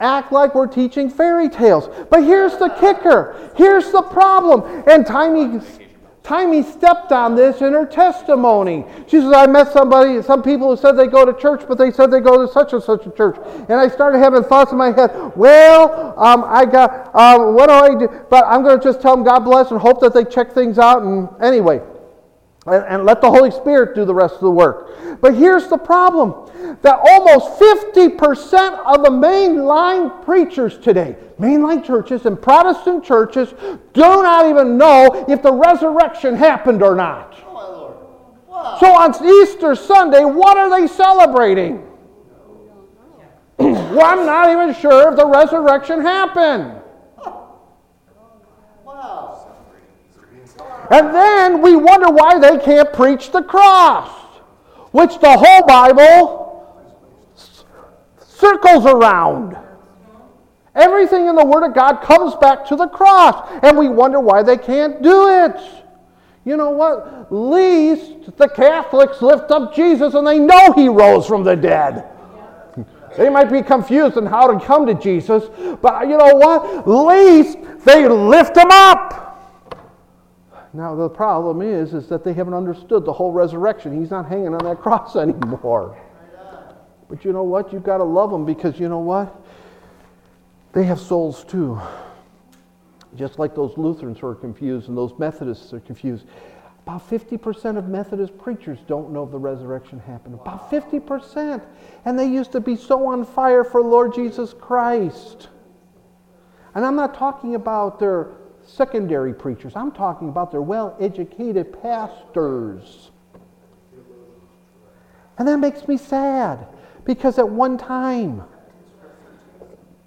act 0.00 0.32
like 0.32 0.54
we're 0.54 0.66
teaching 0.66 1.10
fairy 1.10 1.48
tales? 1.48 1.88
But 2.10 2.24
here's 2.24 2.56
the 2.56 2.70
kicker. 2.80 3.52
Here's 3.54 3.90
the 3.92 4.02
problem. 4.02 4.84
And 4.88 5.06
Timey 5.06 5.60
Timey 6.28 6.62
stepped 6.62 7.10
on 7.10 7.34
this 7.34 7.62
in 7.62 7.72
her 7.72 7.86
testimony. 7.86 8.84
She 9.06 9.18
says, 9.18 9.32
I 9.32 9.46
met 9.46 9.72
somebody, 9.72 10.20
some 10.20 10.42
people 10.42 10.68
who 10.68 10.76
said 10.76 10.92
they 10.92 11.06
go 11.06 11.24
to 11.24 11.32
church, 11.32 11.62
but 11.66 11.78
they 11.78 11.90
said 11.90 12.10
they 12.10 12.20
go 12.20 12.44
to 12.44 12.52
such 12.52 12.74
and 12.74 12.82
such 12.82 13.06
a 13.06 13.10
church. 13.10 13.36
And 13.70 13.72
I 13.72 13.88
started 13.88 14.18
having 14.18 14.44
thoughts 14.44 14.70
in 14.70 14.76
my 14.76 14.92
head, 14.92 15.10
well, 15.34 16.12
um, 16.18 16.44
I 16.46 16.66
got, 16.66 17.14
um, 17.14 17.54
what 17.54 17.68
do 17.68 17.72
I 17.72 17.98
do? 17.98 18.26
But 18.28 18.44
I'm 18.46 18.62
going 18.62 18.78
to 18.78 18.84
just 18.84 19.00
tell 19.00 19.16
them 19.16 19.24
God 19.24 19.38
bless 19.38 19.70
and 19.70 19.80
hope 19.80 20.02
that 20.02 20.12
they 20.12 20.26
check 20.26 20.52
things 20.52 20.78
out. 20.78 21.02
And 21.02 21.30
anyway, 21.40 21.80
and, 22.72 22.84
and 22.86 23.04
let 23.04 23.20
the 23.20 23.30
Holy 23.30 23.50
Spirit 23.50 23.94
do 23.94 24.04
the 24.04 24.14
rest 24.14 24.34
of 24.34 24.40
the 24.40 24.50
work. 24.50 25.20
But 25.20 25.34
here's 25.34 25.68
the 25.68 25.76
problem 25.78 26.48
that 26.82 27.00
almost 27.10 27.58
50% 27.60 28.78
of 28.86 29.02
the 29.02 29.10
mainline 29.10 30.24
preachers 30.24 30.78
today, 30.78 31.16
mainline 31.40 31.84
churches 31.84 32.26
and 32.26 32.40
Protestant 32.40 33.04
churches, 33.04 33.52
do 33.92 34.00
not 34.02 34.46
even 34.46 34.76
know 34.76 35.24
if 35.28 35.42
the 35.42 35.52
resurrection 35.52 36.34
happened 36.34 36.82
or 36.82 36.94
not. 36.94 37.34
So 38.80 38.86
on 38.86 39.14
Easter 39.24 39.74
Sunday, 39.74 40.24
what 40.24 40.56
are 40.56 40.70
they 40.70 40.86
celebrating? 40.86 41.84
well, 43.58 44.04
I'm 44.04 44.26
not 44.26 44.50
even 44.50 44.74
sure 44.80 45.10
if 45.10 45.16
the 45.16 45.26
resurrection 45.26 46.00
happened. 46.00 46.77
And 50.90 51.14
then 51.14 51.62
we 51.62 51.76
wonder 51.76 52.10
why 52.10 52.38
they 52.38 52.58
can't 52.58 52.92
preach 52.92 53.30
the 53.30 53.42
cross, 53.42 54.10
which 54.92 55.18
the 55.20 55.36
whole 55.36 55.66
Bible 55.66 56.44
circles 58.18 58.86
around. 58.86 59.56
Everything 60.74 61.26
in 61.26 61.34
the 61.34 61.44
Word 61.44 61.66
of 61.66 61.74
God 61.74 62.02
comes 62.02 62.34
back 62.36 62.64
to 62.66 62.76
the 62.76 62.86
cross, 62.86 63.50
and 63.62 63.76
we 63.76 63.88
wonder 63.88 64.20
why 64.20 64.42
they 64.42 64.56
can't 64.56 65.02
do 65.02 65.28
it. 65.44 65.60
You 66.44 66.56
know 66.56 66.70
what? 66.70 67.26
At 67.26 67.32
least 67.32 68.36
the 68.38 68.48
Catholics 68.48 69.20
lift 69.20 69.50
up 69.50 69.74
Jesus 69.74 70.14
and 70.14 70.26
they 70.26 70.38
know 70.38 70.72
he 70.72 70.88
rose 70.88 71.26
from 71.26 71.44
the 71.44 71.54
dead. 71.54 72.06
They 73.18 73.28
might 73.28 73.50
be 73.50 73.60
confused 73.60 74.16
on 74.16 74.24
how 74.24 74.46
to 74.46 74.64
come 74.64 74.86
to 74.86 74.94
Jesus, 74.94 75.44
but 75.82 76.08
you 76.08 76.16
know 76.16 76.34
what? 76.36 76.64
At 76.64 76.88
least 76.88 77.58
they 77.84 78.08
lift 78.08 78.56
him 78.56 78.68
up. 78.70 79.27
Now 80.78 80.94
the 80.94 81.08
problem 81.08 81.60
is, 81.60 81.92
is 81.92 82.08
that 82.08 82.22
they 82.22 82.32
haven't 82.32 82.54
understood 82.54 83.04
the 83.04 83.12
whole 83.12 83.32
resurrection. 83.32 83.98
He's 83.98 84.12
not 84.12 84.28
hanging 84.28 84.54
on 84.54 84.64
that 84.64 84.78
cross 84.80 85.16
anymore. 85.16 85.98
But 87.08 87.24
you 87.24 87.32
know 87.32 87.42
what? 87.42 87.72
You've 87.72 87.82
got 87.82 87.98
to 87.98 88.04
love 88.04 88.30
them 88.30 88.46
because 88.46 88.78
you 88.78 88.88
know 88.88 89.00
what? 89.00 89.44
They 90.72 90.84
have 90.84 91.00
souls 91.00 91.42
too. 91.42 91.80
Just 93.16 93.40
like 93.40 93.56
those 93.56 93.76
Lutherans 93.76 94.20
who 94.20 94.28
are 94.28 94.36
confused 94.36 94.88
and 94.88 94.96
those 94.96 95.18
Methodists 95.18 95.72
are 95.72 95.80
confused. 95.80 96.26
About 96.86 97.10
50% 97.10 97.76
of 97.76 97.88
Methodist 97.88 98.38
preachers 98.38 98.78
don't 98.86 99.10
know 99.10 99.26
the 99.26 99.36
resurrection 99.36 99.98
happened. 99.98 100.34
About 100.34 100.70
50%. 100.70 101.60
And 102.04 102.16
they 102.16 102.26
used 102.26 102.52
to 102.52 102.60
be 102.60 102.76
so 102.76 103.04
on 103.08 103.24
fire 103.24 103.64
for 103.64 103.82
Lord 103.82 104.14
Jesus 104.14 104.54
Christ. 104.54 105.48
And 106.76 106.86
I'm 106.86 106.94
not 106.94 107.14
talking 107.14 107.56
about 107.56 107.98
their 107.98 108.28
secondary 108.68 109.32
preachers. 109.32 109.74
I'm 109.74 109.92
talking 109.92 110.28
about 110.28 110.50
their 110.50 110.62
well 110.62 110.96
educated 111.00 111.82
pastors. 111.82 113.10
And 115.38 115.46
that 115.46 115.58
makes 115.58 115.86
me 115.86 115.96
sad 115.96 116.66
because 117.04 117.38
at 117.38 117.48
one 117.48 117.78
time, 117.78 118.42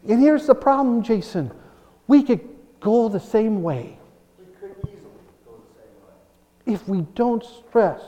and 0.08 0.20
here's 0.20 0.46
the 0.46 0.56
problem, 0.56 1.04
Jason, 1.04 1.52
we 2.08 2.24
could 2.24 2.42
go 2.80 3.08
the 3.08 3.20
same 3.20 3.64
way. 3.64 3.98
If 6.66 6.88
we 6.88 7.02
don't 7.16 7.44
stress 7.44 8.02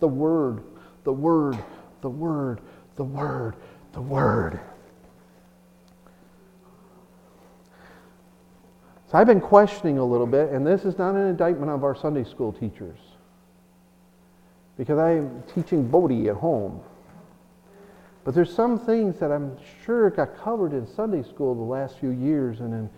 the 0.00 0.08
word, 0.08 0.62
the 1.04 1.12
word, 1.12 1.58
the 2.02 2.10
word, 2.10 2.60
the 2.96 3.04
word, 3.04 3.56
the 3.92 4.00
word. 4.00 4.60
So 9.14 9.18
I've 9.18 9.28
been 9.28 9.40
questioning 9.40 9.98
a 9.98 10.04
little 10.04 10.26
bit, 10.26 10.50
and 10.50 10.66
this 10.66 10.84
is 10.84 10.98
not 10.98 11.14
an 11.14 11.28
indictment 11.28 11.70
of 11.70 11.84
our 11.84 11.94
Sunday 11.94 12.24
school 12.24 12.52
teachers. 12.52 12.98
Because 14.76 14.98
I'm 14.98 15.44
teaching 15.54 15.86
Bodhi 15.86 16.28
at 16.30 16.34
home. 16.34 16.80
But 18.24 18.34
there's 18.34 18.52
some 18.52 18.76
things 18.76 19.20
that 19.20 19.30
I'm 19.30 19.56
sure 19.84 20.10
got 20.10 20.36
covered 20.36 20.72
in 20.72 20.84
Sunday 20.84 21.22
school 21.22 21.54
the 21.54 21.62
last 21.62 22.00
few 22.00 22.10
years 22.10 22.58
and 22.58 22.74
in, 22.74 22.90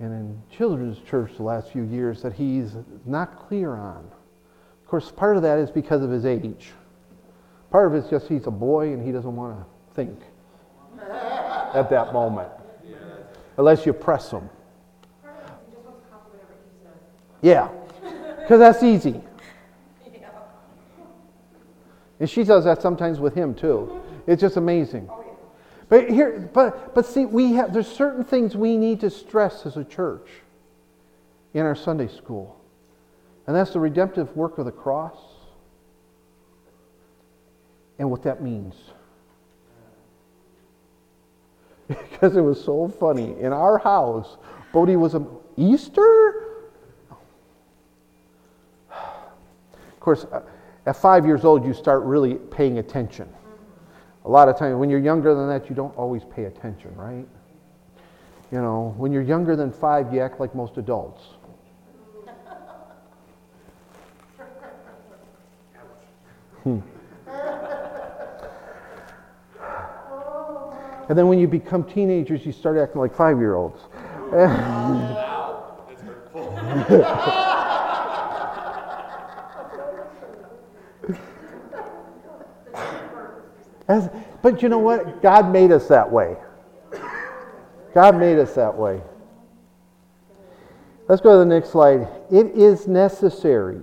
and 0.00 0.12
in 0.14 0.42
children's 0.50 0.98
church 1.00 1.32
the 1.36 1.42
last 1.42 1.70
few 1.70 1.82
years 1.82 2.22
that 2.22 2.32
he's 2.32 2.72
not 3.04 3.46
clear 3.46 3.74
on. 3.74 4.10
Of 4.80 4.88
course, 4.88 5.10
part 5.10 5.36
of 5.36 5.42
that 5.42 5.58
is 5.58 5.70
because 5.70 6.02
of 6.02 6.08
his 6.08 6.24
age. 6.24 6.70
Part 7.70 7.88
of 7.88 7.94
it's 7.94 8.08
just 8.08 8.26
he's 8.26 8.46
a 8.46 8.50
boy 8.50 8.94
and 8.94 9.04
he 9.04 9.12
doesn't 9.12 9.36
want 9.36 9.58
to 9.58 9.66
think 9.94 10.18
at 11.74 11.90
that 11.90 12.14
moment. 12.14 12.48
Unless 13.58 13.84
you 13.84 13.92
press 13.92 14.30
him. 14.30 14.48
Yeah, 17.42 17.68
because 18.40 18.60
that's 18.60 18.82
easy. 18.82 19.20
And 22.20 22.30
she 22.30 22.44
does 22.44 22.64
that 22.64 22.80
sometimes 22.80 23.18
with 23.18 23.34
him 23.34 23.52
too. 23.52 24.00
It's 24.28 24.40
just 24.40 24.56
amazing. 24.56 25.10
But 25.88 26.08
here, 26.08 26.48
but 26.52 26.94
but 26.94 27.04
see, 27.04 27.26
we 27.26 27.54
have 27.54 27.74
there's 27.74 27.88
certain 27.88 28.24
things 28.24 28.56
we 28.56 28.76
need 28.76 29.00
to 29.00 29.10
stress 29.10 29.66
as 29.66 29.76
a 29.76 29.84
church 29.84 30.28
in 31.52 31.66
our 31.66 31.74
Sunday 31.74 32.06
school. 32.06 32.58
And 33.48 33.56
that's 33.56 33.72
the 33.72 33.80
redemptive 33.80 34.34
work 34.36 34.58
of 34.58 34.66
the 34.66 34.72
cross 34.72 35.18
and 37.98 38.08
what 38.08 38.22
that 38.22 38.40
means. 38.40 38.76
because 41.88 42.36
it 42.36 42.40
was 42.40 42.62
so 42.62 42.86
funny. 42.88 43.36
In 43.40 43.52
our 43.52 43.78
house, 43.78 44.36
Bodie 44.72 44.96
was 44.96 45.14
a 45.14 45.26
Easter? 45.56 46.51
Course, 50.02 50.24
uh, 50.32 50.42
at 50.84 50.96
five 50.96 51.24
years 51.24 51.44
old, 51.44 51.64
you 51.64 51.72
start 51.72 52.02
really 52.02 52.34
paying 52.34 52.78
attention. 52.78 53.32
A 54.24 54.28
lot 54.28 54.48
of 54.48 54.58
times, 54.58 54.76
when 54.76 54.90
you're 54.90 55.00
younger 55.00 55.34
than 55.34 55.48
that, 55.48 55.68
you 55.70 55.76
don't 55.76 55.96
always 55.96 56.24
pay 56.24 56.44
attention, 56.44 56.94
right? 56.96 57.26
You 58.50 58.60
know, 58.60 58.94
when 58.98 59.12
you're 59.12 59.22
younger 59.22 59.56
than 59.56 59.72
five, 59.72 60.12
you 60.12 60.20
act 60.20 60.38
like 60.40 60.54
most 60.54 60.76
adults. 60.76 61.22
Hmm. 66.62 66.80
And 71.08 71.18
then 71.18 71.26
when 71.26 71.38
you 71.38 71.48
become 71.48 71.82
teenagers, 71.84 72.46
you 72.46 72.52
start 72.52 72.78
acting 72.78 73.00
like 73.00 73.14
five 73.14 73.38
year 73.38 73.54
olds. 73.54 73.80
Wow, 74.30 75.84
that's 75.88 76.02
hurtful. 76.02 76.52
But 83.86 84.62
you 84.62 84.68
know 84.68 84.78
what? 84.78 85.22
God 85.22 85.52
made 85.52 85.72
us 85.72 85.88
that 85.88 86.10
way. 86.10 86.36
God 87.94 88.16
made 88.16 88.38
us 88.38 88.54
that 88.54 88.76
way. 88.76 89.02
Let's 91.08 91.20
go 91.20 91.32
to 91.32 91.38
the 91.38 91.44
next 91.44 91.70
slide. 91.70 92.08
It 92.30 92.46
is 92.54 92.86
necessary. 92.86 93.80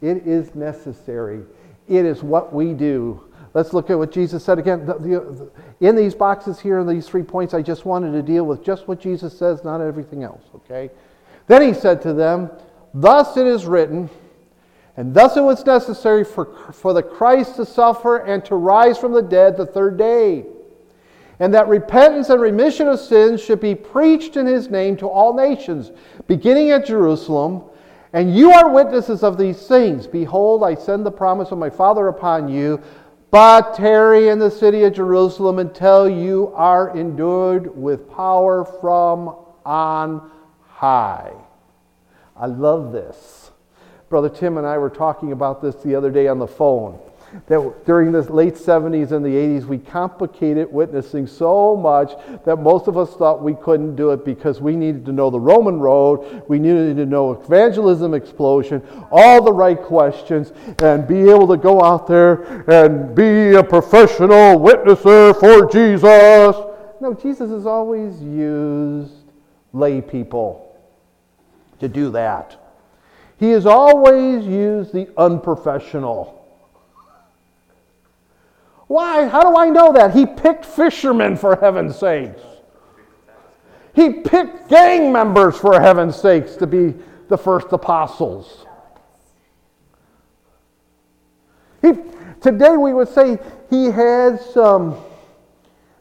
It 0.00 0.26
is 0.26 0.54
necessary. 0.54 1.42
It 1.88 2.04
is 2.04 2.22
what 2.22 2.52
we 2.52 2.72
do. 2.72 3.20
Let's 3.52 3.72
look 3.72 3.90
at 3.90 3.98
what 3.98 4.12
Jesus 4.12 4.44
said 4.44 4.58
again. 4.58 4.86
The- 4.86 4.94
the- 4.94 5.50
in 5.80 5.96
these 5.96 6.14
boxes 6.14 6.60
here, 6.60 6.78
in 6.78 6.86
these 6.86 7.08
three 7.08 7.22
points, 7.22 7.52
I 7.52 7.62
just 7.62 7.84
wanted 7.84 8.12
to 8.12 8.22
deal 8.22 8.44
with 8.44 8.62
just 8.62 8.88
what 8.88 9.00
Jesus 9.00 9.36
says, 9.36 9.64
not 9.64 9.80
everything 9.80 10.22
else, 10.22 10.42
okay? 10.54 10.90
Then 11.48 11.62
he 11.62 11.74
said 11.74 12.00
to 12.02 12.12
them, 12.12 12.50
Thus 12.94 13.36
it 13.36 13.46
is 13.46 13.66
written, 13.66 14.10
and 14.96 15.14
thus 15.14 15.36
it 15.36 15.42
was 15.42 15.64
necessary 15.64 16.24
for, 16.24 16.46
for 16.72 16.92
the 16.92 17.02
Christ 17.02 17.56
to 17.56 17.64
suffer 17.64 18.18
and 18.18 18.44
to 18.44 18.56
rise 18.56 18.98
from 18.98 19.12
the 19.12 19.22
dead 19.22 19.56
the 19.56 19.66
third 19.66 19.96
day. 19.96 20.44
And 21.38 21.54
that 21.54 21.68
repentance 21.68 22.28
and 22.28 22.40
remission 22.40 22.86
of 22.86 23.00
sins 23.00 23.42
should 23.42 23.60
be 23.60 23.74
preached 23.74 24.36
in 24.36 24.44
his 24.44 24.68
name 24.68 24.96
to 24.98 25.06
all 25.08 25.34
nations, 25.34 25.90
beginning 26.26 26.70
at 26.70 26.84
Jerusalem. 26.84 27.64
And 28.12 28.36
you 28.36 28.50
are 28.50 28.70
witnesses 28.70 29.22
of 29.22 29.38
these 29.38 29.66
things. 29.66 30.06
Behold, 30.06 30.64
I 30.64 30.74
send 30.74 31.06
the 31.06 31.10
promise 31.10 31.50
of 31.50 31.58
my 31.58 31.70
Father 31.70 32.08
upon 32.08 32.48
you, 32.48 32.82
but 33.30 33.74
tarry 33.74 34.28
in 34.28 34.38
the 34.38 34.50
city 34.50 34.82
of 34.82 34.92
Jerusalem 34.92 35.60
until 35.60 36.10
you 36.10 36.52
are 36.54 36.94
endued 36.96 37.74
with 37.74 38.10
power 38.10 38.64
from 38.64 39.36
on 39.64 40.30
high. 40.66 41.32
I 42.36 42.46
love 42.46 42.92
this. 42.92 43.50
Brother 44.10 44.28
Tim 44.28 44.58
and 44.58 44.66
I 44.66 44.76
were 44.76 44.90
talking 44.90 45.30
about 45.30 45.62
this 45.62 45.76
the 45.76 45.94
other 45.94 46.10
day 46.10 46.26
on 46.26 46.40
the 46.40 46.46
phone. 46.48 46.98
That 47.46 47.86
during 47.86 48.10
the 48.10 48.22
late 48.22 48.54
70s 48.54 49.12
and 49.12 49.24
the 49.24 49.30
80s, 49.30 49.66
we 49.66 49.78
complicated 49.78 50.72
witnessing 50.72 51.28
so 51.28 51.76
much 51.76 52.14
that 52.44 52.56
most 52.56 52.88
of 52.88 52.98
us 52.98 53.14
thought 53.14 53.40
we 53.40 53.54
couldn't 53.54 53.94
do 53.94 54.10
it 54.10 54.24
because 54.24 54.60
we 54.60 54.74
needed 54.74 55.06
to 55.06 55.12
know 55.12 55.30
the 55.30 55.38
Roman 55.38 55.78
road, 55.78 56.42
we 56.48 56.58
needed 56.58 56.96
to 56.96 57.06
know 57.06 57.34
evangelism 57.34 58.12
explosion, 58.12 58.82
all 59.12 59.44
the 59.44 59.52
right 59.52 59.80
questions, 59.80 60.52
and 60.82 61.06
be 61.06 61.20
able 61.30 61.46
to 61.46 61.56
go 61.56 61.80
out 61.80 62.08
there 62.08 62.68
and 62.68 63.14
be 63.14 63.54
a 63.54 63.62
professional 63.62 64.58
witnesser 64.58 65.38
for 65.38 65.70
Jesus. 65.70 66.56
No, 67.00 67.14
Jesus 67.14 67.48
has 67.48 67.64
always 67.64 68.20
used 68.20 69.12
lay 69.72 70.00
people 70.00 70.76
to 71.78 71.86
do 71.86 72.10
that. 72.10 72.59
He 73.40 73.52
has 73.52 73.64
always 73.64 74.44
used 74.44 74.92
the 74.92 75.08
unprofessional. 75.16 76.36
Why? 78.86 79.26
How 79.28 79.40
do 79.50 79.56
I 79.56 79.70
know 79.70 79.94
that? 79.94 80.14
He 80.14 80.26
picked 80.26 80.66
fishermen 80.66 81.38
for 81.38 81.56
heaven's 81.56 81.98
sakes. 81.98 82.42
He 83.94 84.12
picked 84.12 84.68
gang 84.68 85.10
members 85.10 85.56
for 85.56 85.80
heaven's 85.80 86.16
sakes 86.16 86.54
to 86.56 86.66
be 86.66 86.94
the 87.28 87.38
first 87.38 87.68
apostles. 87.72 88.66
He, 91.80 91.92
today 92.42 92.76
we 92.76 92.92
would 92.92 93.08
say 93.08 93.38
he 93.70 93.86
had 93.86 94.38
some, 94.38 95.02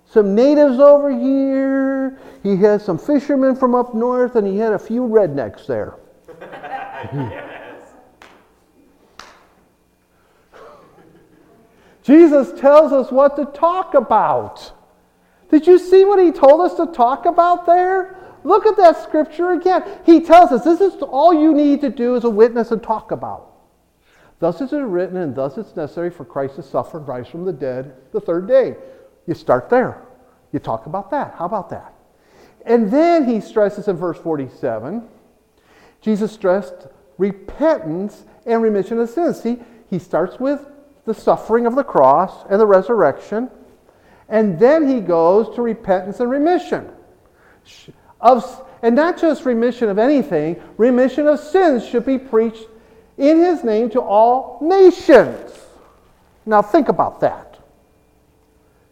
some 0.10 0.36
natives 0.36 0.78
over 0.78 1.10
here, 1.10 2.20
he 2.44 2.58
had 2.58 2.82
some 2.82 2.98
fishermen 2.98 3.56
from 3.56 3.76
up 3.76 3.96
north, 3.96 4.36
and 4.36 4.46
he 4.46 4.58
had 4.58 4.74
a 4.74 4.80
few 4.80 5.04
rednecks 5.04 5.66
there. 5.66 5.99
Jesus 12.04 12.60
tells 12.60 12.92
us 12.92 13.12
what 13.12 13.36
to 13.36 13.46
talk 13.46 13.94
about. 13.94 14.72
Did 15.52 15.68
you 15.68 15.78
see 15.78 16.06
what 16.06 16.20
he 16.20 16.32
told 16.32 16.62
us 16.62 16.76
to 16.76 16.88
talk 16.88 17.26
about 17.26 17.66
there? 17.66 18.18
Look 18.44 18.66
at 18.66 18.78
that 18.78 19.02
scripture 19.04 19.52
again. 19.52 19.84
He 20.06 20.22
tells 20.22 20.52
us 20.52 20.64
this 20.64 20.82
is 20.82 21.02
all 21.02 21.34
you 21.34 21.54
need 21.54 21.82
to 21.82 21.90
do 21.90 22.16
as 22.16 22.24
a 22.24 22.30
witness 22.30 22.72
and 22.72 22.82
talk 22.82 23.12
about. 23.12 23.48
Thus 24.40 24.62
is 24.62 24.72
it 24.72 24.78
written, 24.78 25.18
and 25.18 25.36
thus 25.36 25.58
it's 25.58 25.76
necessary 25.76 26.10
for 26.10 26.24
Christ 26.24 26.56
to 26.56 26.64
suffer 26.64 26.98
and 26.98 27.08
rise 27.08 27.28
from 27.28 27.44
the 27.44 27.52
dead 27.52 27.94
the 28.12 28.22
third 28.22 28.48
day. 28.48 28.76
You 29.28 29.34
start 29.34 29.70
there. 29.70 30.02
You 30.54 30.60
talk 30.60 30.86
about 30.86 31.12
that. 31.12 31.36
How 31.38 31.46
about 31.46 31.70
that? 31.70 31.94
And 32.66 32.90
then 32.90 33.28
he 33.28 33.42
stresses 33.42 33.88
in 33.88 33.98
verse 33.98 34.18
47 34.18 35.08
Jesus 36.02 36.32
stressed 36.32 36.88
repentance 37.18 38.24
and 38.46 38.62
remission 38.62 39.00
of 39.00 39.10
sins. 39.10 39.42
See, 39.42 39.60
he 39.90 40.00
starts 40.00 40.40
with 40.40 40.66
the 41.06 41.14
suffering 41.14 41.66
of 41.66 41.76
the 41.76 41.84
cross 41.84 42.46
and 42.50 42.60
the 42.60 42.66
resurrection, 42.66 43.50
and 44.28 44.60
then 44.60 44.88
he 44.88 45.00
goes 45.00 45.54
to 45.56 45.62
repentance 45.62 46.20
and 46.20 46.30
remission. 46.30 46.90
Of, 48.22 48.66
and 48.82 48.96
not 48.96 49.20
just 49.20 49.46
remission 49.46 49.90
of 49.90 49.98
anything, 49.98 50.62
remission 50.78 51.28
of 51.28 51.40
sins 51.40 51.86
should 51.86 52.06
be 52.06 52.18
preached 52.18 52.68
in 53.18 53.40
his 53.40 53.64
name 53.64 53.90
to 53.92 54.02
all 54.02 54.60
nations. 54.62 55.52
Now 56.46 56.62
think 56.62 56.90
about 56.90 57.20
that. 57.22 57.60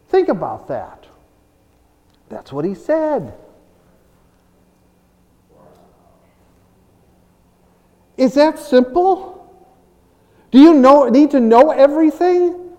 Think 0.08 0.28
about 0.28 0.68
that. 0.68 1.06
That's 2.28 2.52
what 2.52 2.64
he 2.64 2.74
said. 2.74 3.34
Is 8.18 8.34
that 8.34 8.58
simple? 8.58 9.36
Do 10.50 10.58
you 10.58 10.74
know, 10.74 11.08
need 11.08 11.30
to 11.30 11.40
know 11.40 11.70
everything? 11.70 12.76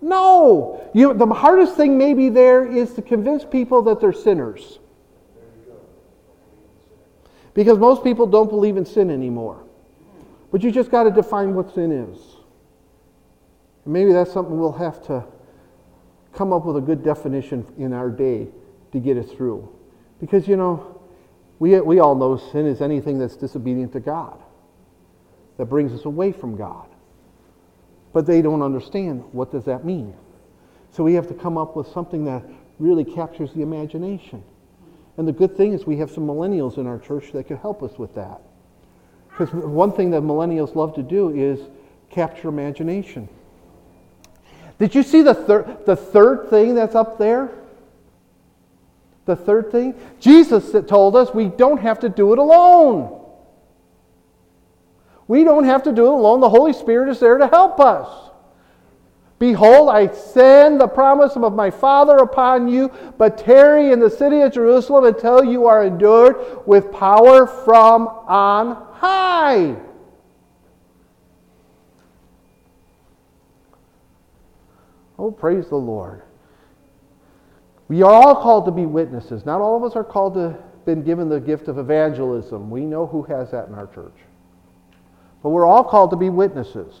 No. 0.00 0.90
You, 0.92 1.14
the 1.14 1.26
hardest 1.26 1.76
thing 1.76 1.96
maybe 1.96 2.28
there 2.28 2.66
is 2.66 2.92
to 2.94 3.02
convince 3.02 3.44
people 3.44 3.82
that 3.82 4.00
they're 4.00 4.12
sinners. 4.12 4.80
Because 7.54 7.78
most 7.78 8.02
people 8.02 8.26
don't 8.26 8.50
believe 8.50 8.76
in 8.76 8.84
sin 8.84 9.10
anymore. 9.10 9.64
But 10.50 10.62
you 10.62 10.70
just 10.70 10.90
got 10.90 11.04
to 11.04 11.10
define 11.10 11.54
what 11.54 11.72
sin 11.74 11.92
is. 11.92 12.18
And 13.84 13.92
maybe 13.92 14.12
that's 14.12 14.32
something 14.32 14.58
we'll 14.58 14.72
have 14.72 15.04
to 15.06 15.24
come 16.32 16.52
up 16.52 16.64
with 16.64 16.76
a 16.76 16.80
good 16.80 17.04
definition 17.04 17.64
in 17.78 17.92
our 17.92 18.10
day 18.10 18.48
to 18.92 18.98
get 18.98 19.16
it 19.16 19.24
through. 19.24 19.68
Because, 20.20 20.48
you 20.48 20.56
know, 20.56 21.00
we, 21.58 21.80
we 21.80 22.00
all 22.00 22.14
know 22.14 22.36
sin 22.36 22.66
is 22.66 22.80
anything 22.80 23.18
that's 23.18 23.36
disobedient 23.36 23.92
to 23.92 24.00
God, 24.00 24.40
that 25.56 25.66
brings 25.66 25.92
us 25.92 26.04
away 26.04 26.32
from 26.32 26.56
God. 26.56 26.88
But 28.12 28.26
they 28.26 28.42
don't 28.42 28.62
understand 28.62 29.24
what 29.32 29.50
does 29.50 29.64
that 29.64 29.84
mean. 29.84 30.14
So 30.92 31.02
we 31.02 31.14
have 31.14 31.26
to 31.28 31.34
come 31.34 31.58
up 31.58 31.76
with 31.76 31.88
something 31.88 32.24
that 32.26 32.44
really 32.78 33.04
captures 33.04 33.52
the 33.52 33.62
imagination. 33.62 34.42
And 35.16 35.26
the 35.26 35.32
good 35.32 35.56
thing 35.56 35.72
is 35.72 35.86
we 35.86 35.96
have 35.98 36.10
some 36.10 36.26
millennials 36.26 36.78
in 36.78 36.86
our 36.86 36.98
church 36.98 37.32
that 37.32 37.46
can 37.46 37.56
help 37.56 37.82
us 37.82 37.98
with 37.98 38.14
that. 38.14 38.40
Because 39.28 39.52
one 39.52 39.92
thing 39.92 40.10
that 40.10 40.22
millennials 40.22 40.74
love 40.74 40.94
to 40.94 41.02
do 41.02 41.30
is 41.30 41.60
capture 42.10 42.48
imagination. 42.48 43.28
Did 44.78 44.94
you 44.94 45.02
see 45.02 45.22
the, 45.22 45.34
thir- 45.34 45.78
the 45.86 45.96
third 45.96 46.50
thing 46.50 46.74
that's 46.74 46.94
up 46.94 47.18
there? 47.18 47.50
The 49.24 49.36
third 49.36 49.72
thing? 49.72 49.94
Jesus 50.20 50.72
told 50.86 51.16
us 51.16 51.32
we 51.32 51.46
don't 51.46 51.80
have 51.80 52.00
to 52.00 52.08
do 52.08 52.32
it 52.32 52.38
alone. 52.38 53.23
We 55.26 55.44
don't 55.44 55.64
have 55.64 55.82
to 55.84 55.92
do 55.92 56.06
it 56.06 56.12
alone. 56.12 56.40
The 56.40 56.48
Holy 56.48 56.72
Spirit 56.72 57.08
is 57.08 57.20
there 57.20 57.38
to 57.38 57.46
help 57.46 57.80
us. 57.80 58.30
Behold, 59.38 59.90
I 59.90 60.12
send 60.12 60.80
the 60.80 60.86
promise 60.86 61.36
of 61.36 61.52
my 61.52 61.70
Father 61.70 62.16
upon 62.18 62.68
you, 62.68 62.90
but 63.18 63.36
tarry 63.36 63.90
in 63.90 64.00
the 64.00 64.08
city 64.08 64.40
of 64.40 64.52
Jerusalem 64.52 65.04
until 65.04 65.44
you 65.44 65.66
are 65.66 65.84
endured 65.84 66.66
with 66.66 66.92
power 66.92 67.46
from 67.46 68.06
on 68.08 68.76
high. 68.92 69.76
Oh, 75.18 75.30
praise 75.30 75.68
the 75.68 75.76
Lord. 75.76 76.22
We 77.88 78.02
are 78.02 78.12
all 78.12 78.34
called 78.36 78.64
to 78.66 78.70
be 78.70 78.86
witnesses. 78.86 79.44
Not 79.44 79.60
all 79.60 79.76
of 79.76 79.84
us 79.84 79.96
are 79.96 80.04
called 80.04 80.34
to 80.34 80.56
been 80.84 81.02
given 81.02 81.28
the 81.28 81.40
gift 81.40 81.68
of 81.68 81.78
evangelism. 81.78 82.70
We 82.70 82.82
know 82.82 83.06
who 83.06 83.22
has 83.24 83.50
that 83.50 83.68
in 83.68 83.74
our 83.74 83.86
church. 83.86 84.12
But 85.44 85.50
we're 85.50 85.66
all 85.66 85.84
called 85.84 86.08
to 86.10 86.16
be 86.16 86.30
witnesses. 86.30 86.94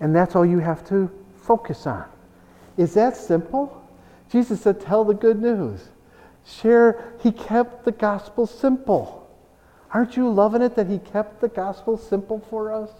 And 0.00 0.14
that's 0.14 0.36
all 0.36 0.44
you 0.44 0.58
have 0.58 0.86
to 0.90 1.10
focus 1.34 1.86
on. 1.86 2.04
Is 2.76 2.92
that 2.92 3.16
simple? 3.16 3.82
Jesus 4.30 4.60
said, 4.60 4.82
Tell 4.82 5.02
the 5.02 5.14
good 5.14 5.40
news. 5.40 5.88
Share, 6.44 7.14
He 7.20 7.32
kept 7.32 7.86
the 7.86 7.92
gospel 7.92 8.46
simple. 8.46 9.26
Aren't 9.94 10.14
you 10.14 10.28
loving 10.28 10.60
it 10.60 10.76
that 10.76 10.86
He 10.86 10.98
kept 10.98 11.40
the 11.40 11.48
gospel 11.48 11.96
simple 11.96 12.44
for 12.50 12.70
us? 12.70 12.90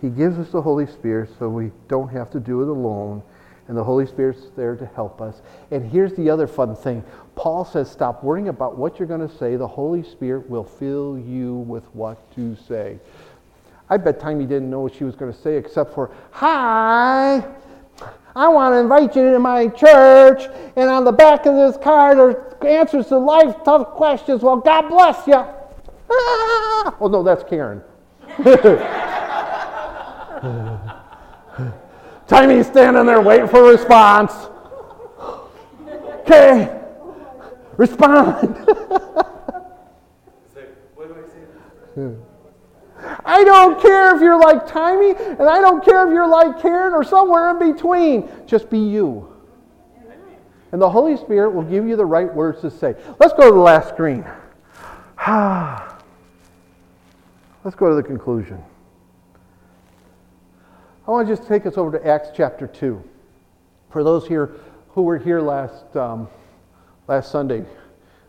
He 0.00 0.08
gives 0.08 0.38
us 0.38 0.48
the 0.48 0.62
Holy 0.62 0.86
Spirit 0.86 1.28
so 1.38 1.50
we 1.50 1.72
don't 1.88 2.08
have 2.08 2.30
to 2.30 2.40
do 2.40 2.62
it 2.62 2.68
alone. 2.68 3.22
And 3.68 3.76
the 3.76 3.84
Holy 3.84 4.06
Spirit's 4.06 4.46
there 4.56 4.76
to 4.76 4.86
help 4.86 5.20
us. 5.20 5.42
And 5.70 5.90
here's 5.90 6.14
the 6.14 6.30
other 6.30 6.46
fun 6.46 6.74
thing 6.74 7.04
Paul 7.36 7.64
says, 7.64 7.90
Stop 7.90 8.22
worrying 8.22 8.48
about 8.48 8.76
what 8.76 8.98
you're 8.98 9.08
going 9.08 9.26
to 9.26 9.34
say. 9.36 9.56
The 9.56 9.66
Holy 9.66 10.02
Spirit 10.02 10.48
will 10.48 10.64
fill 10.64 11.18
you 11.18 11.56
with 11.56 11.84
what 11.94 12.34
to 12.34 12.56
say. 12.68 12.98
I 13.88 13.96
bet 13.96 14.20
Timmy 14.20 14.46
didn't 14.46 14.70
know 14.70 14.80
what 14.80 14.94
she 14.94 15.04
was 15.04 15.14
going 15.14 15.32
to 15.32 15.38
say 15.38 15.56
except 15.56 15.94
for, 15.94 16.10
Hi, 16.32 17.44
I 18.36 18.48
want 18.48 18.74
to 18.74 18.78
invite 18.78 19.14
you 19.14 19.32
to 19.32 19.38
my 19.38 19.68
church. 19.68 20.42
And 20.76 20.90
on 20.90 21.04
the 21.04 21.12
back 21.12 21.46
of 21.46 21.54
this 21.54 21.76
card 21.82 22.18
are 22.18 22.66
answers 22.66 23.06
to 23.08 23.18
life 23.18 23.56
tough 23.64 23.90
questions. 23.90 24.42
Well, 24.42 24.56
God 24.56 24.88
bless 24.88 25.26
you. 25.26 25.44
Ah! 26.10 26.96
Oh, 27.00 27.08
no, 27.08 27.22
that's 27.22 27.44
Karen. 27.44 27.82
Timmy's 32.26 32.66
standing 32.66 33.06
there 33.06 33.20
waiting 33.20 33.48
for 33.48 33.68
a 33.68 33.72
response. 33.72 34.32
Okay, 36.20 36.83
respond. 37.76 38.56
I? 38.68 39.60
I 43.24 43.44
don't 43.44 43.80
care 43.80 44.14
if 44.14 44.20
you're 44.20 44.38
like 44.38 44.66
Timmy, 44.66 45.14
and 45.16 45.48
I 45.48 45.60
don't 45.60 45.84
care 45.84 46.06
if 46.06 46.12
you're 46.12 46.28
like 46.28 46.60
Karen 46.60 46.92
or 46.92 47.04
somewhere 47.04 47.50
in 47.50 47.72
between. 47.72 48.28
Just 48.46 48.70
be 48.70 48.78
you. 48.78 49.30
And 50.72 50.82
the 50.82 50.90
Holy 50.90 51.16
Spirit 51.16 51.50
will 51.50 51.62
give 51.62 51.86
you 51.86 51.96
the 51.96 52.04
right 52.04 52.32
words 52.32 52.60
to 52.62 52.70
say. 52.70 52.96
Let's 53.20 53.32
go 53.34 53.48
to 53.48 53.54
the 53.54 53.60
last 53.60 53.90
screen. 53.90 54.24
Let's 57.64 57.76
go 57.76 57.88
to 57.88 57.94
the 57.94 58.02
conclusion. 58.02 58.62
I 61.06 61.10
want 61.10 61.28
to 61.28 61.36
just 61.36 61.46
take 61.46 61.66
us 61.66 61.76
over 61.76 61.96
to 61.96 62.06
Acts 62.06 62.30
chapter 62.34 62.66
2. 62.66 63.02
For 63.90 64.02
those 64.02 64.26
here 64.26 64.56
who 64.88 65.02
were 65.02 65.18
here 65.18 65.40
last, 65.40 65.94
um, 65.96 66.28
last 67.06 67.30
Sunday, 67.30 67.64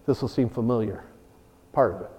this 0.06 0.22
will 0.22 0.30
seem 0.30 0.50
familiar, 0.50 1.04
part 1.74 1.94
of 1.96 2.02
it. 2.02 2.12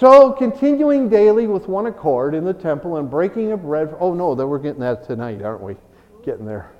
So, 0.00 0.32
continuing 0.32 1.10
daily 1.10 1.46
with 1.46 1.68
one 1.68 1.86
accord 1.86 2.34
in 2.34 2.44
the 2.44 2.54
temple 2.54 2.96
and 2.96 3.10
breaking 3.10 3.52
of 3.52 3.62
bread. 3.62 3.94
Oh, 4.00 4.14
no, 4.14 4.34
that 4.34 4.46
we're 4.46 4.58
getting 4.58 4.80
that 4.80 5.06
tonight, 5.06 5.42
aren't 5.42 5.60
we? 5.60 5.76
Getting 6.24 6.46
there. 6.46 6.72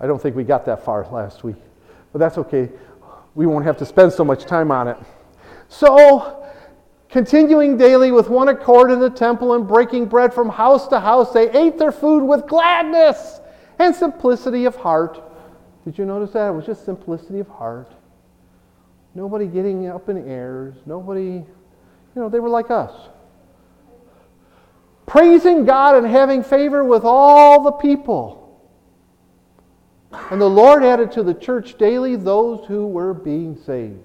I 0.00 0.06
don't 0.06 0.20
think 0.20 0.34
we 0.34 0.42
got 0.42 0.64
that 0.64 0.84
far 0.84 1.06
last 1.12 1.44
week, 1.44 1.56
but 2.12 2.18
that's 2.18 2.38
okay. 2.38 2.68
We 3.36 3.46
won't 3.46 3.64
have 3.64 3.76
to 3.76 3.86
spend 3.86 4.12
so 4.12 4.24
much 4.24 4.46
time 4.46 4.72
on 4.72 4.88
it. 4.88 4.96
So, 5.68 6.44
continuing 7.08 7.76
daily 7.76 8.10
with 8.10 8.28
one 8.28 8.48
accord 8.48 8.90
in 8.90 8.98
the 8.98 9.10
temple 9.10 9.54
and 9.54 9.68
breaking 9.68 10.06
bread 10.06 10.34
from 10.34 10.48
house 10.48 10.88
to 10.88 10.98
house, 10.98 11.32
they 11.32 11.50
ate 11.50 11.78
their 11.78 11.92
food 11.92 12.24
with 12.24 12.48
gladness 12.48 13.40
and 13.78 13.94
simplicity 13.94 14.64
of 14.64 14.74
heart. 14.74 15.22
Did 15.84 15.96
you 15.96 16.04
notice 16.04 16.32
that? 16.32 16.48
It 16.48 16.52
was 16.52 16.66
just 16.66 16.84
simplicity 16.84 17.40
of 17.40 17.48
heart. 17.48 17.92
Nobody 19.14 19.46
getting 19.46 19.88
up 19.88 20.08
in 20.08 20.28
airs. 20.28 20.74
Nobody, 20.86 21.22
you 21.22 21.46
know, 22.14 22.28
they 22.28 22.40
were 22.40 22.48
like 22.48 22.70
us. 22.70 22.92
Praising 25.06 25.64
God 25.64 25.96
and 25.96 26.06
having 26.06 26.42
favor 26.44 26.84
with 26.84 27.02
all 27.04 27.62
the 27.62 27.72
people. 27.72 28.40
And 30.30 30.40
the 30.40 30.48
Lord 30.48 30.84
added 30.84 31.12
to 31.12 31.22
the 31.22 31.34
church 31.34 31.78
daily 31.78 32.16
those 32.16 32.66
who 32.66 32.86
were 32.86 33.14
being 33.14 33.56
saved. 33.56 33.98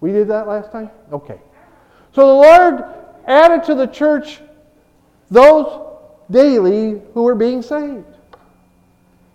We 0.00 0.12
did 0.12 0.28
that 0.28 0.48
last 0.48 0.72
time? 0.72 0.90
Okay. 1.12 1.40
So 2.14 2.26
the 2.26 2.48
Lord 2.48 2.84
added 3.26 3.64
to 3.64 3.74
the 3.74 3.86
church 3.86 4.40
those 5.30 5.86
daily 6.30 7.02
who 7.12 7.22
were 7.22 7.34
being 7.34 7.60
saved. 7.62 8.06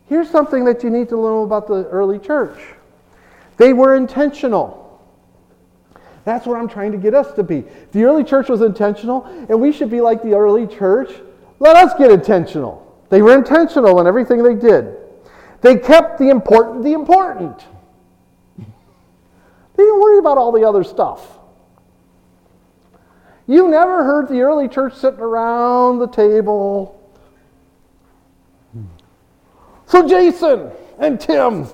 Here's 0.07 0.29
something 0.29 0.65
that 0.65 0.83
you 0.83 0.89
need 0.89 1.09
to 1.09 1.15
know 1.15 1.43
about 1.43 1.67
the 1.67 1.85
early 1.87 2.19
church 2.19 2.59
they 3.57 3.73
were 3.73 3.95
intentional. 3.95 4.81
That's 6.25 6.45
what 6.45 6.57
I'm 6.59 6.67
trying 6.67 6.91
to 6.91 6.97
get 6.97 7.13
us 7.13 7.33
to 7.35 7.43
be. 7.43 7.63
The 7.91 8.03
early 8.03 8.23
church 8.23 8.49
was 8.49 8.61
intentional, 8.61 9.25
and 9.47 9.61
we 9.61 9.71
should 9.71 9.89
be 9.89 10.01
like 10.01 10.23
the 10.23 10.33
early 10.33 10.67
church. 10.67 11.11
Let 11.59 11.77
us 11.77 11.97
get 11.97 12.11
intentional. 12.11 12.81
They 13.09 13.21
were 13.21 13.35
intentional 13.35 14.01
in 14.01 14.07
everything 14.07 14.43
they 14.43 14.55
did. 14.55 14.97
They 15.61 15.77
kept 15.77 16.17
the 16.19 16.29
important 16.29 16.83
the 16.83 16.93
important. 16.93 17.63
They 18.57 19.83
didn't 19.83 19.99
worry 19.99 20.19
about 20.19 20.37
all 20.37 20.51
the 20.51 20.63
other 20.63 20.83
stuff. 20.83 21.39
You 23.47 23.67
never 23.67 24.03
heard 24.03 24.27
the 24.27 24.41
early 24.41 24.67
church 24.67 24.95
sitting 24.95 25.19
around 25.19 25.99
the 25.99 26.07
table. 26.07 26.99
So, 29.87 30.07
Jason 30.07 30.71
and 30.99 31.19
Tim, 31.19 31.67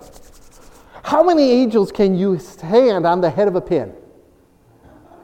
how 1.04 1.24
many 1.24 1.52
angels 1.52 1.92
can 1.92 2.16
you 2.16 2.38
stand 2.40 3.06
on 3.06 3.22
the 3.22 3.30
head 3.30 3.48
of 3.48 3.56
a 3.56 3.62
pin? 3.62 3.94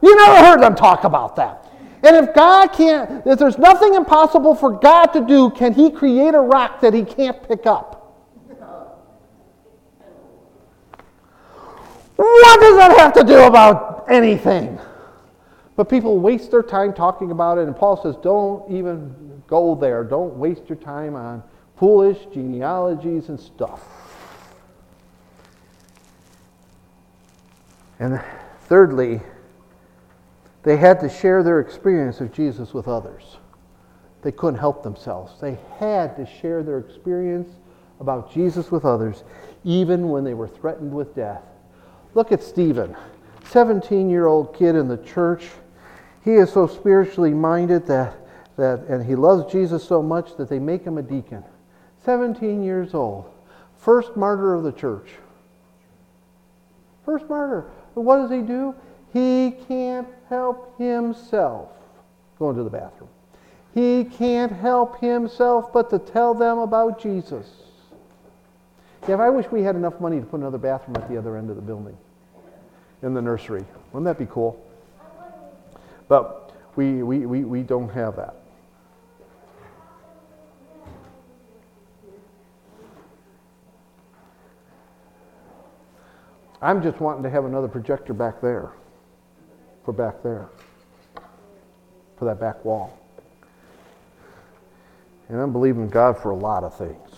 You 0.02 0.16
never 0.16 0.46
heard 0.46 0.62
them 0.62 0.74
talk 0.74 1.04
about 1.04 1.36
that. 1.36 1.66
And 2.02 2.16
if 2.16 2.34
God 2.34 2.68
can't, 2.72 3.26
if 3.26 3.38
there's 3.38 3.58
nothing 3.58 3.94
impossible 3.94 4.54
for 4.54 4.70
God 4.70 5.06
to 5.06 5.20
do, 5.20 5.50
can 5.50 5.74
He 5.74 5.90
create 5.90 6.34
a 6.34 6.40
rock 6.40 6.80
that 6.80 6.94
He 6.94 7.04
can't 7.04 7.46
pick 7.46 7.66
up? 7.66 7.96
What 12.16 12.60
does 12.60 12.76
that 12.78 12.98
have 12.98 13.12
to 13.14 13.24
do 13.24 13.38
about 13.44 14.06
anything? 14.08 14.78
But 15.76 15.88
people 15.88 16.18
waste 16.18 16.50
their 16.50 16.64
time 16.64 16.92
talking 16.92 17.30
about 17.30 17.58
it, 17.58 17.68
and 17.68 17.76
Paul 17.76 18.02
says, 18.02 18.16
don't 18.22 18.68
even 18.70 19.42
go 19.46 19.76
there. 19.76 20.02
Don't 20.02 20.34
waste 20.36 20.62
your 20.68 20.78
time 20.78 21.14
on 21.14 21.44
foolish 21.78 22.18
genealogies 22.32 23.28
and 23.28 23.38
stuff. 23.38 23.82
And 27.98 28.20
thirdly, 28.66 29.20
they 30.62 30.76
had 30.76 31.00
to 31.00 31.08
share 31.08 31.42
their 31.42 31.60
experience 31.60 32.20
of 32.20 32.32
Jesus 32.32 32.74
with 32.74 32.88
others. 32.88 33.38
They 34.22 34.32
couldn't 34.32 34.58
help 34.58 34.82
themselves. 34.82 35.40
They 35.40 35.58
had 35.78 36.16
to 36.16 36.26
share 36.26 36.62
their 36.62 36.78
experience 36.78 37.48
about 38.00 38.32
Jesus 38.32 38.70
with 38.70 38.84
others, 38.84 39.24
even 39.64 40.08
when 40.08 40.24
they 40.24 40.34
were 40.34 40.48
threatened 40.48 40.92
with 40.92 41.14
death. 41.14 41.42
Look 42.14 42.32
at 42.32 42.42
Stephen, 42.42 42.96
17 43.44 44.10
year 44.10 44.26
old 44.26 44.54
kid 44.54 44.74
in 44.74 44.88
the 44.88 44.98
church. 44.98 45.48
He 46.24 46.34
is 46.34 46.52
so 46.52 46.66
spiritually 46.66 47.32
minded 47.32 47.86
that, 47.86 48.16
that, 48.56 48.80
and 48.88 49.04
he 49.04 49.14
loves 49.14 49.50
Jesus 49.50 49.84
so 49.84 50.02
much 50.02 50.36
that 50.36 50.48
they 50.48 50.58
make 50.58 50.82
him 50.82 50.98
a 50.98 51.02
deacon. 51.02 51.44
17 52.08 52.62
years 52.62 52.94
old, 52.94 53.30
first 53.76 54.16
martyr 54.16 54.54
of 54.54 54.64
the 54.64 54.72
church. 54.72 55.10
First 57.04 57.28
martyr. 57.28 57.70
What 57.92 58.16
does 58.16 58.30
he 58.30 58.40
do? 58.40 58.74
He 59.12 59.54
can't 59.68 60.08
help 60.30 60.78
himself 60.78 61.68
going 62.38 62.56
to 62.56 62.62
the 62.62 62.70
bathroom. 62.70 63.10
He 63.74 64.04
can't 64.04 64.50
help 64.50 64.98
himself 65.02 65.70
but 65.70 65.90
to 65.90 65.98
tell 65.98 66.32
them 66.32 66.60
about 66.60 66.98
Jesus. 66.98 67.46
Yeah, 69.06 69.16
I 69.16 69.28
wish 69.28 69.44
we 69.50 69.62
had 69.62 69.76
enough 69.76 70.00
money 70.00 70.18
to 70.18 70.24
put 70.24 70.40
another 70.40 70.56
bathroom 70.56 70.96
at 70.96 71.10
the 71.10 71.18
other 71.18 71.36
end 71.36 71.50
of 71.50 71.56
the 71.56 71.62
building 71.62 71.98
in 73.02 73.12
the 73.12 73.20
nursery. 73.20 73.66
Wouldn't 73.92 74.06
that 74.06 74.18
be 74.18 74.32
cool? 74.32 74.58
But 76.08 76.54
we, 76.74 77.02
we, 77.02 77.26
we, 77.26 77.44
we 77.44 77.62
don't 77.62 77.90
have 77.90 78.16
that. 78.16 78.37
I'm 86.60 86.82
just 86.82 87.00
wanting 87.00 87.22
to 87.22 87.30
have 87.30 87.44
another 87.44 87.68
projector 87.68 88.12
back 88.12 88.40
there, 88.40 88.72
for 89.84 89.92
back 89.92 90.22
there, 90.22 90.48
for 92.16 92.24
that 92.24 92.40
back 92.40 92.64
wall. 92.64 92.98
And 95.28 95.40
I'm 95.40 95.52
believing 95.52 95.88
God 95.88 96.18
for 96.18 96.30
a 96.30 96.36
lot 96.36 96.64
of 96.64 96.76
things. 96.76 97.10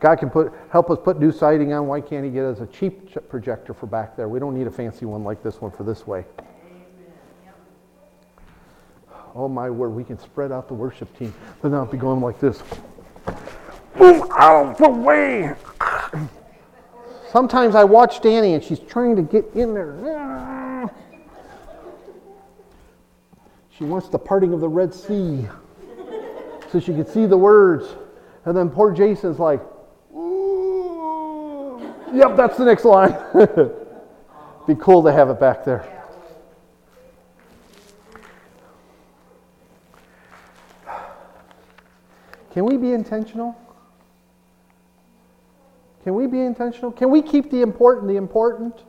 God 0.00 0.16
can 0.18 0.28
put, 0.28 0.52
help 0.70 0.90
us 0.90 0.98
put 1.02 1.20
new 1.20 1.30
siding 1.30 1.72
on. 1.72 1.86
Why 1.86 2.00
can't 2.00 2.24
He 2.24 2.30
get 2.30 2.44
us 2.44 2.60
a 2.60 2.66
cheap 2.66 3.14
projector 3.28 3.72
for 3.72 3.86
back 3.86 4.16
there? 4.16 4.28
We 4.28 4.38
don't 4.38 4.56
need 4.56 4.66
a 4.66 4.70
fancy 4.70 5.04
one 5.04 5.24
like 5.24 5.42
this 5.42 5.60
one 5.60 5.70
for 5.70 5.84
this 5.84 6.06
way. 6.06 6.24
Oh 9.34 9.48
my 9.48 9.68
word, 9.68 9.90
we 9.90 10.02
can 10.02 10.18
spread 10.18 10.50
out 10.50 10.66
the 10.66 10.74
worship 10.74 11.16
team, 11.18 11.32
but 11.60 11.70
not 11.70 11.92
be 11.92 11.98
going 11.98 12.20
like 12.20 12.40
this. 12.40 12.62
Move 13.98 14.22
out 14.30 14.70
of 14.70 14.78
the 14.78 14.88
way! 14.88 15.54
Sometimes 17.36 17.74
I 17.74 17.84
watch 17.84 18.22
Danny 18.22 18.54
and 18.54 18.64
she's 18.64 18.78
trying 18.78 19.14
to 19.16 19.20
get 19.20 19.44
in 19.54 19.74
there. 19.74 20.90
She 23.76 23.84
wants 23.84 24.08
the 24.08 24.18
parting 24.18 24.54
of 24.54 24.60
the 24.60 24.68
Red 24.70 24.94
Sea 24.94 25.46
so 26.72 26.80
she 26.80 26.94
can 26.94 27.04
see 27.04 27.26
the 27.26 27.36
words. 27.36 27.94
And 28.46 28.56
then 28.56 28.70
poor 28.70 28.90
Jason's 28.90 29.38
like, 29.38 29.60
yep, 32.14 32.36
that's 32.38 32.56
the 32.56 32.64
next 32.64 32.86
line. 32.86 33.14
Be 34.66 34.74
cool 34.74 35.02
to 35.02 35.12
have 35.12 35.28
it 35.28 35.38
back 35.38 35.62
there. 35.62 35.86
Can 42.54 42.64
we 42.64 42.78
be 42.78 42.92
intentional? 42.92 43.65
Can 46.06 46.14
we 46.14 46.28
be 46.28 46.40
intentional? 46.40 46.92
Can 46.92 47.10
we 47.10 47.20
keep 47.20 47.50
the 47.50 47.62
important 47.62 48.06
the 48.06 48.14
important? 48.14 48.84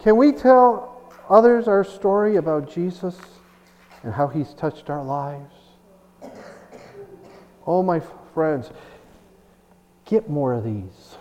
Can 0.00 0.16
we 0.16 0.32
tell 0.32 1.00
others 1.30 1.68
our 1.68 1.84
story 1.84 2.34
about 2.34 2.68
Jesus 2.68 3.16
and 4.02 4.12
how 4.12 4.26
he's 4.26 4.52
touched 4.54 4.90
our 4.90 5.04
lives? 5.04 5.54
Oh, 7.64 7.80
my 7.84 8.00
friends, 8.34 8.70
get 10.04 10.28
more 10.28 10.52
of 10.54 10.64
these. 10.64 11.14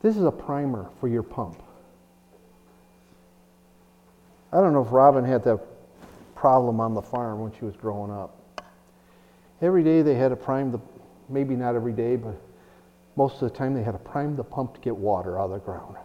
This 0.00 0.16
is 0.16 0.24
a 0.24 0.32
primer 0.32 0.90
for 0.98 1.06
your 1.06 1.22
pump. 1.22 1.62
I 4.52 4.56
don't 4.56 4.72
know 4.72 4.82
if 4.82 4.90
Robin 4.90 5.24
had 5.24 5.44
that 5.44 5.60
problem 6.34 6.80
on 6.80 6.94
the 6.94 7.02
farm 7.02 7.38
when 7.38 7.52
she 7.56 7.64
was 7.64 7.76
growing 7.76 8.10
up. 8.10 8.36
Every 9.60 9.84
day 9.84 10.02
they 10.02 10.16
had 10.16 10.30
to 10.30 10.36
prime 10.36 10.72
the 10.72 10.80
maybe 11.32 11.56
not 11.56 11.74
every 11.74 11.92
day, 11.92 12.16
but 12.16 12.34
most 13.16 13.42
of 13.42 13.50
the 13.50 13.56
time 13.56 13.74
they 13.74 13.82
had 13.82 13.92
to 13.92 13.98
prime 13.98 14.36
the 14.36 14.44
pump 14.44 14.74
to 14.74 14.80
get 14.80 14.96
water 14.96 15.38
out 15.38 15.46
of 15.46 15.52
the 15.52 15.58
ground. 15.58 15.96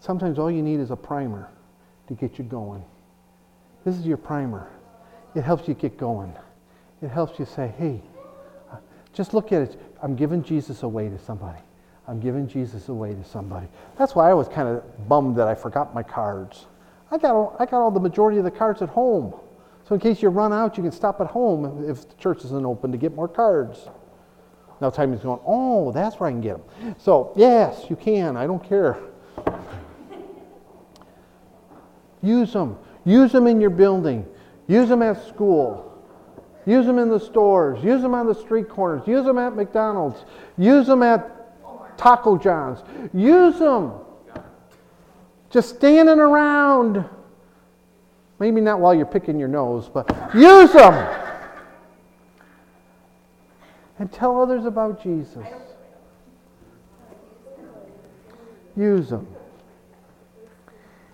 Sometimes 0.00 0.38
all 0.38 0.50
you 0.50 0.62
need 0.62 0.80
is 0.80 0.90
a 0.90 0.96
primer 0.96 1.50
to 2.08 2.14
get 2.14 2.38
you 2.38 2.44
going. 2.44 2.84
This 3.84 3.96
is 3.96 4.06
your 4.06 4.16
primer. 4.16 4.70
It 5.34 5.42
helps 5.42 5.68
you 5.68 5.74
get 5.74 5.96
going. 5.96 6.32
It 7.02 7.08
helps 7.08 7.38
you 7.38 7.44
say, 7.44 7.72
hey, 7.78 8.00
just 9.12 9.34
look 9.34 9.52
at 9.52 9.62
it. 9.62 9.80
I'm 10.02 10.14
giving 10.14 10.42
Jesus 10.42 10.82
away 10.82 11.08
to 11.08 11.18
somebody. 11.18 11.58
I'm 12.06 12.20
giving 12.20 12.46
Jesus 12.46 12.88
away 12.88 13.14
to 13.14 13.24
somebody. 13.24 13.66
That's 13.98 14.14
why 14.14 14.30
I 14.30 14.34
was 14.34 14.48
kind 14.48 14.68
of 14.68 15.08
bummed 15.08 15.36
that 15.36 15.48
I 15.48 15.54
forgot 15.54 15.94
my 15.94 16.02
cards. 16.02 16.66
I 17.10 17.18
got, 17.18 17.34
all, 17.34 17.56
I 17.58 17.66
got 17.66 17.80
all 17.80 17.90
the 17.90 18.00
majority 18.00 18.38
of 18.38 18.44
the 18.44 18.50
cards 18.50 18.82
at 18.82 18.88
home. 18.88 19.34
So 19.88 19.94
in 19.94 20.00
case 20.00 20.20
you 20.20 20.30
run 20.30 20.52
out, 20.52 20.76
you 20.76 20.82
can 20.82 20.92
stop 20.92 21.20
at 21.20 21.28
home 21.28 21.88
if 21.88 22.08
the 22.08 22.14
church 22.16 22.44
isn't 22.44 22.66
open 22.66 22.90
to 22.90 22.98
get 22.98 23.14
more 23.14 23.28
cards. 23.28 23.88
Now 24.80 24.90
Timmy's 24.90 25.20
going, 25.20 25.40
oh, 25.46 25.92
that's 25.92 26.18
where 26.18 26.28
I 26.28 26.32
can 26.32 26.40
get 26.40 26.58
them. 26.58 26.96
So 26.98 27.32
yes, 27.36 27.86
you 27.88 27.96
can. 27.96 28.36
I 28.36 28.46
don't 28.46 28.62
care. 28.62 28.98
Use 32.20 32.52
them. 32.52 32.76
Use 33.04 33.30
them 33.30 33.46
in 33.46 33.60
your 33.60 33.70
building. 33.70 34.26
Use 34.66 34.88
them 34.88 35.02
at 35.02 35.24
school. 35.28 35.82
Use 36.66 36.84
them 36.84 36.98
in 36.98 37.08
the 37.08 37.20
stores. 37.20 37.82
Use 37.84 38.02
them 38.02 38.12
on 38.12 38.26
the 38.26 38.34
street 38.34 38.68
corners. 38.68 39.06
Use 39.06 39.24
them 39.24 39.38
at 39.38 39.54
McDonald's. 39.54 40.24
Use 40.58 40.88
them 40.88 41.04
at 41.04 41.96
Taco 41.96 42.36
John's. 42.36 42.80
Use 43.14 43.60
them. 43.60 43.92
Just 45.48 45.76
standing 45.76 46.18
around 46.18 47.04
Maybe 48.38 48.60
not 48.60 48.80
while 48.80 48.94
you're 48.94 49.06
picking 49.06 49.38
your 49.38 49.48
nose, 49.48 49.88
but 49.88 50.08
use 50.34 50.72
them. 50.72 51.22
And 53.98 54.12
tell 54.12 54.40
others 54.40 54.66
about 54.66 55.02
Jesus. 55.02 55.46
Use 58.76 59.08
them. 59.08 59.26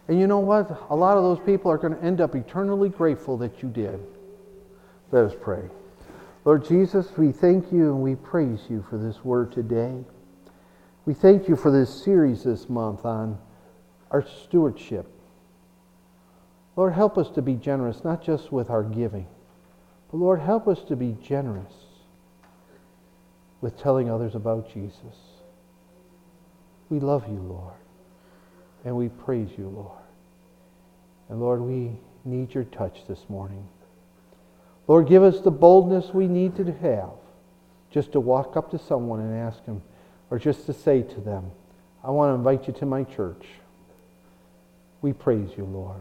And 0.08 0.18
you 0.18 0.26
know 0.26 0.40
what? 0.40 0.84
A 0.90 0.96
lot 0.96 1.16
of 1.16 1.22
those 1.22 1.38
people 1.46 1.70
are 1.70 1.78
going 1.78 1.94
to 1.94 2.02
end 2.02 2.20
up 2.20 2.34
eternally 2.34 2.88
grateful 2.88 3.36
that 3.38 3.62
you 3.62 3.68
did. 3.68 4.00
Let 5.12 5.26
us 5.26 5.34
pray. 5.40 5.62
Lord 6.44 6.64
Jesus, 6.64 7.16
we 7.16 7.30
thank 7.30 7.70
you 7.70 7.92
and 7.92 8.02
we 8.02 8.16
praise 8.16 8.62
you 8.68 8.84
for 8.90 8.98
this 8.98 9.24
word 9.24 9.52
today. 9.52 10.04
We 11.06 11.14
thank 11.14 11.48
you 11.48 11.54
for 11.54 11.70
this 11.70 12.02
series 12.02 12.42
this 12.42 12.68
month 12.68 13.04
on 13.04 13.38
our 14.10 14.26
stewardship. 14.26 15.11
Lord, 16.76 16.94
help 16.94 17.18
us 17.18 17.28
to 17.30 17.42
be 17.42 17.54
generous, 17.54 18.02
not 18.04 18.22
just 18.22 18.50
with 18.50 18.70
our 18.70 18.82
giving, 18.82 19.26
but 20.10 20.18
Lord, 20.18 20.40
help 20.40 20.68
us 20.68 20.82
to 20.84 20.96
be 20.96 21.16
generous 21.22 21.72
with 23.60 23.78
telling 23.78 24.10
others 24.10 24.34
about 24.34 24.72
Jesus. 24.72 25.16
We 26.88 26.98
love 27.00 27.28
you, 27.28 27.38
Lord, 27.38 27.74
and 28.84 28.96
we 28.96 29.08
praise 29.08 29.48
you, 29.56 29.68
Lord. 29.68 29.98
And 31.28 31.40
Lord, 31.40 31.60
we 31.60 31.92
need 32.24 32.54
your 32.54 32.64
touch 32.64 33.06
this 33.06 33.24
morning. 33.28 33.66
Lord, 34.88 35.08
give 35.08 35.22
us 35.22 35.40
the 35.40 35.50
boldness 35.50 36.12
we 36.12 36.26
need 36.26 36.56
to 36.56 36.64
have 36.64 37.10
just 37.90 38.12
to 38.12 38.20
walk 38.20 38.56
up 38.56 38.70
to 38.70 38.78
someone 38.78 39.20
and 39.20 39.34
ask 39.34 39.64
them, 39.64 39.82
or 40.30 40.38
just 40.38 40.66
to 40.66 40.72
say 40.72 41.02
to 41.02 41.20
them, 41.20 41.50
I 42.02 42.10
want 42.10 42.30
to 42.30 42.34
invite 42.34 42.66
you 42.66 42.74
to 42.80 42.86
my 42.86 43.04
church. 43.04 43.46
We 45.02 45.12
praise 45.12 45.50
you, 45.56 45.64
Lord. 45.64 46.00